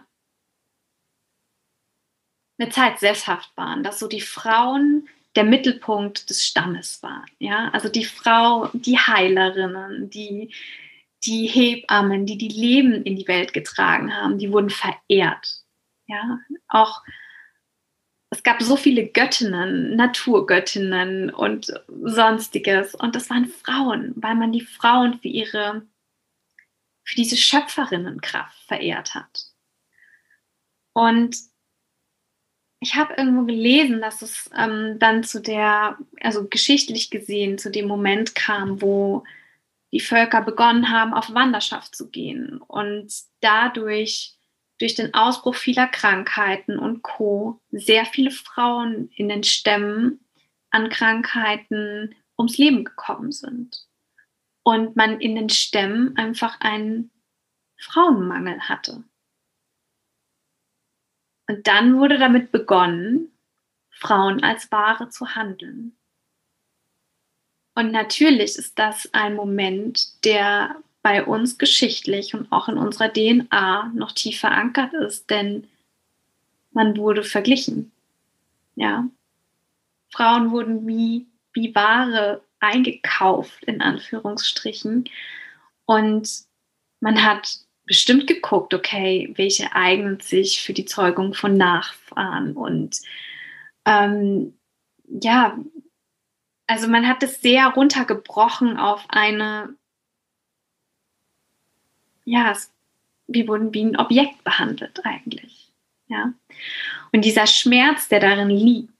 eine 2.58 2.70
Zeit 2.70 2.99
sesshaft 2.99 3.56
waren, 3.58 3.84
dass 3.84 3.99
so 3.99 4.08
die 4.08 4.22
Frauen 4.22 5.10
der 5.36 5.43
Mittelpunkt 5.43 6.29
des 6.29 6.45
Stammes 6.45 7.03
waren. 7.03 7.25
Ja, 7.39 7.69
also 7.69 7.89
die 7.89 8.05
Frau, 8.05 8.69
die 8.73 8.97
Heilerinnen, 8.97 10.09
die, 10.09 10.53
die 11.25 11.47
Hebammen, 11.47 12.25
die 12.25 12.38
die 12.38 12.49
Leben 12.49 13.03
in 13.03 13.15
die 13.15 13.27
Welt 13.27 13.53
getragen 13.53 14.15
haben, 14.15 14.38
die 14.38 14.51
wurden 14.51 14.69
verehrt. 14.69 15.63
Ja, 16.07 16.39
auch 16.67 17.01
es 18.36 18.43
gab 18.43 18.61
so 18.61 18.75
viele 18.75 19.07
Göttinnen, 19.07 19.95
Naturgöttinnen 19.95 21.29
und 21.29 21.73
sonstiges. 21.88 22.93
Und 22.93 23.15
das 23.15 23.29
waren 23.29 23.47
Frauen, 23.47 24.13
weil 24.17 24.36
man 24.36 24.51
die 24.51 24.65
Frauen 24.65 25.19
für 25.19 25.29
ihre, 25.29 25.88
für 27.03 27.15
diese 27.15 27.38
Schöpferinnenkraft 27.38 28.61
verehrt 28.63 29.15
hat. 29.15 29.45
Und 30.93 31.38
ich 32.80 32.95
habe 32.95 33.15
irgendwo 33.17 33.43
gelesen, 33.45 34.01
dass 34.01 34.21
es 34.21 34.49
ähm, 34.55 34.97
dann 34.99 35.23
zu 35.23 35.41
der, 35.41 35.97
also 36.21 36.47
geschichtlich 36.47 37.09
gesehen, 37.09 37.57
zu 37.57 37.71
dem 37.71 37.88
Moment 37.88 38.36
kam, 38.36 38.82
wo 38.82 39.23
die 39.91 39.99
Völker 39.99 40.41
begonnen 40.41 40.89
haben, 40.89 41.13
auf 41.13 41.34
Wanderschaft 41.34 41.95
zu 41.95 42.09
gehen 42.09 42.61
und 42.67 43.13
dadurch 43.39 44.36
durch 44.80 44.95
den 44.95 45.13
Ausbruch 45.13 45.55
vieler 45.55 45.88
Krankheiten 45.88 46.78
und 46.78 47.01
Co. 47.01 47.61
sehr 47.71 48.05
viele 48.05 48.32
Frauen 48.32 49.09
in 49.15 49.30
den 49.30 49.43
Stämmen 49.43 50.19
an 50.69 50.89
Krankheiten 50.89 52.13
ums 52.38 52.57
Leben 52.57 52.84
gekommen 52.84 53.32
sind. 53.32 53.88
Und 54.63 54.95
man 54.95 55.21
in 55.21 55.36
den 55.36 55.49
Stämmen 55.49 56.17
einfach 56.17 56.59
einen 56.59 57.11
Frauenmangel 57.78 58.59
hatte. 58.61 59.03
Und 61.48 61.68
dann 61.68 62.00
wurde 62.00 62.18
damit 62.18 62.52
begonnen, 62.52 63.32
Frauen 63.91 64.43
als 64.43 64.72
Ware 64.72 65.10
zu 65.10 65.36
handeln. 65.36 65.96
Und 67.76 67.91
natürlich 67.91 68.58
ist 68.58 68.80
das 68.80 69.10
ein 69.14 69.36
Moment, 69.36 70.24
der 70.24 70.78
bei 71.02 71.24
uns 71.24 71.58
geschichtlich 71.58 72.34
und 72.34 72.52
auch 72.52 72.68
in 72.68 72.78
unserer 72.78 73.14
DNA 73.14 73.91
noch 73.93 74.14
tief 74.14 74.39
verankert 74.39 74.93
ist, 74.93 75.30
denn 75.30 75.68
man 76.72 76.98
wurde 76.98 77.24
verglichen. 77.24 77.91
Ja. 78.76 79.08
Frauen 80.10 80.52
wurden 80.52 80.88
wie, 80.88 81.28
wie 81.54 81.76
Ware 81.76 82.41
eingekauft, 82.60 83.64
in 83.66 83.82
Anführungsstrichen. 83.82 85.10
Und 85.86 86.30
man 87.02 87.24
hat 87.24 87.60
bestimmt 87.86 88.27
geguckt, 88.27 88.73
okay, 88.73 89.31
welche 89.36 89.73
eignet 89.73 90.23
sich 90.23 90.61
für 90.61 90.73
die 90.73 90.86
Zeugung 90.86 91.33
von 91.33 91.55
Nachfahren 91.57 92.53
und 92.53 92.99
ähm, 93.86 94.57
ja, 95.07 95.57
also 96.67 96.88
man 96.88 97.07
hat 97.07 97.21
es 97.21 97.41
sehr 97.41 97.67
runtergebrochen 97.67 98.77
auf 98.77 99.05
eine 99.09 99.75
ja, 102.25 102.51
es, 102.51 102.73
wir 103.27 103.47
wurden 103.47 103.73
wie 103.73 103.86
ein 103.86 103.97
Objekt 103.97 104.43
behandelt 104.43 105.05
eigentlich. 105.05 105.71
Ja. 106.07 106.33
Und 107.13 107.23
dieser 107.23 107.47
Schmerz, 107.47 108.09
der 108.09 108.19
darin 108.19 108.49
liegt, 108.49 108.91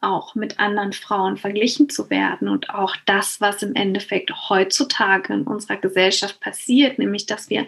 auch 0.00 0.34
mit 0.34 0.58
anderen 0.58 0.92
Frauen 0.92 1.36
verglichen 1.36 1.88
zu 1.88 2.10
werden 2.10 2.48
und 2.48 2.70
auch 2.70 2.96
das, 3.06 3.40
was 3.40 3.62
im 3.62 3.74
Endeffekt 3.74 4.30
heutzutage 4.48 5.32
in 5.32 5.42
unserer 5.42 5.76
Gesellschaft 5.76 6.40
passiert, 6.40 6.98
nämlich 6.98 7.26
dass 7.26 7.50
wir 7.50 7.66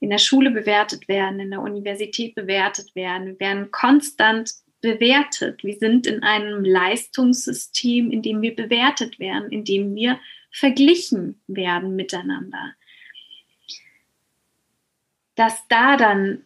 in 0.00 0.10
der 0.10 0.18
Schule 0.18 0.50
bewertet 0.50 1.08
werden, 1.08 1.40
in 1.40 1.50
der 1.50 1.60
Universität 1.60 2.34
bewertet 2.34 2.94
werden, 2.94 3.26
wir 3.26 3.40
werden 3.40 3.70
konstant 3.70 4.52
bewertet. 4.80 5.64
Wir 5.64 5.76
sind 5.76 6.06
in 6.06 6.22
einem 6.22 6.64
Leistungssystem, 6.64 8.10
in 8.10 8.22
dem 8.22 8.42
wir 8.42 8.54
bewertet 8.54 9.18
werden, 9.18 9.50
in 9.50 9.64
dem 9.64 9.94
wir 9.94 10.20
verglichen 10.50 11.40
werden 11.46 11.96
miteinander 11.96 12.74
dass 15.36 15.68
da 15.68 15.96
dann 15.96 16.42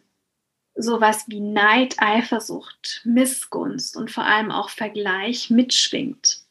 sowas 0.81 1.25
wie 1.27 1.39
Neid, 1.39 1.95
Eifersucht, 1.99 3.01
Missgunst 3.03 3.95
und 3.97 4.11
vor 4.11 4.25
allem 4.25 4.51
auch 4.51 4.69
Vergleich 4.69 5.49
mitschwingt. 5.49 6.41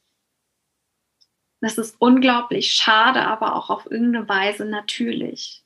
Das 1.61 1.77
ist 1.77 1.97
unglaublich 1.99 2.73
schade, 2.73 3.21
aber 3.21 3.55
auch 3.55 3.71
auf 3.71 3.91
irgendeine 3.91 4.29
Weise 4.29 4.65
natürlich. 4.65 5.63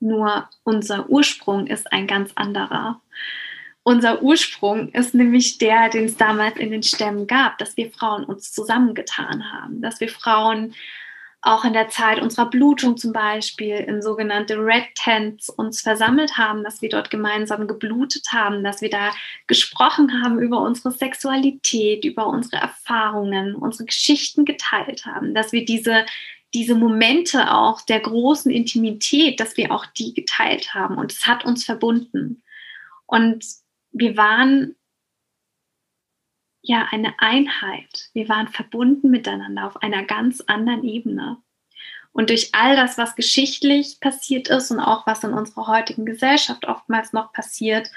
Nur 0.00 0.48
unser 0.62 1.08
Ursprung 1.08 1.66
ist 1.66 1.92
ein 1.92 2.06
ganz 2.06 2.32
anderer. 2.34 3.00
Unser 3.82 4.22
Ursprung 4.22 4.90
ist 4.92 5.14
nämlich 5.14 5.58
der, 5.58 5.88
den 5.90 6.04
es 6.04 6.16
damals 6.16 6.56
in 6.56 6.70
den 6.70 6.82
Stämmen 6.82 7.26
gab, 7.26 7.58
dass 7.58 7.76
wir 7.76 7.90
Frauen 7.90 8.24
uns 8.24 8.52
zusammengetan 8.52 9.52
haben, 9.52 9.82
dass 9.82 10.00
wir 10.00 10.08
Frauen 10.08 10.74
auch 11.44 11.64
in 11.64 11.74
der 11.74 11.90
Zeit 11.90 12.22
unserer 12.22 12.48
Blutung 12.48 12.96
zum 12.96 13.12
Beispiel 13.12 13.76
in 13.76 14.00
sogenannte 14.00 14.56
Red 14.56 14.86
Tents 14.94 15.50
uns 15.50 15.82
versammelt 15.82 16.38
haben, 16.38 16.64
dass 16.64 16.80
wir 16.80 16.88
dort 16.88 17.10
gemeinsam 17.10 17.68
geblutet 17.68 18.28
haben, 18.32 18.64
dass 18.64 18.80
wir 18.80 18.88
da 18.88 19.12
gesprochen 19.46 20.22
haben 20.22 20.38
über 20.38 20.62
unsere 20.62 20.90
Sexualität, 20.90 22.06
über 22.06 22.28
unsere 22.28 22.56
Erfahrungen, 22.56 23.54
unsere 23.54 23.84
Geschichten 23.84 24.46
geteilt 24.46 25.04
haben, 25.04 25.34
dass 25.34 25.52
wir 25.52 25.66
diese, 25.66 26.06
diese 26.54 26.74
Momente 26.74 27.52
auch 27.52 27.82
der 27.82 28.00
großen 28.00 28.50
Intimität, 28.50 29.38
dass 29.38 29.58
wir 29.58 29.70
auch 29.70 29.84
die 29.84 30.14
geteilt 30.14 30.72
haben 30.72 30.96
und 30.96 31.12
es 31.12 31.26
hat 31.26 31.44
uns 31.44 31.66
verbunden. 31.66 32.42
Und 33.04 33.44
wir 33.92 34.16
waren 34.16 34.76
ja 36.64 36.88
eine 36.90 37.14
Einheit. 37.18 38.10
Wir 38.12 38.28
waren 38.28 38.48
verbunden 38.48 39.10
miteinander 39.10 39.66
auf 39.66 39.82
einer 39.82 40.04
ganz 40.04 40.40
anderen 40.42 40.84
Ebene. 40.84 41.38
Und 42.12 42.30
durch 42.30 42.50
all 42.52 42.76
das, 42.76 42.96
was 42.96 43.16
geschichtlich 43.16 43.98
passiert 44.00 44.48
ist 44.48 44.70
und 44.70 44.80
auch 44.80 45.06
was 45.06 45.24
in 45.24 45.32
unserer 45.32 45.66
heutigen 45.66 46.06
Gesellschaft 46.06 46.66
oftmals 46.66 47.12
noch 47.12 47.32
passiert, 47.32 47.90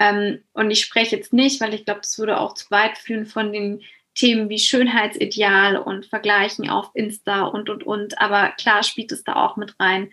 ähm, 0.00 0.42
und 0.54 0.70
ich 0.70 0.80
spreche 0.80 1.16
jetzt 1.16 1.32
nicht, 1.32 1.60
weil 1.60 1.74
ich 1.74 1.84
glaube, 1.84 2.00
das 2.00 2.18
würde 2.18 2.40
auch 2.40 2.54
zu 2.54 2.70
weit 2.70 2.96
führen 2.98 3.26
von 3.26 3.52
den 3.52 3.82
Themen 4.14 4.48
wie 4.48 4.58
Schönheitsideal 4.58 5.76
und 5.76 6.06
Vergleichen 6.06 6.68
auf 6.68 6.90
Insta 6.94 7.42
und, 7.42 7.68
und, 7.68 7.84
und, 7.84 8.18
aber 8.18 8.48
klar 8.52 8.82
spielt 8.82 9.12
es 9.12 9.22
da 9.24 9.36
auch 9.36 9.56
mit 9.56 9.78
rein, 9.78 10.10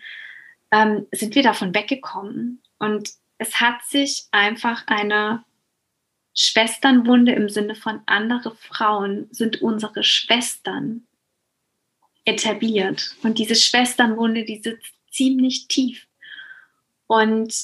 ähm, 0.71 1.07
sind 1.11 1.35
wir 1.35 1.43
davon 1.43 1.73
weggekommen. 1.73 2.61
Und 2.79 3.09
es 3.37 3.59
hat 3.59 3.83
sich 3.85 4.27
einfach 4.31 4.83
eine 4.87 5.43
Schwesternwunde 6.37 7.31
im 7.31 7.49
Sinne 7.49 7.73
von 7.73 8.01
andere 8.05 8.55
Frauen 8.55 9.27
sind 9.31 9.61
unsere 9.63 10.03
Schwestern 10.03 11.07
etabliert. 12.25 13.15
Und 13.23 13.39
diese 13.39 13.55
Schwesternwunde, 13.55 14.45
die 14.45 14.61
sitzt 14.61 14.93
ziemlich 15.09 15.67
tief. 15.67 16.07
Und 17.07 17.55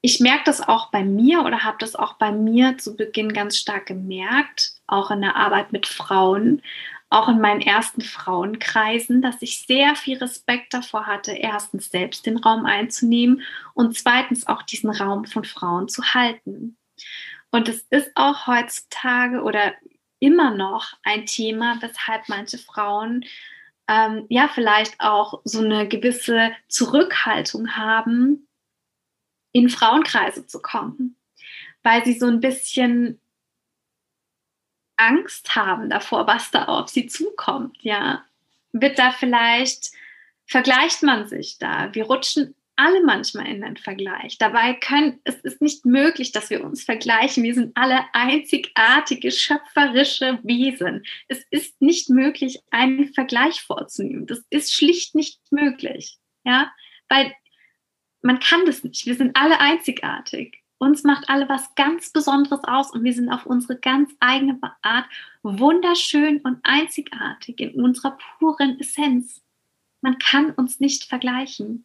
ich 0.00 0.18
merke 0.18 0.44
das 0.46 0.60
auch 0.60 0.90
bei 0.90 1.04
mir 1.04 1.44
oder 1.44 1.62
habe 1.62 1.78
das 1.78 1.94
auch 1.94 2.14
bei 2.14 2.32
mir 2.32 2.76
zu 2.78 2.96
Beginn 2.96 3.32
ganz 3.32 3.56
stark 3.56 3.86
gemerkt, 3.86 4.72
auch 4.88 5.12
in 5.12 5.20
der 5.20 5.36
Arbeit 5.36 5.72
mit 5.72 5.86
Frauen, 5.86 6.62
auch 7.10 7.28
in 7.28 7.40
meinen 7.40 7.62
ersten 7.62 8.02
Frauenkreisen, 8.02 9.22
dass 9.22 9.40
ich 9.40 9.66
sehr 9.66 9.96
viel 9.96 10.18
Respekt 10.18 10.74
davor 10.74 11.06
hatte, 11.06 11.32
erstens 11.32 11.90
selbst 11.90 12.26
den 12.26 12.36
Raum 12.36 12.66
einzunehmen 12.66 13.42
und 13.74 13.96
zweitens 13.96 14.46
auch 14.46 14.62
diesen 14.62 14.90
Raum 14.90 15.24
von 15.24 15.44
Frauen 15.44 15.88
zu 15.88 16.02
halten. 16.14 16.76
Und 17.50 17.68
es 17.68 17.80
ist 17.90 18.10
auch 18.14 18.46
heutzutage 18.46 19.42
oder 19.42 19.72
immer 20.20 20.54
noch 20.54 20.94
ein 21.02 21.24
Thema, 21.24 21.78
weshalb 21.80 22.28
manche 22.28 22.58
Frauen 22.58 23.24
ähm, 23.88 24.26
ja 24.28 24.48
vielleicht 24.48 25.00
auch 25.00 25.40
so 25.44 25.60
eine 25.60 25.88
gewisse 25.88 26.52
Zurückhaltung 26.68 27.76
haben, 27.76 28.48
in 29.52 29.70
Frauenkreise 29.70 30.46
zu 30.46 30.60
kommen, 30.60 31.16
weil 31.82 32.04
sie 32.04 32.18
so 32.18 32.26
ein 32.26 32.40
bisschen 32.40 33.18
Angst 34.98 35.54
haben 35.56 35.88
davor, 35.88 36.26
was 36.26 36.50
da 36.50 36.64
auf 36.64 36.88
sie 36.88 37.06
zukommt, 37.06 37.76
ja. 37.80 38.24
Wird 38.72 38.98
da 38.98 39.12
vielleicht, 39.12 39.90
vergleicht 40.46 41.02
man 41.02 41.26
sich 41.26 41.58
da. 41.58 41.94
Wir 41.94 42.04
rutschen 42.04 42.54
alle 42.78 43.02
manchmal 43.02 43.48
in 43.48 43.60
den 43.60 43.76
Vergleich. 43.76 44.38
Dabei 44.38 44.74
können, 44.74 45.20
es 45.24 45.34
ist 45.40 45.60
nicht 45.60 45.84
möglich, 45.84 46.30
dass 46.30 46.48
wir 46.48 46.64
uns 46.64 46.84
vergleichen. 46.84 47.42
Wir 47.42 47.54
sind 47.54 47.76
alle 47.76 48.04
einzigartige, 48.12 49.32
schöpferische 49.32 50.38
Wesen. 50.44 51.04
Es 51.26 51.44
ist 51.50 51.82
nicht 51.82 52.08
möglich, 52.08 52.60
einen 52.70 53.12
Vergleich 53.14 53.62
vorzunehmen. 53.62 54.26
Das 54.26 54.44
ist 54.50 54.72
schlicht 54.72 55.16
nicht 55.16 55.40
möglich. 55.50 56.18
Ja, 56.44 56.72
weil 57.08 57.34
man 58.22 58.38
kann 58.38 58.64
das 58.64 58.84
nicht. 58.84 59.06
Wir 59.06 59.16
sind 59.16 59.36
alle 59.36 59.60
einzigartig. 59.60 60.62
Uns 60.78 61.02
macht 61.02 61.28
alle 61.28 61.48
was 61.48 61.74
ganz 61.74 62.10
Besonderes 62.10 62.62
aus 62.62 62.92
und 62.92 63.02
wir 63.02 63.12
sind 63.12 63.28
auf 63.30 63.46
unsere 63.46 63.76
ganz 63.76 64.12
eigene 64.20 64.58
Art 64.82 65.06
wunderschön 65.42 66.40
und 66.40 66.60
einzigartig 66.62 67.60
in 67.60 67.82
unserer 67.82 68.16
puren 68.38 68.78
Essenz. 68.78 69.42
Man 70.00 70.18
kann 70.18 70.52
uns 70.52 70.78
nicht 70.78 71.04
vergleichen. 71.04 71.84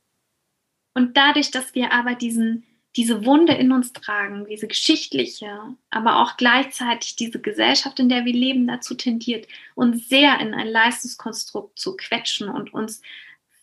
Und 0.94 1.18
dadurch, 1.18 1.50
dass 1.50 1.74
wir 1.74 1.92
aber 1.92 2.14
diesen, 2.14 2.66
diese 2.96 3.26
Wunde 3.26 3.54
in 3.54 3.72
uns 3.72 3.94
tragen, 3.94 4.46
diese 4.48 4.68
geschichtliche, 4.68 5.76
aber 5.90 6.22
auch 6.22 6.38
gleichzeitig 6.38 7.16
diese 7.16 7.42
Gesellschaft, 7.42 8.00
in 8.00 8.10
der 8.10 8.26
wir 8.26 8.34
leben, 8.34 8.68
dazu 8.68 8.94
tendiert, 8.94 9.48
uns 9.74 10.08
sehr 10.08 10.40
in 10.40 10.54
ein 10.54 10.68
Leistungskonstrukt 10.68 11.80
zu 11.80 11.98
quetschen 11.98 12.48
und 12.48 12.72
uns 12.76 13.02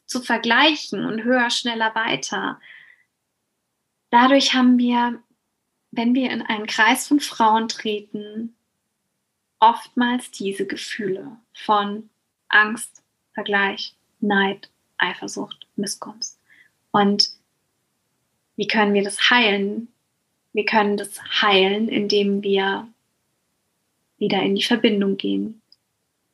zu 0.06 0.20
vergleichen 0.20 1.04
und 1.04 1.22
höher, 1.22 1.50
schneller, 1.50 1.94
weiter. 1.94 2.60
Dadurch 4.10 4.54
haben 4.54 4.78
wir, 4.78 5.22
wenn 5.92 6.14
wir 6.14 6.30
in 6.30 6.42
einen 6.42 6.66
Kreis 6.66 7.06
von 7.08 7.20
Frauen 7.20 7.68
treten, 7.68 8.54
oftmals 9.60 10.30
diese 10.30 10.66
Gefühle 10.66 11.36
von 11.54 12.10
Angst, 12.48 13.02
Vergleich, 13.32 13.94
Neid, 14.20 14.70
Eifersucht, 14.98 15.66
Missgunst. 15.76 16.38
Und 16.90 17.30
wie 18.56 18.66
können 18.66 18.94
wir 18.94 19.04
das 19.04 19.30
heilen? 19.30 19.88
Wir 20.52 20.64
können 20.64 20.96
das 20.96 21.20
heilen, 21.40 21.88
indem 21.88 22.42
wir 22.42 22.88
wieder 24.18 24.42
in 24.42 24.56
die 24.56 24.64
Verbindung 24.64 25.16
gehen, 25.16 25.62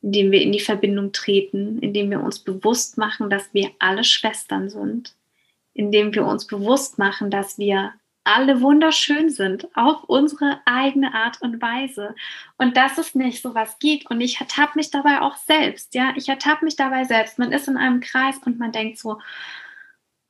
indem 0.01 0.33
wir 0.33 0.41
in 0.41 0.53
die 0.53 0.61
Verbindung 0.61 1.13
treten, 1.13 1.79
indem 1.81 2.11
wir 2.11 2.21
uns 2.21 2.39
bewusst 2.39 2.97
machen, 2.97 3.29
dass 3.29 3.53
wir 3.53 3.71
alle 3.79 4.03
Schwestern 4.03 4.71
sind, 4.71 5.15
indem 5.77 6.15
wir 6.15 6.25
uns 6.27 6.47
bewusst 6.47 6.99
machen, 6.99 7.31
dass 7.31 7.59
wir 7.59 7.93
alle 8.25 8.61
wunderschön 8.61 9.31
sind, 9.31 9.69
auf 9.77 10.03
unsere 10.05 10.61
eigene 10.65 11.15
Art 11.15 11.41
und 11.43 11.63
Weise. 11.63 12.15
Und 12.59 12.77
dass 12.77 12.99
es 12.99 13.15
nicht 13.15 13.41
so 13.41 13.55
was 13.55 13.79
gibt. 13.79 14.11
Und 14.11 14.21
ich 14.21 14.41
ertappe 14.41 14.73
mich 14.75 14.91
dabei 14.91 15.21
auch 15.21 15.37
selbst, 15.37 15.95
ja. 15.95 16.13
Ich 16.17 16.29
ertappe 16.29 16.65
mich 16.65 16.75
dabei 16.75 17.05
selbst. 17.05 17.39
Man 17.39 17.53
ist 17.53 17.69
in 17.69 17.77
einem 17.77 18.01
Kreis 18.01 18.37
und 18.45 18.59
man 18.59 18.73
denkt 18.73 18.99
so, 18.99 19.19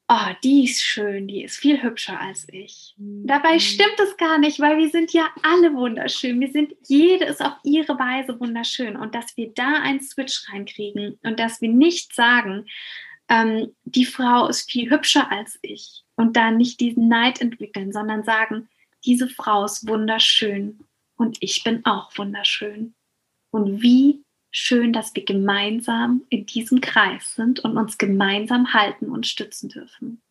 oh, 0.09 0.28
die 0.44 0.64
ist 0.64 0.82
schön, 0.82 1.26
die 1.26 1.42
ist 1.42 1.57
viel 1.57 1.82
hübscher 1.82 2.20
als 2.20 2.47
ich. 2.53 2.94
Dabei 2.99 3.55
mhm. 3.55 3.61
stimmt 3.61 3.99
es 3.99 4.16
gar 4.16 4.38
nicht, 4.38 4.61
weil 4.61 4.76
wir 4.76 4.90
sind 4.90 5.12
ja 5.12 5.28
alle 5.42 5.74
wunderschön. 5.74 6.38
Wir 6.38 6.51
sind, 6.51 6.74
jede 6.86 7.24
ist 7.24 7.42
auf 7.42 7.55
ihre 7.64 7.99
Weise 7.99 8.38
wunderschön. 8.38 8.97
Und 8.97 9.14
dass 9.14 9.36
wir 9.36 9.53
da 9.55 9.80
einen 9.82 10.03
Switch 10.03 10.49
reinkriegen 10.53 11.18
und 11.22 11.40
dass 11.40 11.61
wir 11.61 11.70
nicht 11.70 12.14
sagen, 12.14 12.66
ähm, 13.29 13.74
die 13.85 14.07
Frau 14.07 14.49
ist 14.49 14.70
viel 14.70 14.91
hübscher 14.91 15.31
als 15.31 15.59
ich 15.62 16.05
und 16.14 16.37
da 16.37 16.51
nicht 16.51 16.81
diesen 16.81 17.09
Neid 17.09 17.41
entwickeln, 17.41 17.93
sondern 17.93 18.24
sagen, 18.24 18.68
diese 19.05 19.29
Frau 19.29 19.64
ist 19.64 19.87
wunderschön 19.89 20.81
und 21.16 21.39
ich 21.41 21.64
bin 21.64 21.85
auch 21.85 22.16
wunderschön. 22.16 22.95
Und 23.51 23.83
wie 23.83 24.22
schön, 24.51 24.93
dass 24.93 25.14
wir 25.14 25.24
gemeinsam 25.24 26.22
in 26.29 26.47
diesem 26.47 26.81
Kreis 26.81 27.35
sind 27.35 27.61
und 27.61 27.77
uns 27.77 27.99
gemeinsam 27.99 28.72
halten 28.72 29.11
und 29.11 29.27
stützen 29.27 29.68
dürfen. 29.68 30.22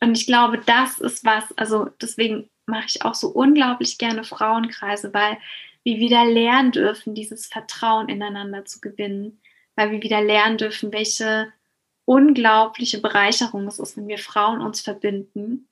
Und 0.00 0.18
ich 0.18 0.26
glaube, 0.26 0.58
das 0.58 0.98
ist 1.00 1.24
was, 1.24 1.56
also 1.56 1.88
deswegen 2.00 2.48
mache 2.66 2.86
ich 2.88 3.02
auch 3.02 3.14
so 3.14 3.28
unglaublich 3.28 3.98
gerne 3.98 4.24
Frauenkreise, 4.24 5.14
weil 5.14 5.38
wir 5.84 5.98
wieder 5.98 6.24
lernen 6.24 6.72
dürfen, 6.72 7.14
dieses 7.14 7.46
Vertrauen 7.46 8.08
ineinander 8.08 8.64
zu 8.64 8.80
gewinnen, 8.80 9.40
weil 9.76 9.90
wir 9.90 10.02
wieder 10.02 10.22
lernen 10.22 10.58
dürfen, 10.58 10.92
welche 10.92 11.52
unglaubliche 12.04 13.00
Bereicherung 13.00 13.66
es 13.66 13.78
ist, 13.78 13.96
wenn 13.96 14.08
wir 14.08 14.18
Frauen 14.18 14.60
uns 14.60 14.80
verbinden 14.80 15.68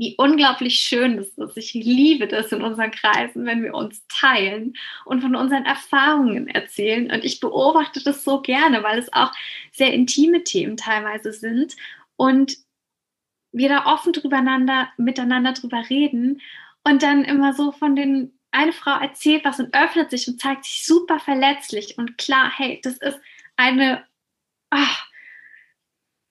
wie 0.00 0.14
unglaublich 0.16 0.78
schön 0.78 1.18
das 1.18 1.28
ist. 1.36 1.58
Ich 1.58 1.74
liebe 1.74 2.26
das 2.26 2.50
in 2.52 2.62
unseren 2.62 2.90
Kreisen, 2.90 3.44
wenn 3.44 3.62
wir 3.62 3.74
uns 3.74 4.02
teilen 4.08 4.72
und 5.04 5.20
von 5.20 5.36
unseren 5.36 5.66
Erfahrungen 5.66 6.48
erzählen. 6.48 7.10
Und 7.12 7.22
ich 7.22 7.38
beobachte 7.38 8.02
das 8.02 8.24
so 8.24 8.40
gerne, 8.40 8.82
weil 8.82 8.98
es 8.98 9.12
auch 9.12 9.30
sehr 9.72 9.92
intime 9.92 10.42
Themen 10.42 10.78
teilweise 10.78 11.34
sind 11.34 11.76
und 12.16 12.56
wir 13.52 13.68
da 13.68 13.84
offen 13.92 14.14
drüber 14.14 14.40
miteinander 14.96 15.52
drüber 15.52 15.82
reden 15.90 16.40
und 16.82 17.02
dann 17.02 17.22
immer 17.26 17.52
so 17.52 17.70
von 17.70 17.94
den 17.94 18.32
eine 18.52 18.72
Frau 18.72 18.98
erzählt 18.98 19.44
was 19.44 19.60
und 19.60 19.74
öffnet 19.74 20.10
sich 20.10 20.26
und 20.28 20.40
zeigt 20.40 20.64
sich 20.64 20.86
super 20.86 21.20
verletzlich 21.20 21.98
und 21.98 22.16
klar, 22.16 22.50
hey, 22.56 22.80
das 22.82 22.96
ist 22.96 23.20
eine 23.56 24.02
ach, 24.70 25.09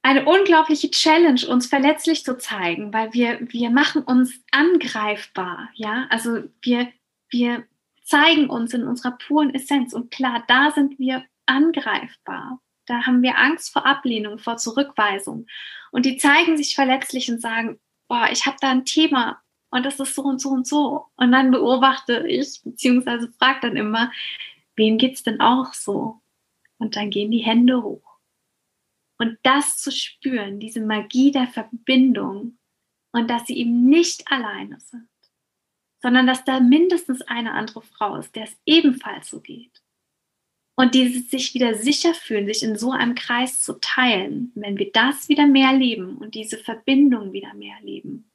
eine 0.01 0.25
unglaubliche 0.25 0.89
Challenge, 0.91 1.41
uns 1.47 1.67
verletzlich 1.67 2.23
zu 2.23 2.37
zeigen, 2.37 2.93
weil 2.93 3.13
wir, 3.13 3.39
wir 3.41 3.69
machen 3.69 4.01
uns 4.03 4.41
angreifbar, 4.51 5.69
ja, 5.73 6.07
also 6.09 6.43
wir, 6.61 6.87
wir 7.29 7.65
zeigen 8.03 8.49
uns 8.49 8.73
in 8.73 8.87
unserer 8.87 9.11
puren 9.11 9.53
Essenz 9.53 9.93
und 9.93 10.09
klar, 10.09 10.43
da 10.47 10.71
sind 10.71 10.97
wir 10.97 11.25
angreifbar. 11.45 12.59
Da 12.85 13.05
haben 13.05 13.21
wir 13.21 13.37
Angst 13.37 13.71
vor 13.71 13.85
Ablehnung, 13.85 14.39
vor 14.39 14.57
Zurückweisung. 14.57 15.45
Und 15.91 16.07
die 16.07 16.17
zeigen 16.17 16.57
sich 16.57 16.73
verletzlich 16.73 17.29
und 17.29 17.39
sagen, 17.39 17.79
boah, 18.07 18.29
ich 18.31 18.47
habe 18.47 18.57
da 18.61 18.71
ein 18.71 18.85
Thema 18.85 19.39
und 19.69 19.85
das 19.85 19.99
ist 19.99 20.15
so 20.15 20.23
und 20.23 20.41
so 20.41 20.49
und 20.49 20.65
so. 20.65 21.05
Und 21.15 21.31
dann 21.31 21.51
beobachte 21.51 22.27
ich, 22.27 22.61
beziehungsweise 22.63 23.31
frage 23.37 23.59
dann 23.61 23.77
immer, 23.77 24.11
wem 24.75 24.97
geht's 24.97 25.21
denn 25.21 25.39
auch 25.39 25.73
so? 25.73 26.19
Und 26.79 26.95
dann 26.95 27.11
gehen 27.11 27.29
die 27.29 27.39
Hände 27.43 27.83
hoch. 27.83 28.08
Und 29.19 29.37
das 29.43 29.77
zu 29.77 29.91
spüren, 29.91 30.59
diese 30.59 30.79
Magie 30.79 31.31
der 31.31 31.47
Verbindung 31.47 32.57
und 33.11 33.29
dass 33.29 33.45
sie 33.47 33.57
eben 33.57 33.89
nicht 33.89 34.31
alleine 34.31 34.79
sind, 34.79 35.09
sondern 36.01 36.25
dass 36.25 36.45
da 36.45 36.61
mindestens 36.61 37.21
eine 37.23 37.53
andere 37.53 37.81
Frau 37.81 38.15
ist, 38.15 38.35
der 38.35 38.45
es 38.45 38.57
ebenfalls 38.65 39.29
so 39.29 39.41
geht. 39.41 39.83
Und 40.77 40.95
dieses 40.95 41.29
sich 41.29 41.53
wieder 41.53 41.75
sicher 41.75 42.13
fühlen, 42.13 42.47
sich 42.47 42.63
in 42.63 42.77
so 42.77 42.91
einem 42.91 43.13
Kreis 43.13 43.61
zu 43.61 43.73
teilen, 43.81 44.53
wenn 44.55 44.77
wir 44.77 44.89
das 44.93 45.27
wieder 45.27 45.45
mehr 45.45 45.73
leben 45.73 46.17
und 46.17 46.35
diese 46.35 46.57
Verbindung 46.57 47.33
wieder 47.33 47.53
mehr 47.53 47.75
leben, 47.81 48.31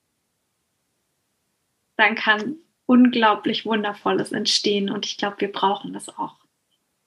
dann 1.96 2.14
kann 2.14 2.58
unglaublich 2.84 3.64
Wundervolles 3.64 4.32
entstehen. 4.32 4.90
Und 4.90 5.06
ich 5.06 5.16
glaube, 5.16 5.40
wir 5.40 5.50
brauchen 5.50 5.94
das 5.94 6.10
auch. 6.10 6.36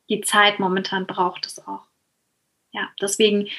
Die 0.09 0.21
Zeit 0.21 0.57
momentan 0.57 1.05
braucht 1.05 1.45
es 1.45 1.59
auch 1.67 1.86
ja, 2.71 2.89
deswegen, 3.01 3.49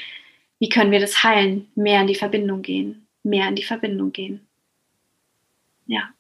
wie 0.59 0.69
können 0.69 0.91
wir 0.91 1.01
das 1.01 1.23
heilen? 1.23 1.71
Mehr 1.75 2.01
in 2.01 2.07
die 2.07 2.15
Verbindung 2.15 2.63
gehen, 2.63 3.07
mehr 3.23 3.49
in 3.49 3.57
die 3.57 3.65
Verbindung 3.65 4.13
gehen. 4.13 4.47
Ja. 5.87 6.11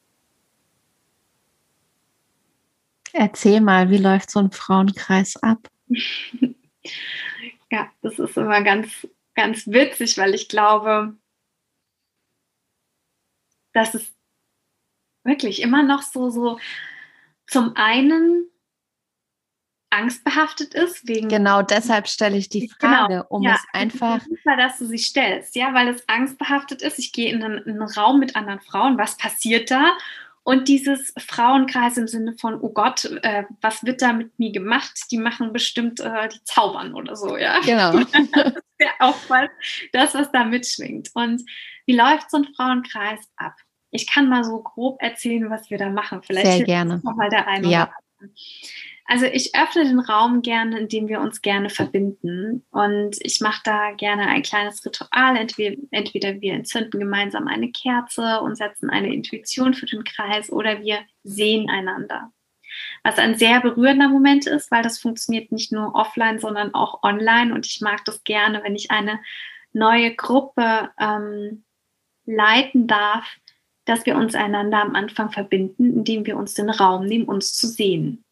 Erzähl 3.13 3.61
mal, 3.61 3.91
wie 3.91 3.99
läuft 3.99 4.31
so 4.31 4.39
ein 4.39 4.51
Frauenkreis 4.51 5.37
ab? 5.43 5.69
ja, 7.71 7.91
das 8.03 8.19
ist 8.19 8.37
immer 8.37 8.63
ganz, 8.63 9.07
ganz 9.35 9.67
witzig, 9.67 10.19
weil 10.19 10.35
ich 10.35 10.49
glaube, 10.49 11.17
dass 13.73 13.95
es 13.95 14.13
wirklich 15.25 15.63
immer 15.63 15.83
noch 15.83 16.03
so, 16.03 16.31
so 16.31 16.59
zum 17.47 17.77
einen 17.77 18.49
angstbehaftet 19.91 20.75
ist. 20.75 21.07
Wegen 21.07 21.29
genau 21.29 21.63
deshalb 21.63 22.09
stelle 22.09 22.37
ich 22.37 22.49
die 22.49 22.69
genau, 22.79 22.79
Frage, 22.79 23.15
genau, 23.15 23.27
um 23.29 23.43
ja, 23.43 23.55
es 23.55 23.65
einfach. 23.73 24.21
Super, 24.23 24.57
dass 24.57 24.79
du 24.79 24.87
sie 24.87 24.99
stellst, 24.99 25.57
ja, 25.57 25.73
weil 25.75 25.89
es 25.89 26.09
angstbehaftet 26.09 26.83
ist. 26.83 26.99
Ich 26.99 27.13
gehe 27.13 27.33
in 27.33 27.43
einen, 27.43 27.59
in 27.59 27.81
einen 27.81 27.91
Raum 27.91 28.19
mit 28.19 28.37
anderen 28.37 28.61
Frauen. 28.61 28.99
Was 28.99 29.17
passiert 29.17 29.71
da? 29.71 29.97
Und 30.49 30.67
dieses 30.69 31.13
Frauenkreis 31.19 31.99
im 31.99 32.09
Sinne 32.09 32.35
von, 32.41 32.59
oh 32.63 32.71
Gott, 32.71 33.05
äh, 33.23 33.45
was 33.61 33.85
wird 33.85 34.01
da 34.01 34.15
mit 34.15 34.39
mir 34.39 34.51
gemacht? 34.51 34.99
Die 35.11 35.19
machen 35.19 35.53
bestimmt, 35.53 36.01
äh, 36.01 36.29
die 36.29 36.43
zaubern 36.45 36.95
oder 36.95 37.17
so, 37.17 37.37
ja. 37.37 37.61
Genau. 37.61 37.93
das 38.33 38.55
ist 38.55 38.81
ja 38.81 38.93
auch 38.99 39.19
was, 39.29 39.51
das, 39.93 40.15
was 40.15 40.33
da 40.33 40.45
mitschwingt. 40.45 41.11
Und 41.13 41.43
wie 41.85 41.95
läuft 41.95 42.31
so 42.31 42.39
ein 42.39 42.49
Frauenkreis 42.57 43.21
ab? 43.37 43.57
Ich 43.91 44.07
kann 44.07 44.31
mal 44.31 44.43
so 44.43 44.63
grob 44.63 45.03
erzählen, 45.03 45.51
was 45.51 45.69
wir 45.69 45.77
da 45.77 45.91
machen. 45.91 46.23
Vielleicht 46.23 46.47
Sehr 46.47 46.65
gerne. 46.65 47.01
Mal 47.03 47.29
der 47.29 47.47
eine 47.47 47.69
ja. 47.69 47.93
Also 49.11 49.25
ich 49.25 49.57
öffne 49.57 49.85
den 49.85 50.01
Raum 50.01 50.43
gerne, 50.43 50.79
indem 50.79 51.09
wir 51.09 51.21
uns 51.21 51.41
gerne 51.41 51.71
verbinden. 51.71 52.67
Und 52.71 53.17
ich 53.21 53.41
mache 53.41 53.63
da 53.65 53.93
gerne 53.93 54.27
ein 54.27 54.43
kleines 54.43 54.85
Ritual. 54.85 55.35
Entweder, 55.39 55.77
entweder 55.91 56.39
wir 56.43 56.53
entzünden 56.53 57.01
gemeinsam 57.01 57.49
eine 57.49 57.73
Kerze 57.73 58.41
und 58.43 58.57
setzen 58.57 58.91
eine 58.91 59.13
Intuition 59.13 59.73
für 59.73 59.87
den 59.87 60.05
Kreis 60.05 60.53
oder 60.53 60.83
wir 60.83 60.99
sehen 61.25 61.71
einander. 61.71 62.31
Was 63.03 63.19
ein 63.19 63.39
sehr 63.39 63.63
berührender 63.63 64.09
Moment 64.09 64.47
ist, 64.47 64.71
weil 64.71 64.83
das 64.83 64.99
funktioniert 64.99 65.53
nicht 65.53 65.73
nur 65.73 65.95
offline, 65.95 66.39
sondern 66.39 66.75
auch 66.75 67.03
online. 67.03 67.55
Und 67.55 67.65
ich 67.65 67.81
mag 67.81 68.05
das 68.05 68.25
gerne, 68.25 68.63
wenn 68.63 68.77
ich 68.77 68.91
eine 68.91 69.21
neue 69.73 70.15
Gruppe 70.15 70.91
ähm, 71.01 71.65
leiten 72.27 72.87
darf, 72.87 73.39
dass 73.87 74.05
wir 74.05 74.17
uns 74.17 74.35
einander 74.35 74.83
am 74.83 74.95
Anfang 74.95 75.31
verbinden, 75.31 75.95
indem 75.95 76.27
wir 76.27 76.37
uns 76.37 76.53
den 76.53 76.69
Raum 76.69 77.07
nehmen, 77.07 77.25
uns 77.25 77.55
zu 77.55 77.67
sehen. 77.67 78.23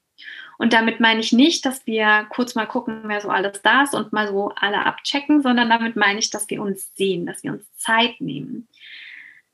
Und 0.59 0.72
damit 0.72 1.00
meine 1.00 1.20
ich 1.20 1.32
nicht, 1.32 1.66
dass 1.66 1.86
wir 1.86 2.26
kurz 2.30 2.54
mal 2.54 2.66
gucken, 2.66 3.02
wer 3.04 3.20
so 3.20 3.28
alles 3.28 3.61
da 3.62 3.82
ist 3.82 3.94
und 3.94 4.12
mal 4.12 4.28
so 4.28 4.52
alle 4.57 4.84
abchecken, 4.86 5.42
sondern 5.42 5.68
damit 5.68 5.96
meine 5.96 6.18
ich, 6.18 6.30
dass 6.30 6.48
wir 6.48 6.62
uns 6.62 6.94
sehen, 6.94 7.26
dass 7.26 7.42
wir 7.42 7.52
uns 7.52 7.70
Zeit 7.76 8.20
nehmen. 8.20 8.68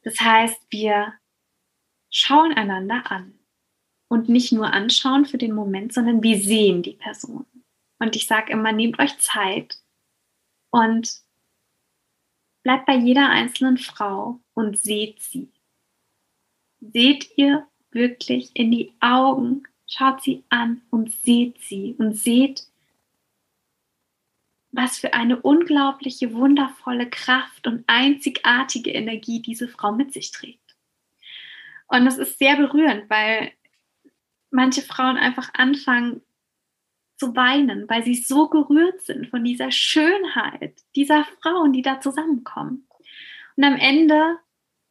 Das 0.02 0.20
heißt, 0.20 0.60
wir 0.70 1.14
schauen 2.10 2.52
einander 2.52 3.10
an 3.10 3.38
und 4.08 4.28
nicht 4.28 4.52
nur 4.52 4.72
anschauen 4.72 5.24
für 5.24 5.38
den 5.38 5.54
Moment, 5.54 5.92
sondern 5.92 6.22
wir 6.22 6.38
sehen 6.38 6.82
die 6.82 6.94
Person. 6.94 7.46
Und 7.98 8.14
ich 8.14 8.26
sage 8.26 8.52
immer, 8.52 8.72
nehmt 8.72 8.98
euch 8.98 9.16
Zeit 9.18 9.78
und 10.70 11.22
bleibt 12.62 12.86
bei 12.86 12.96
jeder 12.96 13.28
einzelnen 13.28 13.78
Frau 13.78 14.40
und 14.54 14.78
seht 14.78 15.20
sie. 15.20 15.52
Seht 16.80 17.36
ihr 17.36 17.66
wirklich 17.90 18.50
in 18.54 18.70
die 18.70 18.92
Augen 19.00 19.64
Schaut 19.94 20.22
sie 20.22 20.42
an 20.48 20.80
und 20.88 21.12
seht 21.12 21.60
sie 21.60 21.94
und 21.98 22.14
seht, 22.16 22.62
was 24.70 24.98
für 24.98 25.12
eine 25.12 25.38
unglaubliche, 25.38 26.32
wundervolle 26.32 27.10
Kraft 27.10 27.66
und 27.66 27.84
einzigartige 27.86 28.90
Energie 28.90 29.42
diese 29.42 29.68
Frau 29.68 29.92
mit 29.92 30.14
sich 30.14 30.30
trägt. 30.30 30.58
Und 31.88 32.06
das 32.06 32.16
ist 32.16 32.38
sehr 32.38 32.56
berührend, 32.56 33.10
weil 33.10 33.52
manche 34.50 34.80
Frauen 34.80 35.18
einfach 35.18 35.52
anfangen 35.52 36.22
zu 37.18 37.36
weinen, 37.36 37.86
weil 37.90 38.02
sie 38.02 38.14
so 38.14 38.48
gerührt 38.48 39.02
sind 39.02 39.28
von 39.28 39.44
dieser 39.44 39.70
Schönheit 39.70 40.74
dieser 40.96 41.26
Frauen, 41.42 41.74
die 41.74 41.82
da 41.82 42.00
zusammenkommen. 42.00 42.88
Und 43.56 43.64
am 43.64 43.76
Ende 43.76 44.38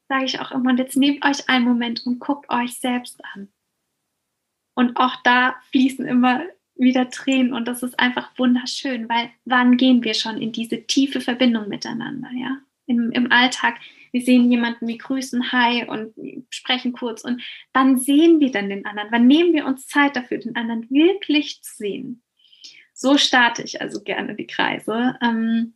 sage 0.08 0.26
ich 0.26 0.40
auch 0.40 0.52
immer, 0.52 0.70
und 0.70 0.78
jetzt 0.78 0.96
nehmt 0.96 1.26
euch 1.26 1.50
einen 1.50 1.66
Moment 1.66 2.06
und 2.06 2.20
guckt 2.20 2.52
euch 2.52 2.78
selbst 2.78 3.20
an. 3.34 3.52
Und 4.82 4.98
auch 4.98 5.16
da 5.24 5.58
fließen 5.70 6.08
immer 6.08 6.42
wieder 6.74 7.12
Tränen 7.12 7.54
und 7.54 7.68
das 7.68 7.84
ist 7.84 8.00
einfach 8.00 8.32
wunderschön, 8.40 9.08
weil 9.08 9.30
wann 9.46 9.78
gehen 9.78 10.04
wir 10.04 10.16
schon 10.16 10.42
in 10.42 10.52
diese 10.52 10.82
tiefe 10.88 11.22
Verbindung 11.22 11.70
miteinander, 11.70 12.32
ja? 12.36 12.58
Im, 12.88 13.12
im 13.12 13.32
Alltag, 13.32 13.76
wir 14.12 14.22
sehen 14.22 14.50
jemanden, 14.50 14.88
wir 14.88 14.98
grüßen 14.98 15.52
Hi 15.52 15.86
und 15.86 16.16
sprechen 16.50 16.94
kurz 16.94 17.24
und 17.24 17.44
wann 17.74 18.00
sehen 18.00 18.40
wir 18.40 18.52
dann 18.52 18.70
den 18.70 18.84
anderen? 18.88 19.10
Wann 19.12 19.28
nehmen 19.28 19.54
wir 19.54 19.68
uns 19.68 19.86
Zeit 19.86 20.16
dafür, 20.16 20.40
den 20.40 20.56
anderen 20.56 20.90
wirklich 20.90 21.62
zu 21.62 21.76
sehen? 21.76 22.24
So 22.92 23.20
starte 23.20 23.62
ich 23.62 23.82
also 23.82 24.02
gerne 24.02 24.34
die 24.34 24.48
Kreise. 24.48 25.16
Ähm, 25.22 25.76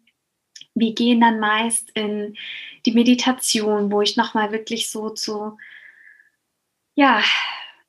wir 0.73 0.95
gehen 0.95 1.21
dann 1.21 1.39
meist 1.39 1.91
in 1.91 2.35
die 2.87 2.93
Meditation, 2.93 3.91
wo 3.91 4.01
ich 4.01 4.17
nochmal 4.17 4.51
wirklich 4.51 4.89
so 4.89 5.11
zu, 5.11 5.59
ja, 6.95 7.21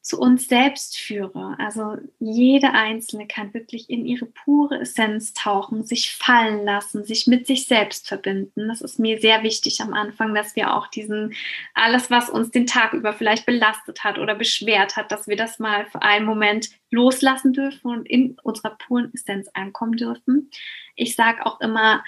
zu 0.07 0.21
uns 0.21 0.47
selbst 0.47 0.97
führe. 0.97 1.57
Also 1.59 1.97
jede 2.21 2.71
Einzelne 2.71 3.27
kann 3.27 3.53
wirklich 3.53 3.91
in 3.91 4.07
ihre 4.07 4.27
pure 4.27 4.79
Essenz 4.79 5.33
tauchen, 5.33 5.83
sich 5.83 6.15
fallen 6.15 6.65
lassen, 6.65 7.05
sich 7.05 7.27
mit 7.27 7.49
sich 7.49 7.67
selbst 7.67 8.07
verbinden. 8.07 8.69
Das 8.69 8.83
ist 8.83 9.01
mir 9.01 9.21
sehr 9.21 9.43
wichtig 9.43 9.81
am 9.81 9.95
Anfang, 9.95 10.33
dass 10.33 10.55
wir 10.55 10.75
auch 10.75 10.87
diesen, 10.87 11.35
alles, 11.75 12.09
was 12.09 12.31
uns 12.31 12.53
den 12.53 12.69
Tag 12.69 12.93
über 12.93 13.15
vielleicht 13.15 13.47
belastet 13.47 14.05
hat 14.05 14.21
oder 14.21 14.37
beschwert 14.37 14.95
hat, 14.95 15.11
dass 15.11 15.27
wir 15.27 15.37
das 15.37 15.59
mal 15.59 15.87
für 15.87 16.03
einen 16.03 16.25
Moment 16.25 16.71
loslassen 16.93 17.53
dürfen 17.53 17.91
und 17.91 18.09
in 18.09 18.39
unserer 18.45 18.77
puren 18.77 19.11
Essenz 19.13 19.49
ankommen 19.55 19.97
dürfen. 19.97 20.53
Ich 20.95 21.17
sage 21.17 21.45
auch 21.45 21.61
immer, 21.61 22.05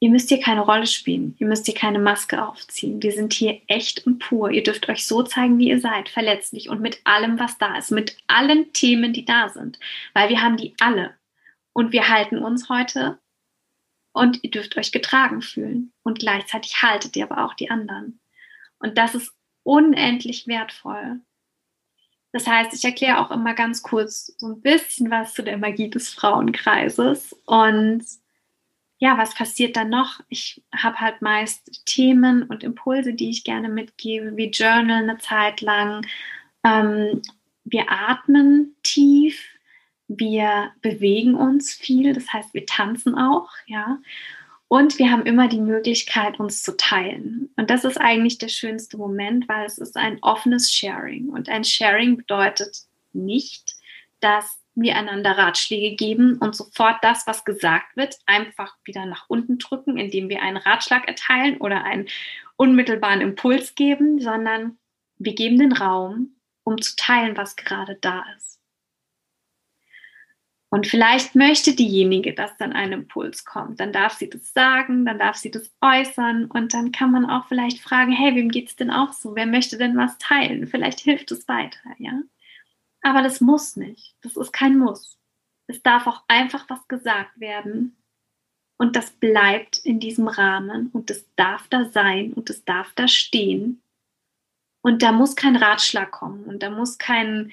ihr 0.00 0.10
müsst 0.10 0.28
hier 0.28 0.40
keine 0.40 0.60
Rolle 0.60 0.86
spielen, 0.86 1.34
ihr 1.38 1.46
müsst 1.46 1.66
hier 1.66 1.74
keine 1.74 1.98
Maske 1.98 2.44
aufziehen. 2.46 3.02
Wir 3.02 3.12
sind 3.12 3.32
hier 3.32 3.60
echt 3.66 4.06
und 4.06 4.18
pur. 4.18 4.50
Ihr 4.50 4.62
dürft 4.62 4.88
euch 4.88 5.06
so 5.06 5.22
zeigen, 5.22 5.58
wie 5.58 5.68
ihr 5.68 5.80
seid, 5.80 6.08
verletzlich 6.08 6.68
und 6.68 6.80
mit 6.80 7.00
allem, 7.04 7.38
was 7.38 7.58
da 7.58 7.76
ist, 7.76 7.90
mit 7.90 8.16
allen 8.26 8.72
Themen, 8.72 9.12
die 9.12 9.24
da 9.24 9.48
sind, 9.48 9.78
weil 10.14 10.28
wir 10.28 10.40
haben 10.42 10.56
die 10.56 10.74
alle. 10.80 11.14
Und 11.72 11.92
wir 11.92 12.08
halten 12.08 12.38
uns 12.38 12.68
heute 12.68 13.18
und 14.12 14.42
ihr 14.42 14.50
dürft 14.50 14.76
euch 14.76 14.90
getragen 14.90 15.42
fühlen. 15.42 15.92
Und 16.02 16.18
gleichzeitig 16.18 16.82
haltet 16.82 17.16
ihr 17.16 17.30
aber 17.30 17.44
auch 17.44 17.54
die 17.54 17.70
anderen. 17.70 18.20
Und 18.78 18.98
das 18.98 19.14
ist 19.14 19.32
unendlich 19.62 20.46
wertvoll. 20.46 21.20
Das 22.32 22.46
heißt, 22.46 22.74
ich 22.74 22.84
erkläre 22.84 23.18
auch 23.18 23.30
immer 23.30 23.54
ganz 23.54 23.82
kurz 23.82 24.34
so 24.38 24.48
ein 24.48 24.60
bisschen 24.60 25.10
was 25.10 25.34
zu 25.34 25.42
der 25.42 25.56
Magie 25.56 25.88
des 25.88 26.10
Frauenkreises 26.10 27.32
und 27.46 28.04
ja, 28.98 29.16
was 29.16 29.34
passiert 29.34 29.76
dann 29.76 29.90
noch? 29.90 30.20
Ich 30.28 30.62
habe 30.74 31.00
halt 31.00 31.22
meist 31.22 31.84
Themen 31.86 32.42
und 32.42 32.64
Impulse, 32.64 33.14
die 33.14 33.30
ich 33.30 33.44
gerne 33.44 33.68
mitgebe, 33.68 34.36
wie 34.36 34.50
Journal 34.50 35.02
eine 35.02 35.18
Zeit 35.18 35.60
lang. 35.60 36.04
Ähm, 36.64 37.22
wir 37.64 37.90
atmen 37.90 38.74
tief, 38.82 39.40
wir 40.08 40.72
bewegen 40.82 41.34
uns 41.34 41.72
viel, 41.72 42.12
das 42.12 42.32
heißt, 42.32 42.54
wir 42.54 42.66
tanzen 42.66 43.16
auch, 43.16 43.50
ja. 43.66 43.98
Und 44.66 44.98
wir 44.98 45.10
haben 45.10 45.24
immer 45.24 45.48
die 45.48 45.60
Möglichkeit, 45.60 46.38
uns 46.38 46.62
zu 46.62 46.76
teilen. 46.76 47.50
Und 47.56 47.70
das 47.70 47.84
ist 47.84 47.98
eigentlich 47.98 48.36
der 48.36 48.48
schönste 48.48 48.98
Moment, 48.98 49.48
weil 49.48 49.64
es 49.64 49.78
ist 49.78 49.96
ein 49.96 50.18
offenes 50.22 50.70
Sharing. 50.70 51.30
Und 51.30 51.48
ein 51.48 51.64
Sharing 51.64 52.18
bedeutet 52.18 52.82
nicht, 53.14 53.76
dass 54.20 54.58
wir 54.82 54.96
einander 54.96 55.36
Ratschläge 55.36 55.96
geben 55.96 56.38
und 56.38 56.54
sofort 56.54 56.96
das, 57.02 57.26
was 57.26 57.44
gesagt 57.44 57.96
wird, 57.96 58.18
einfach 58.26 58.76
wieder 58.84 59.06
nach 59.06 59.24
unten 59.28 59.58
drücken, 59.58 59.96
indem 59.96 60.28
wir 60.28 60.42
einen 60.42 60.56
Ratschlag 60.56 61.06
erteilen 61.08 61.58
oder 61.58 61.84
einen 61.84 62.08
unmittelbaren 62.56 63.20
Impuls 63.20 63.74
geben, 63.74 64.20
sondern 64.20 64.78
wir 65.16 65.34
geben 65.34 65.58
den 65.58 65.72
Raum, 65.72 66.36
um 66.64 66.80
zu 66.80 66.96
teilen, 66.96 67.36
was 67.36 67.56
gerade 67.56 67.96
da 68.00 68.24
ist. 68.36 68.58
Und 70.70 70.86
vielleicht 70.86 71.34
möchte 71.34 71.74
diejenige, 71.74 72.34
dass 72.34 72.56
dann 72.58 72.74
ein 72.74 72.92
Impuls 72.92 73.46
kommt. 73.46 73.80
Dann 73.80 73.92
darf 73.92 74.12
sie 74.14 74.28
das 74.28 74.52
sagen, 74.52 75.06
dann 75.06 75.18
darf 75.18 75.36
sie 75.36 75.50
das 75.50 75.72
äußern 75.80 76.44
und 76.44 76.74
dann 76.74 76.92
kann 76.92 77.10
man 77.10 77.24
auch 77.24 77.46
vielleicht 77.48 77.80
fragen, 77.80 78.12
hey, 78.12 78.34
wem 78.34 78.50
geht 78.50 78.68
es 78.68 78.76
denn 78.76 78.90
auch 78.90 79.14
so? 79.14 79.34
Wer 79.34 79.46
möchte 79.46 79.78
denn 79.78 79.96
was 79.96 80.18
teilen? 80.18 80.66
Vielleicht 80.66 81.00
hilft 81.00 81.30
es 81.32 81.48
weiter, 81.48 81.80
ja? 81.96 82.20
Aber 83.08 83.22
das 83.22 83.40
muss 83.40 83.74
nicht. 83.76 84.14
Das 84.20 84.36
ist 84.36 84.52
kein 84.52 84.76
Muss. 84.76 85.18
Es 85.66 85.82
darf 85.82 86.06
auch 86.06 86.24
einfach 86.28 86.68
was 86.68 86.86
gesagt 86.88 87.40
werden. 87.40 87.96
Und 88.76 88.96
das 88.96 89.12
bleibt 89.12 89.78
in 89.78 89.98
diesem 89.98 90.28
Rahmen 90.28 90.90
und 90.92 91.10
es 91.10 91.24
darf 91.34 91.68
da 91.68 91.86
sein 91.86 92.34
und 92.34 92.50
es 92.50 92.66
darf 92.66 92.92
da 92.96 93.08
stehen. 93.08 93.82
Und 94.82 95.02
da 95.02 95.10
muss 95.10 95.36
kein 95.36 95.56
Ratschlag 95.56 96.10
kommen 96.10 96.44
und 96.44 96.62
da 96.62 96.68
muss 96.68 96.98
kein, 96.98 97.50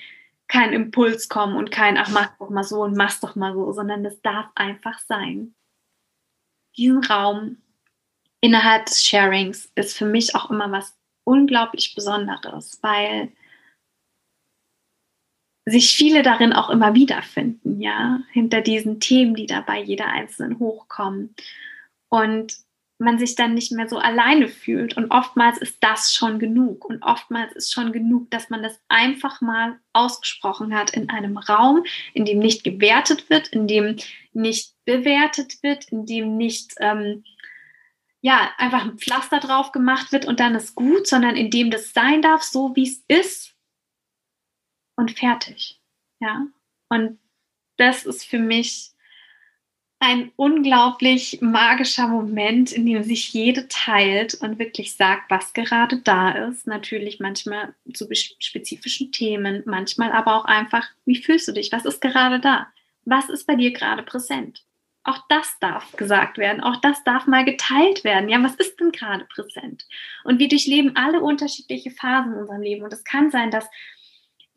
kein 0.50 0.74
Impuls 0.74 1.30
kommen 1.30 1.56
und 1.56 1.72
kein, 1.72 1.98
ach, 1.98 2.10
mach 2.10 2.38
doch 2.38 2.50
mal 2.50 2.66
so 2.66 2.84
und 2.84 2.98
mach 2.98 3.18
doch 3.22 3.38
mal 3.38 3.54
so, 3.54 3.72
sondern 3.72 4.04
das 4.04 4.22
darf 4.22 4.48
einfach 4.56 5.00
sein. 5.00 5.56
Diesen 6.76 7.02
Raum 7.06 7.62
innerhalb 8.42 8.88
des 8.88 9.06
Sharings 9.06 9.72
ist 9.76 9.98
für 9.98 10.06
mich 10.06 10.36
auch 10.36 10.52
immer 10.52 10.70
was 10.70 10.98
unglaublich 11.24 11.96
Besonderes, 11.96 12.78
weil 12.82 13.32
sich 15.66 15.96
viele 15.96 16.22
darin 16.22 16.54
auch 16.54 16.70
immer 16.70 16.94
wiederfinden, 16.94 17.82
ja, 17.82 18.22
hinter 18.32 18.62
diesen 18.62 19.00
Themen, 19.00 19.36
die 19.36 19.48
da 19.48 19.62
bei 19.62 19.82
jeder 19.82 20.08
Einzelnen 20.08 20.60
hochkommen. 20.60 21.36
Und 22.10 22.54
man 22.98 23.20
sich 23.20 23.36
dann 23.36 23.54
nicht 23.54 23.72
mehr 23.72 23.90
so 23.90 23.98
alleine 23.98 24.48
fühlt. 24.48 24.96
Und 24.96 25.12
oftmals 25.12 25.58
ist 25.58 25.78
das 25.82 26.14
schon 26.14 26.40
genug. 26.40 26.86
Und 26.86 27.04
oftmals 27.04 27.54
ist 27.54 27.74
schon 27.74 27.92
genug, 27.92 28.32
dass 28.32 28.50
man 28.50 28.64
das 28.64 28.80
einfach 28.88 29.42
mal 29.42 29.80
ausgesprochen 29.92 30.74
hat 30.74 30.92
in 30.92 31.10
einem 31.10 31.38
Raum, 31.38 31.84
in 32.14 32.26
dem 32.26 32.40
nicht 32.40 32.64
gewertet 32.64 33.30
wird, 33.30 33.50
in 33.50 33.68
dem 33.68 33.98
nicht 34.34 34.74
bewertet 34.86 35.62
wird, 35.62 35.86
in 35.90 36.06
dem 36.06 36.38
nicht 36.38 36.76
ähm, 36.80 37.24
ja, 38.22 38.50
einfach 38.58 38.86
ein 38.86 38.98
Pflaster 38.98 39.40
drauf 39.40 39.72
gemacht 39.72 40.12
wird 40.12 40.26
und 40.26 40.40
dann 40.40 40.56
ist 40.56 40.74
gut, 40.74 41.06
sondern 41.06 41.36
in 41.36 41.52
dem 41.52 41.70
das 41.70 41.94
sein 41.94 42.22
darf, 42.22 42.44
so 42.44 42.76
wie 42.76 42.88
es 42.88 43.04
ist 43.08 43.55
und 44.96 45.18
fertig. 45.18 45.80
Ja. 46.20 46.48
Und 46.90 47.20
das 47.78 48.06
ist 48.06 48.26
für 48.26 48.40
mich 48.40 48.92
ein 50.00 50.32
unglaublich 50.36 51.40
magischer 51.42 52.08
Moment, 52.08 52.72
in 52.72 52.86
dem 52.86 53.04
sich 53.04 53.34
jede 53.34 53.68
teilt 53.68 54.36
und 54.36 54.60
wirklich 54.60 54.94
sagt, 54.96 55.32
was 55.32 55.54
gerade 55.54 55.98
da 55.98 56.32
ist. 56.32 56.68
Natürlich 56.68 57.20
manchmal 57.20 57.74
zu 57.94 58.08
spezifischen 58.14 59.12
Themen, 59.12 59.64
manchmal 59.66 60.12
aber 60.12 60.36
auch 60.36 60.46
einfach, 60.46 60.88
wie 61.06 61.16
fühlst 61.16 61.48
du 61.48 61.54
dich? 61.54 61.72
Was 61.72 61.86
ist 61.86 62.02
gerade 62.02 62.40
da? 62.40 62.68
Was 63.06 63.30
ist 63.30 63.48
bei 63.48 63.56
dir 63.56 63.72
gerade 63.72 64.04
präsent? 64.04 64.64
Auch 65.04 65.20
das 65.30 65.58
darf 65.60 65.92
gesagt 65.94 66.40
werden, 66.40 66.62
auch 66.62 66.78
das 66.78 67.04
darf 67.04 67.28
mal 67.28 67.46
geteilt 67.46 68.04
werden. 68.04 68.28
Ja, 68.28 68.44
was 68.44 68.56
ist 68.56 68.80
denn 68.80 68.92
gerade 68.92 69.26
präsent? 69.26 69.86
Und 70.24 70.40
wir 70.40 70.50
durchleben 70.50 70.96
alle 70.96 71.22
unterschiedliche 71.22 71.92
Phasen 71.92 72.34
in 72.34 72.40
unserem 72.40 72.62
Leben. 72.62 72.84
Und 72.84 72.92
es 72.92 73.04
kann 73.04 73.30
sein, 73.30 73.52
dass 73.52 73.70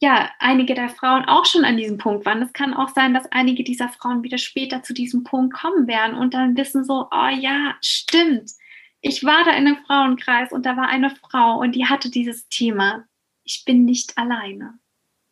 ja, 0.01 0.31
einige 0.39 0.75
der 0.75 0.89
Frauen 0.89 1.25
auch 1.25 1.45
schon 1.45 1.65
an 1.65 1.77
diesem 1.77 1.99
Punkt 1.99 2.25
waren. 2.25 2.43
Es 2.43 2.53
kann 2.53 2.73
auch 2.73 2.89
sein, 2.91 3.15
dass 3.15 3.31
einige 3.33 3.65
dieser 3.65 3.89
Frauen 3.89 4.23
wieder 4.23 4.39
später 4.39 4.83
zu 4.83 4.95
diesem 4.95 5.25
Punkt 5.25 5.55
kommen 5.55 5.89
werden 5.89 6.17
und 6.17 6.35
dann 6.35 6.57
wissen 6.57 6.85
so, 6.85 7.09
oh 7.11 7.29
ja, 7.29 7.77
stimmt. 7.81 8.53
Ich 9.01 9.25
war 9.25 9.45
da 9.45 9.51
in 9.51 9.67
einem 9.67 9.85
Frauenkreis 9.87 10.53
und 10.53 10.67
da 10.67 10.77
war 10.77 10.89
eine 10.89 11.11
Frau 11.11 11.59
und 11.59 11.73
die 11.73 11.87
hatte 11.87 12.11
dieses 12.11 12.49
Thema. 12.49 13.05
Ich 13.43 13.65
bin 13.65 13.85
nicht 13.85 14.17
alleine. 14.17 14.79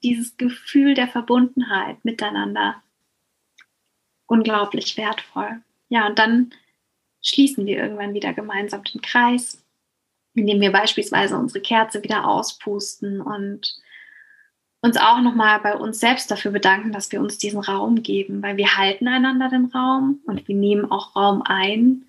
Dieses 0.03 0.37
Gefühl 0.37 0.95
der 0.95 1.09
Verbundenheit 1.09 2.05
miteinander 2.05 2.83
unglaublich 4.27 4.97
wertvoll. 4.97 5.63
Ja, 5.89 6.09
und 6.09 6.19
dann 6.19 6.53
schließen 7.23 7.67
wir 7.67 7.79
irgendwann 7.79 8.15
wieder 8.15 8.33
gemeinsam 8.33 8.83
den 8.83 9.01
Kreis, 9.01 9.65
indem 10.35 10.61
wir 10.61 10.73
beispielsweise 10.73 11.37
unsere 11.37 11.61
Kerze 11.61 12.03
wieder 12.03 12.27
auspusten 12.27 13.21
und 13.21 13.77
uns 14.87 14.97
auch 14.97 15.21
nochmal 15.21 15.61
bei 15.61 15.75
uns 15.75 16.01
selbst 16.01 16.31
dafür 16.31 16.53
bedanken, 16.53 16.93
dass 16.93 17.11
wir 17.13 17.21
uns 17.21 17.39
diesen 17.39 17.61
Raum 17.61 18.03
geben, 18.03 18.43
weil 18.43 18.57
wir 18.57 18.77
halten 18.77 19.09
einander 19.09 19.49
den 19.49 19.67
Raum 19.67 20.21
und 20.27 20.47
wir 20.49 20.55
nehmen 20.55 20.91
auch 20.91 21.17
Raum 21.17 21.43
ein. 21.43 22.07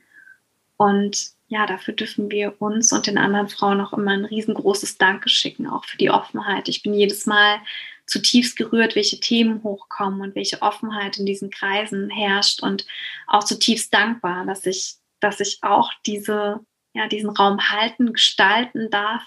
Und 0.77 1.31
ja, 1.47 1.65
dafür 1.65 1.93
dürfen 1.95 2.29
wir 2.29 2.61
uns 2.61 2.93
und 2.93 3.07
den 3.07 3.17
anderen 3.17 3.49
Frauen 3.49 3.81
auch 3.81 3.93
immer 3.93 4.11
ein 4.11 4.25
riesengroßes 4.25 4.97
Danke 4.97 5.29
schicken, 5.29 5.67
auch 5.67 5.85
für 5.85 5.97
die 5.97 6.11
Offenheit. 6.11 6.67
Ich 6.67 6.83
bin 6.83 6.93
jedes 6.93 7.25
Mal 7.25 7.59
zutiefst 8.05 8.55
gerührt, 8.55 8.95
welche 8.95 9.19
Themen 9.19 9.63
hochkommen 9.63 10.21
und 10.21 10.35
welche 10.35 10.61
Offenheit 10.61 11.17
in 11.17 11.25
diesen 11.25 11.49
Kreisen 11.49 12.09
herrscht 12.09 12.61
und 12.61 12.85
auch 13.25 13.43
zutiefst 13.43 13.93
dankbar, 13.93 14.45
dass 14.45 14.65
ich, 14.65 14.95
dass 15.19 15.39
ich 15.39 15.59
auch 15.61 15.91
diese, 16.05 16.59
ja, 16.93 17.07
diesen 17.07 17.29
Raum 17.31 17.59
halten, 17.69 18.13
gestalten 18.13 18.89
darf 18.89 19.23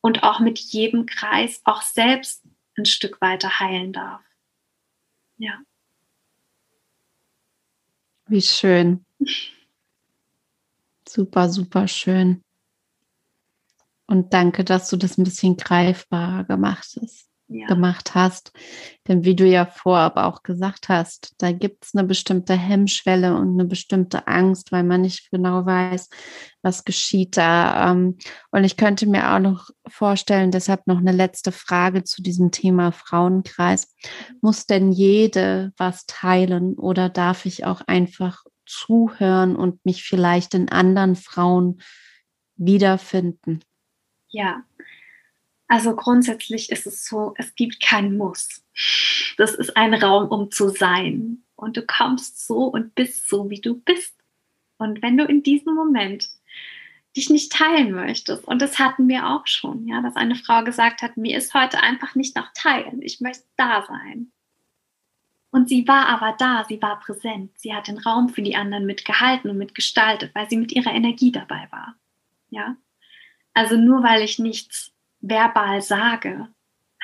und 0.00 0.22
auch 0.22 0.40
mit 0.40 0.58
jedem 0.58 1.06
Kreis 1.06 1.60
auch 1.64 1.82
selbst 1.82 2.42
ein 2.76 2.86
Stück 2.86 3.20
weiter 3.20 3.60
heilen 3.60 3.92
darf. 3.92 4.22
Ja. 5.38 5.60
Wie 8.26 8.42
schön. 8.42 9.04
Super, 11.08 11.48
super 11.48 11.86
schön. 11.86 12.42
Und 14.06 14.34
danke, 14.34 14.64
dass 14.64 14.90
du 14.90 14.96
das 14.96 15.18
ein 15.18 15.24
bisschen 15.24 15.56
greifbarer 15.56 16.42
gemacht 16.42 16.98
hast 17.00 17.26
ja. 17.48 17.66
gemacht 17.66 18.14
hast. 18.14 18.52
Denn 19.06 19.24
wie 19.24 19.36
du 19.36 19.46
ja 19.46 19.66
vorab 19.66 20.16
auch 20.16 20.42
gesagt 20.42 20.88
hast, 20.88 21.34
da 21.38 21.52
gibt 21.52 21.84
es 21.84 21.94
eine 21.94 22.06
bestimmte 22.06 22.54
Hemmschwelle 22.54 23.36
und 23.36 23.52
eine 23.52 23.64
bestimmte 23.64 24.26
Angst, 24.26 24.72
weil 24.72 24.82
man 24.82 25.02
nicht 25.02 25.30
genau 25.30 25.64
weiß, 25.64 26.08
was 26.62 26.84
geschieht 26.84 27.36
da. 27.36 27.92
Ähm, 27.92 28.18
und 28.50 28.64
ich 28.64 28.76
könnte 28.76 29.06
mir 29.06 29.32
auch 29.32 29.38
noch 29.38 29.70
vorstellen, 29.86 30.50
deshalb 30.50 30.86
noch 30.86 30.98
eine 30.98 31.12
letzte 31.12 31.52
Frage 31.52 32.04
zu 32.04 32.22
diesem 32.22 32.50
Thema 32.50 32.92
Frauenkreis. 32.92 33.94
Muss 34.40 34.66
denn 34.66 34.92
jede 34.92 35.72
was 35.76 36.06
teilen 36.06 36.74
oder 36.74 37.08
darf 37.08 37.46
ich 37.46 37.64
auch 37.64 37.82
einfach 37.86 38.42
zuhören 38.66 39.54
und 39.54 39.84
mich 39.84 40.02
vielleicht 40.02 40.54
in 40.54 40.68
anderen 40.68 41.14
Frauen 41.14 41.80
wiederfinden? 42.56 43.60
Ja, 44.28 44.64
also 45.68 45.96
grundsätzlich 45.96 46.70
ist 46.70 46.86
es 46.86 47.06
so, 47.06 47.34
es 47.36 47.54
gibt 47.54 47.80
kein 47.82 48.16
Muss. 48.16 48.62
Das 49.36 49.54
ist 49.54 49.76
ein 49.76 49.94
Raum, 49.94 50.28
um 50.28 50.50
zu 50.50 50.68
sein. 50.68 51.42
Und 51.56 51.76
du 51.76 51.82
kommst 51.82 52.46
so 52.46 52.64
und 52.64 52.94
bist 52.94 53.28
so, 53.28 53.50
wie 53.50 53.60
du 53.60 53.74
bist. 53.74 54.14
Und 54.78 55.02
wenn 55.02 55.16
du 55.16 55.24
in 55.24 55.42
diesem 55.42 55.74
Moment 55.74 56.28
dich 57.16 57.30
nicht 57.30 57.50
teilen 57.50 57.92
möchtest, 57.92 58.44
und 58.44 58.60
das 58.60 58.78
hatten 58.78 59.08
wir 59.08 59.28
auch 59.28 59.46
schon, 59.46 59.88
ja, 59.88 60.02
dass 60.02 60.16
eine 60.16 60.34
Frau 60.34 60.62
gesagt 60.62 61.02
hat, 61.02 61.16
mir 61.16 61.36
ist 61.36 61.54
heute 61.54 61.80
einfach 61.82 62.14
nicht 62.14 62.36
nach 62.36 62.52
Teilen, 62.52 63.00
ich 63.00 63.20
möchte 63.20 63.44
da 63.56 63.84
sein. 63.88 64.30
Und 65.50 65.70
sie 65.70 65.88
war 65.88 66.08
aber 66.08 66.36
da, 66.38 66.66
sie 66.68 66.80
war 66.82 67.00
präsent, 67.00 67.58
sie 67.58 67.74
hat 67.74 67.88
den 67.88 67.96
Raum 67.96 68.28
für 68.28 68.42
die 68.42 68.56
anderen 68.56 68.84
mitgehalten 68.84 69.50
und 69.50 69.56
mitgestaltet, 69.56 70.34
weil 70.34 70.48
sie 70.50 70.58
mit 70.58 70.72
ihrer 70.72 70.92
Energie 70.92 71.32
dabei 71.32 71.66
war. 71.70 71.94
Ja. 72.50 72.76
Also 73.54 73.76
nur 73.76 74.02
weil 74.02 74.20
ich 74.20 74.38
nichts 74.38 74.92
verbal 75.28 75.82
sage, 75.82 76.48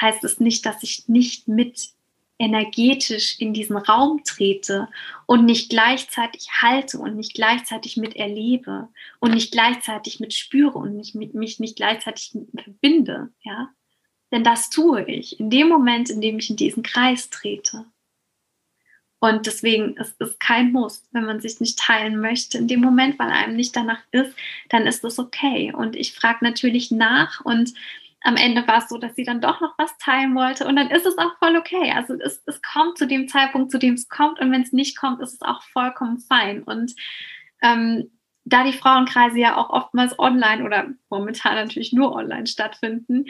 heißt 0.01 0.25
es 0.25 0.41
nicht, 0.41 0.67
dass 0.67 0.83
ich 0.83 1.09
nicht 1.09 1.49
mit 1.49 1.93
energetisch 2.39 3.39
in 3.39 3.55
diesen 3.55 3.77
Raum 3.77 4.23
trete 4.25 4.89
und 5.27 5.45
nicht 5.45 5.71
gleichzeitig 5.71 6.49
halte 6.61 6.99
und 6.99 7.15
nicht 7.15 7.35
gleichzeitig 7.35 7.97
mit 7.97 8.17
erlebe 8.17 8.89
und 9.21 9.33
nicht 9.33 9.53
gleichzeitig 9.53 10.19
mit 10.19 10.35
spüre 10.35 10.79
und 10.79 10.97
nicht, 10.97 11.15
mit, 11.15 11.35
mich 11.35 11.61
nicht 11.61 11.77
gleichzeitig 11.77 12.33
verbinde, 12.57 13.33
ja. 13.43 13.69
Denn 14.33 14.45
das 14.45 14.71
tue 14.71 15.05
ich 15.05 15.39
in 15.39 15.51
dem 15.51 15.69
Moment, 15.69 16.09
in 16.11 16.21
dem 16.21 16.39
ich 16.39 16.51
in 16.51 16.57
diesen 16.57 16.83
Kreis 16.83 17.29
trete. 17.29 17.85
Und 19.21 19.47
deswegen 19.47 19.97
ist 19.99 20.21
es 20.21 20.37
kein 20.41 20.73
Muss, 20.73 21.05
wenn 21.13 21.25
man 21.25 21.39
sich 21.39 21.61
nicht 21.61 21.79
teilen 21.79 22.19
möchte. 22.19 22.59
In 22.59 22.67
dem 22.67 22.81
Moment, 22.81 23.21
weil 23.21 23.31
einem 23.31 23.55
nicht 23.55 23.77
danach 23.77 24.03
ist, 24.11 24.35
dann 24.69 24.87
ist 24.89 25.05
es 25.05 25.21
okay. 25.21 25.73
Und 25.73 25.95
ich 25.95 26.13
frage 26.13 26.39
natürlich 26.45 26.91
nach 26.91 27.41
und 27.45 27.73
am 28.25 28.37
Ende 28.37 28.67
war 28.67 28.79
es 28.79 28.89
so, 28.89 28.99
dass 28.99 29.15
sie 29.17 29.25
dann 29.25 29.41
doch 29.41 29.61
noch 29.61 29.77
was 29.79 29.97
teilen 29.99 30.35
wollte 30.35 30.67
und 30.67 30.77
dann 30.77 30.91
ist 30.91 31.07
es 31.07 31.19
auch 31.19 31.37
voll 31.39 31.57
okay. 31.57 31.93
Also 31.95 32.15
es, 32.15 32.43
es 32.47 32.61
kommt 32.63 32.97
zu 32.97 33.07
dem 33.07 33.29
Zeitpunkt, 33.29 33.71
zu 33.71 33.79
dem 33.79 33.95
es 33.95 34.09
kommt 34.09 34.41
und 34.41 34.53
wenn 34.53 34.63
es 34.63 34.73
nicht 34.73 34.97
kommt, 34.97 35.21
ist 35.21 35.35
es 35.35 35.43
auch 35.43 35.63
vollkommen 35.63 36.19
fein. 36.21 36.63
Und 36.63 36.95
ähm, 37.63 38.11
da 38.45 38.65
die 38.65 38.73
Frauenkreise 38.73 39.39
ja 39.39 39.57
auch 39.57 39.71
oftmals 39.71 40.19
online 40.19 40.65
oder 40.65 40.89
momentan 41.11 41.57
natürlich 41.57 41.93
nur 41.93 42.15
online 42.15 42.47
stattfinden, 42.47 43.27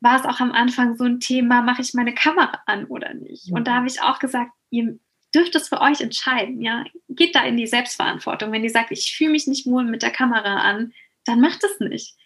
war 0.00 0.18
es 0.18 0.24
auch 0.24 0.40
am 0.40 0.52
Anfang 0.52 0.96
so 0.96 1.04
ein 1.04 1.20
Thema, 1.20 1.60
mache 1.60 1.82
ich 1.82 1.92
meine 1.92 2.14
Kamera 2.14 2.62
an 2.64 2.86
oder 2.86 3.12
nicht? 3.12 3.52
Und 3.52 3.66
da 3.66 3.74
habe 3.74 3.86
ich 3.86 4.00
auch 4.00 4.18
gesagt, 4.18 4.52
ihr 4.70 4.98
dürft 5.34 5.54
es 5.54 5.68
für 5.68 5.80
euch 5.82 6.00
entscheiden, 6.00 6.62
ja. 6.62 6.84
Geht 7.10 7.34
da 7.34 7.44
in 7.44 7.58
die 7.58 7.66
Selbstverantwortung. 7.66 8.50
Wenn 8.52 8.64
ihr 8.64 8.70
sagt, 8.70 8.90
ich 8.90 9.14
fühle 9.14 9.32
mich 9.32 9.46
nicht 9.46 9.66
wohl 9.66 9.84
mit 9.84 10.02
der 10.02 10.10
Kamera 10.10 10.56
an, 10.62 10.92
dann 11.26 11.40
macht 11.40 11.62
es 11.62 11.78
nicht 11.80 12.16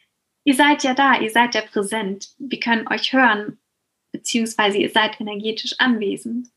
ihr 0.45 0.55
seid 0.55 0.84
ja 0.84 0.95
da, 0.95 1.18
ihr 1.18 1.30
seid 1.30 1.55
ja 1.55 1.62
präsent. 1.62 2.28
Wir 2.38 2.61
können 2.61 2.88
euch 2.88 3.12
hören, 3.12 3.59
beziehungsweise 4.12 4.78
ihr 4.78 4.90
seid 4.90 5.20
energetisch 5.20 5.74
anwesend. 5.78 6.49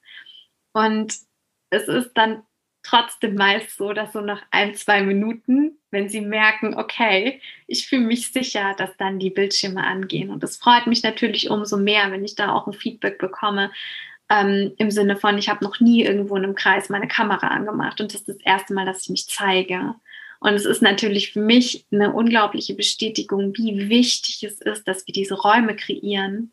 Und 0.73 1.15
es 1.69 1.87
ist 1.87 2.11
dann 2.13 2.43
trotzdem 2.83 3.35
meist 3.35 3.75
so, 3.75 3.91
dass 3.91 4.13
so 4.13 4.21
nach 4.21 4.43
ein, 4.51 4.75
zwei 4.75 5.01
Minuten, 5.01 5.77
wenn 5.91 6.07
sie 6.07 6.21
merken, 6.21 6.75
okay, 6.75 7.41
ich 7.65 7.87
fühle 7.87 8.05
mich 8.05 8.31
sicher, 8.31 8.75
dass 8.77 8.95
dann 8.97 9.19
die 9.19 9.29
Bildschirme 9.29 9.83
angehen. 9.83 10.29
Und 10.29 10.43
es 10.43 10.57
freut 10.57 10.87
mich 10.87 11.03
natürlich 11.03 11.49
umso 11.49 11.77
mehr, 11.77 12.11
wenn 12.11 12.23
ich 12.23 12.35
da 12.35 12.53
auch 12.53 12.67
ein 12.67 12.73
Feedback 12.73 13.19
bekomme, 13.19 13.71
ähm, 14.29 14.73
im 14.77 14.91
Sinne 14.91 15.15
von, 15.17 15.37
ich 15.37 15.49
habe 15.49 15.63
noch 15.63 15.79
nie 15.79 16.03
irgendwo 16.03 16.35
in 16.35 16.43
einem 16.43 16.55
Kreis 16.55 16.89
meine 16.89 17.07
Kamera 17.07 17.47
angemacht 17.47 18.01
und 18.01 18.13
das 18.13 18.21
ist 18.21 18.29
das 18.29 18.41
erste 18.41 18.73
Mal, 18.73 18.85
dass 18.85 19.03
ich 19.03 19.09
mich 19.09 19.27
zeige. 19.27 19.95
Und 20.39 20.53
es 20.53 20.65
ist 20.65 20.81
natürlich 20.81 21.33
für 21.33 21.41
mich 21.41 21.85
eine 21.91 22.13
unglaubliche 22.13 22.75
Bestätigung, 22.75 23.55
wie 23.55 23.89
wichtig 23.89 24.43
es 24.43 24.61
ist, 24.61 24.87
dass 24.87 25.07
wir 25.07 25.13
diese 25.13 25.35
Räume 25.35 25.75
kreieren, 25.75 26.51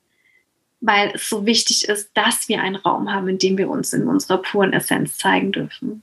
weil 0.80 1.12
es 1.14 1.28
so 1.28 1.47
wichtig 1.47 1.89
ist, 1.89 2.11
dass 2.14 2.49
wir 2.49 2.62
einen 2.62 2.76
Raum 2.76 3.12
haben, 3.12 3.28
in 3.28 3.39
dem 3.39 3.59
wir 3.59 3.68
uns 3.68 3.93
in 3.93 4.09
unserer 4.09 4.39
puren 4.39 4.72
Essenz 4.72 5.18
zeigen 5.18 5.53
dürfen. 5.53 6.03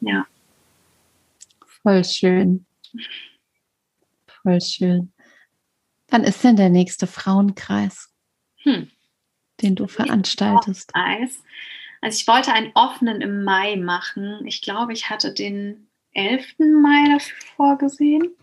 Ja. 0.00 0.26
Voll 1.82 2.04
schön. 2.04 2.66
Voll 4.42 4.60
schön. 4.60 5.12
Wann 6.08 6.24
ist 6.24 6.42
denn 6.44 6.56
der 6.56 6.70
nächste 6.70 7.06
Frauenkreis, 7.06 8.10
hm. 8.62 8.90
den 9.60 9.74
du 9.74 9.88
veranstaltest? 9.88 10.90
Also 10.94 12.20
ich 12.20 12.28
wollte 12.28 12.52
einen 12.52 12.70
offenen 12.74 13.20
im 13.20 13.42
Mai 13.42 13.76
machen. 13.76 14.46
Ich 14.46 14.62
glaube, 14.62 14.92
ich 14.92 15.10
hatte 15.10 15.32
den 15.32 15.85
11. 16.16 16.58
Mai 16.82 17.08
dafür 17.08 17.36
vorgesehen. 17.56 18.36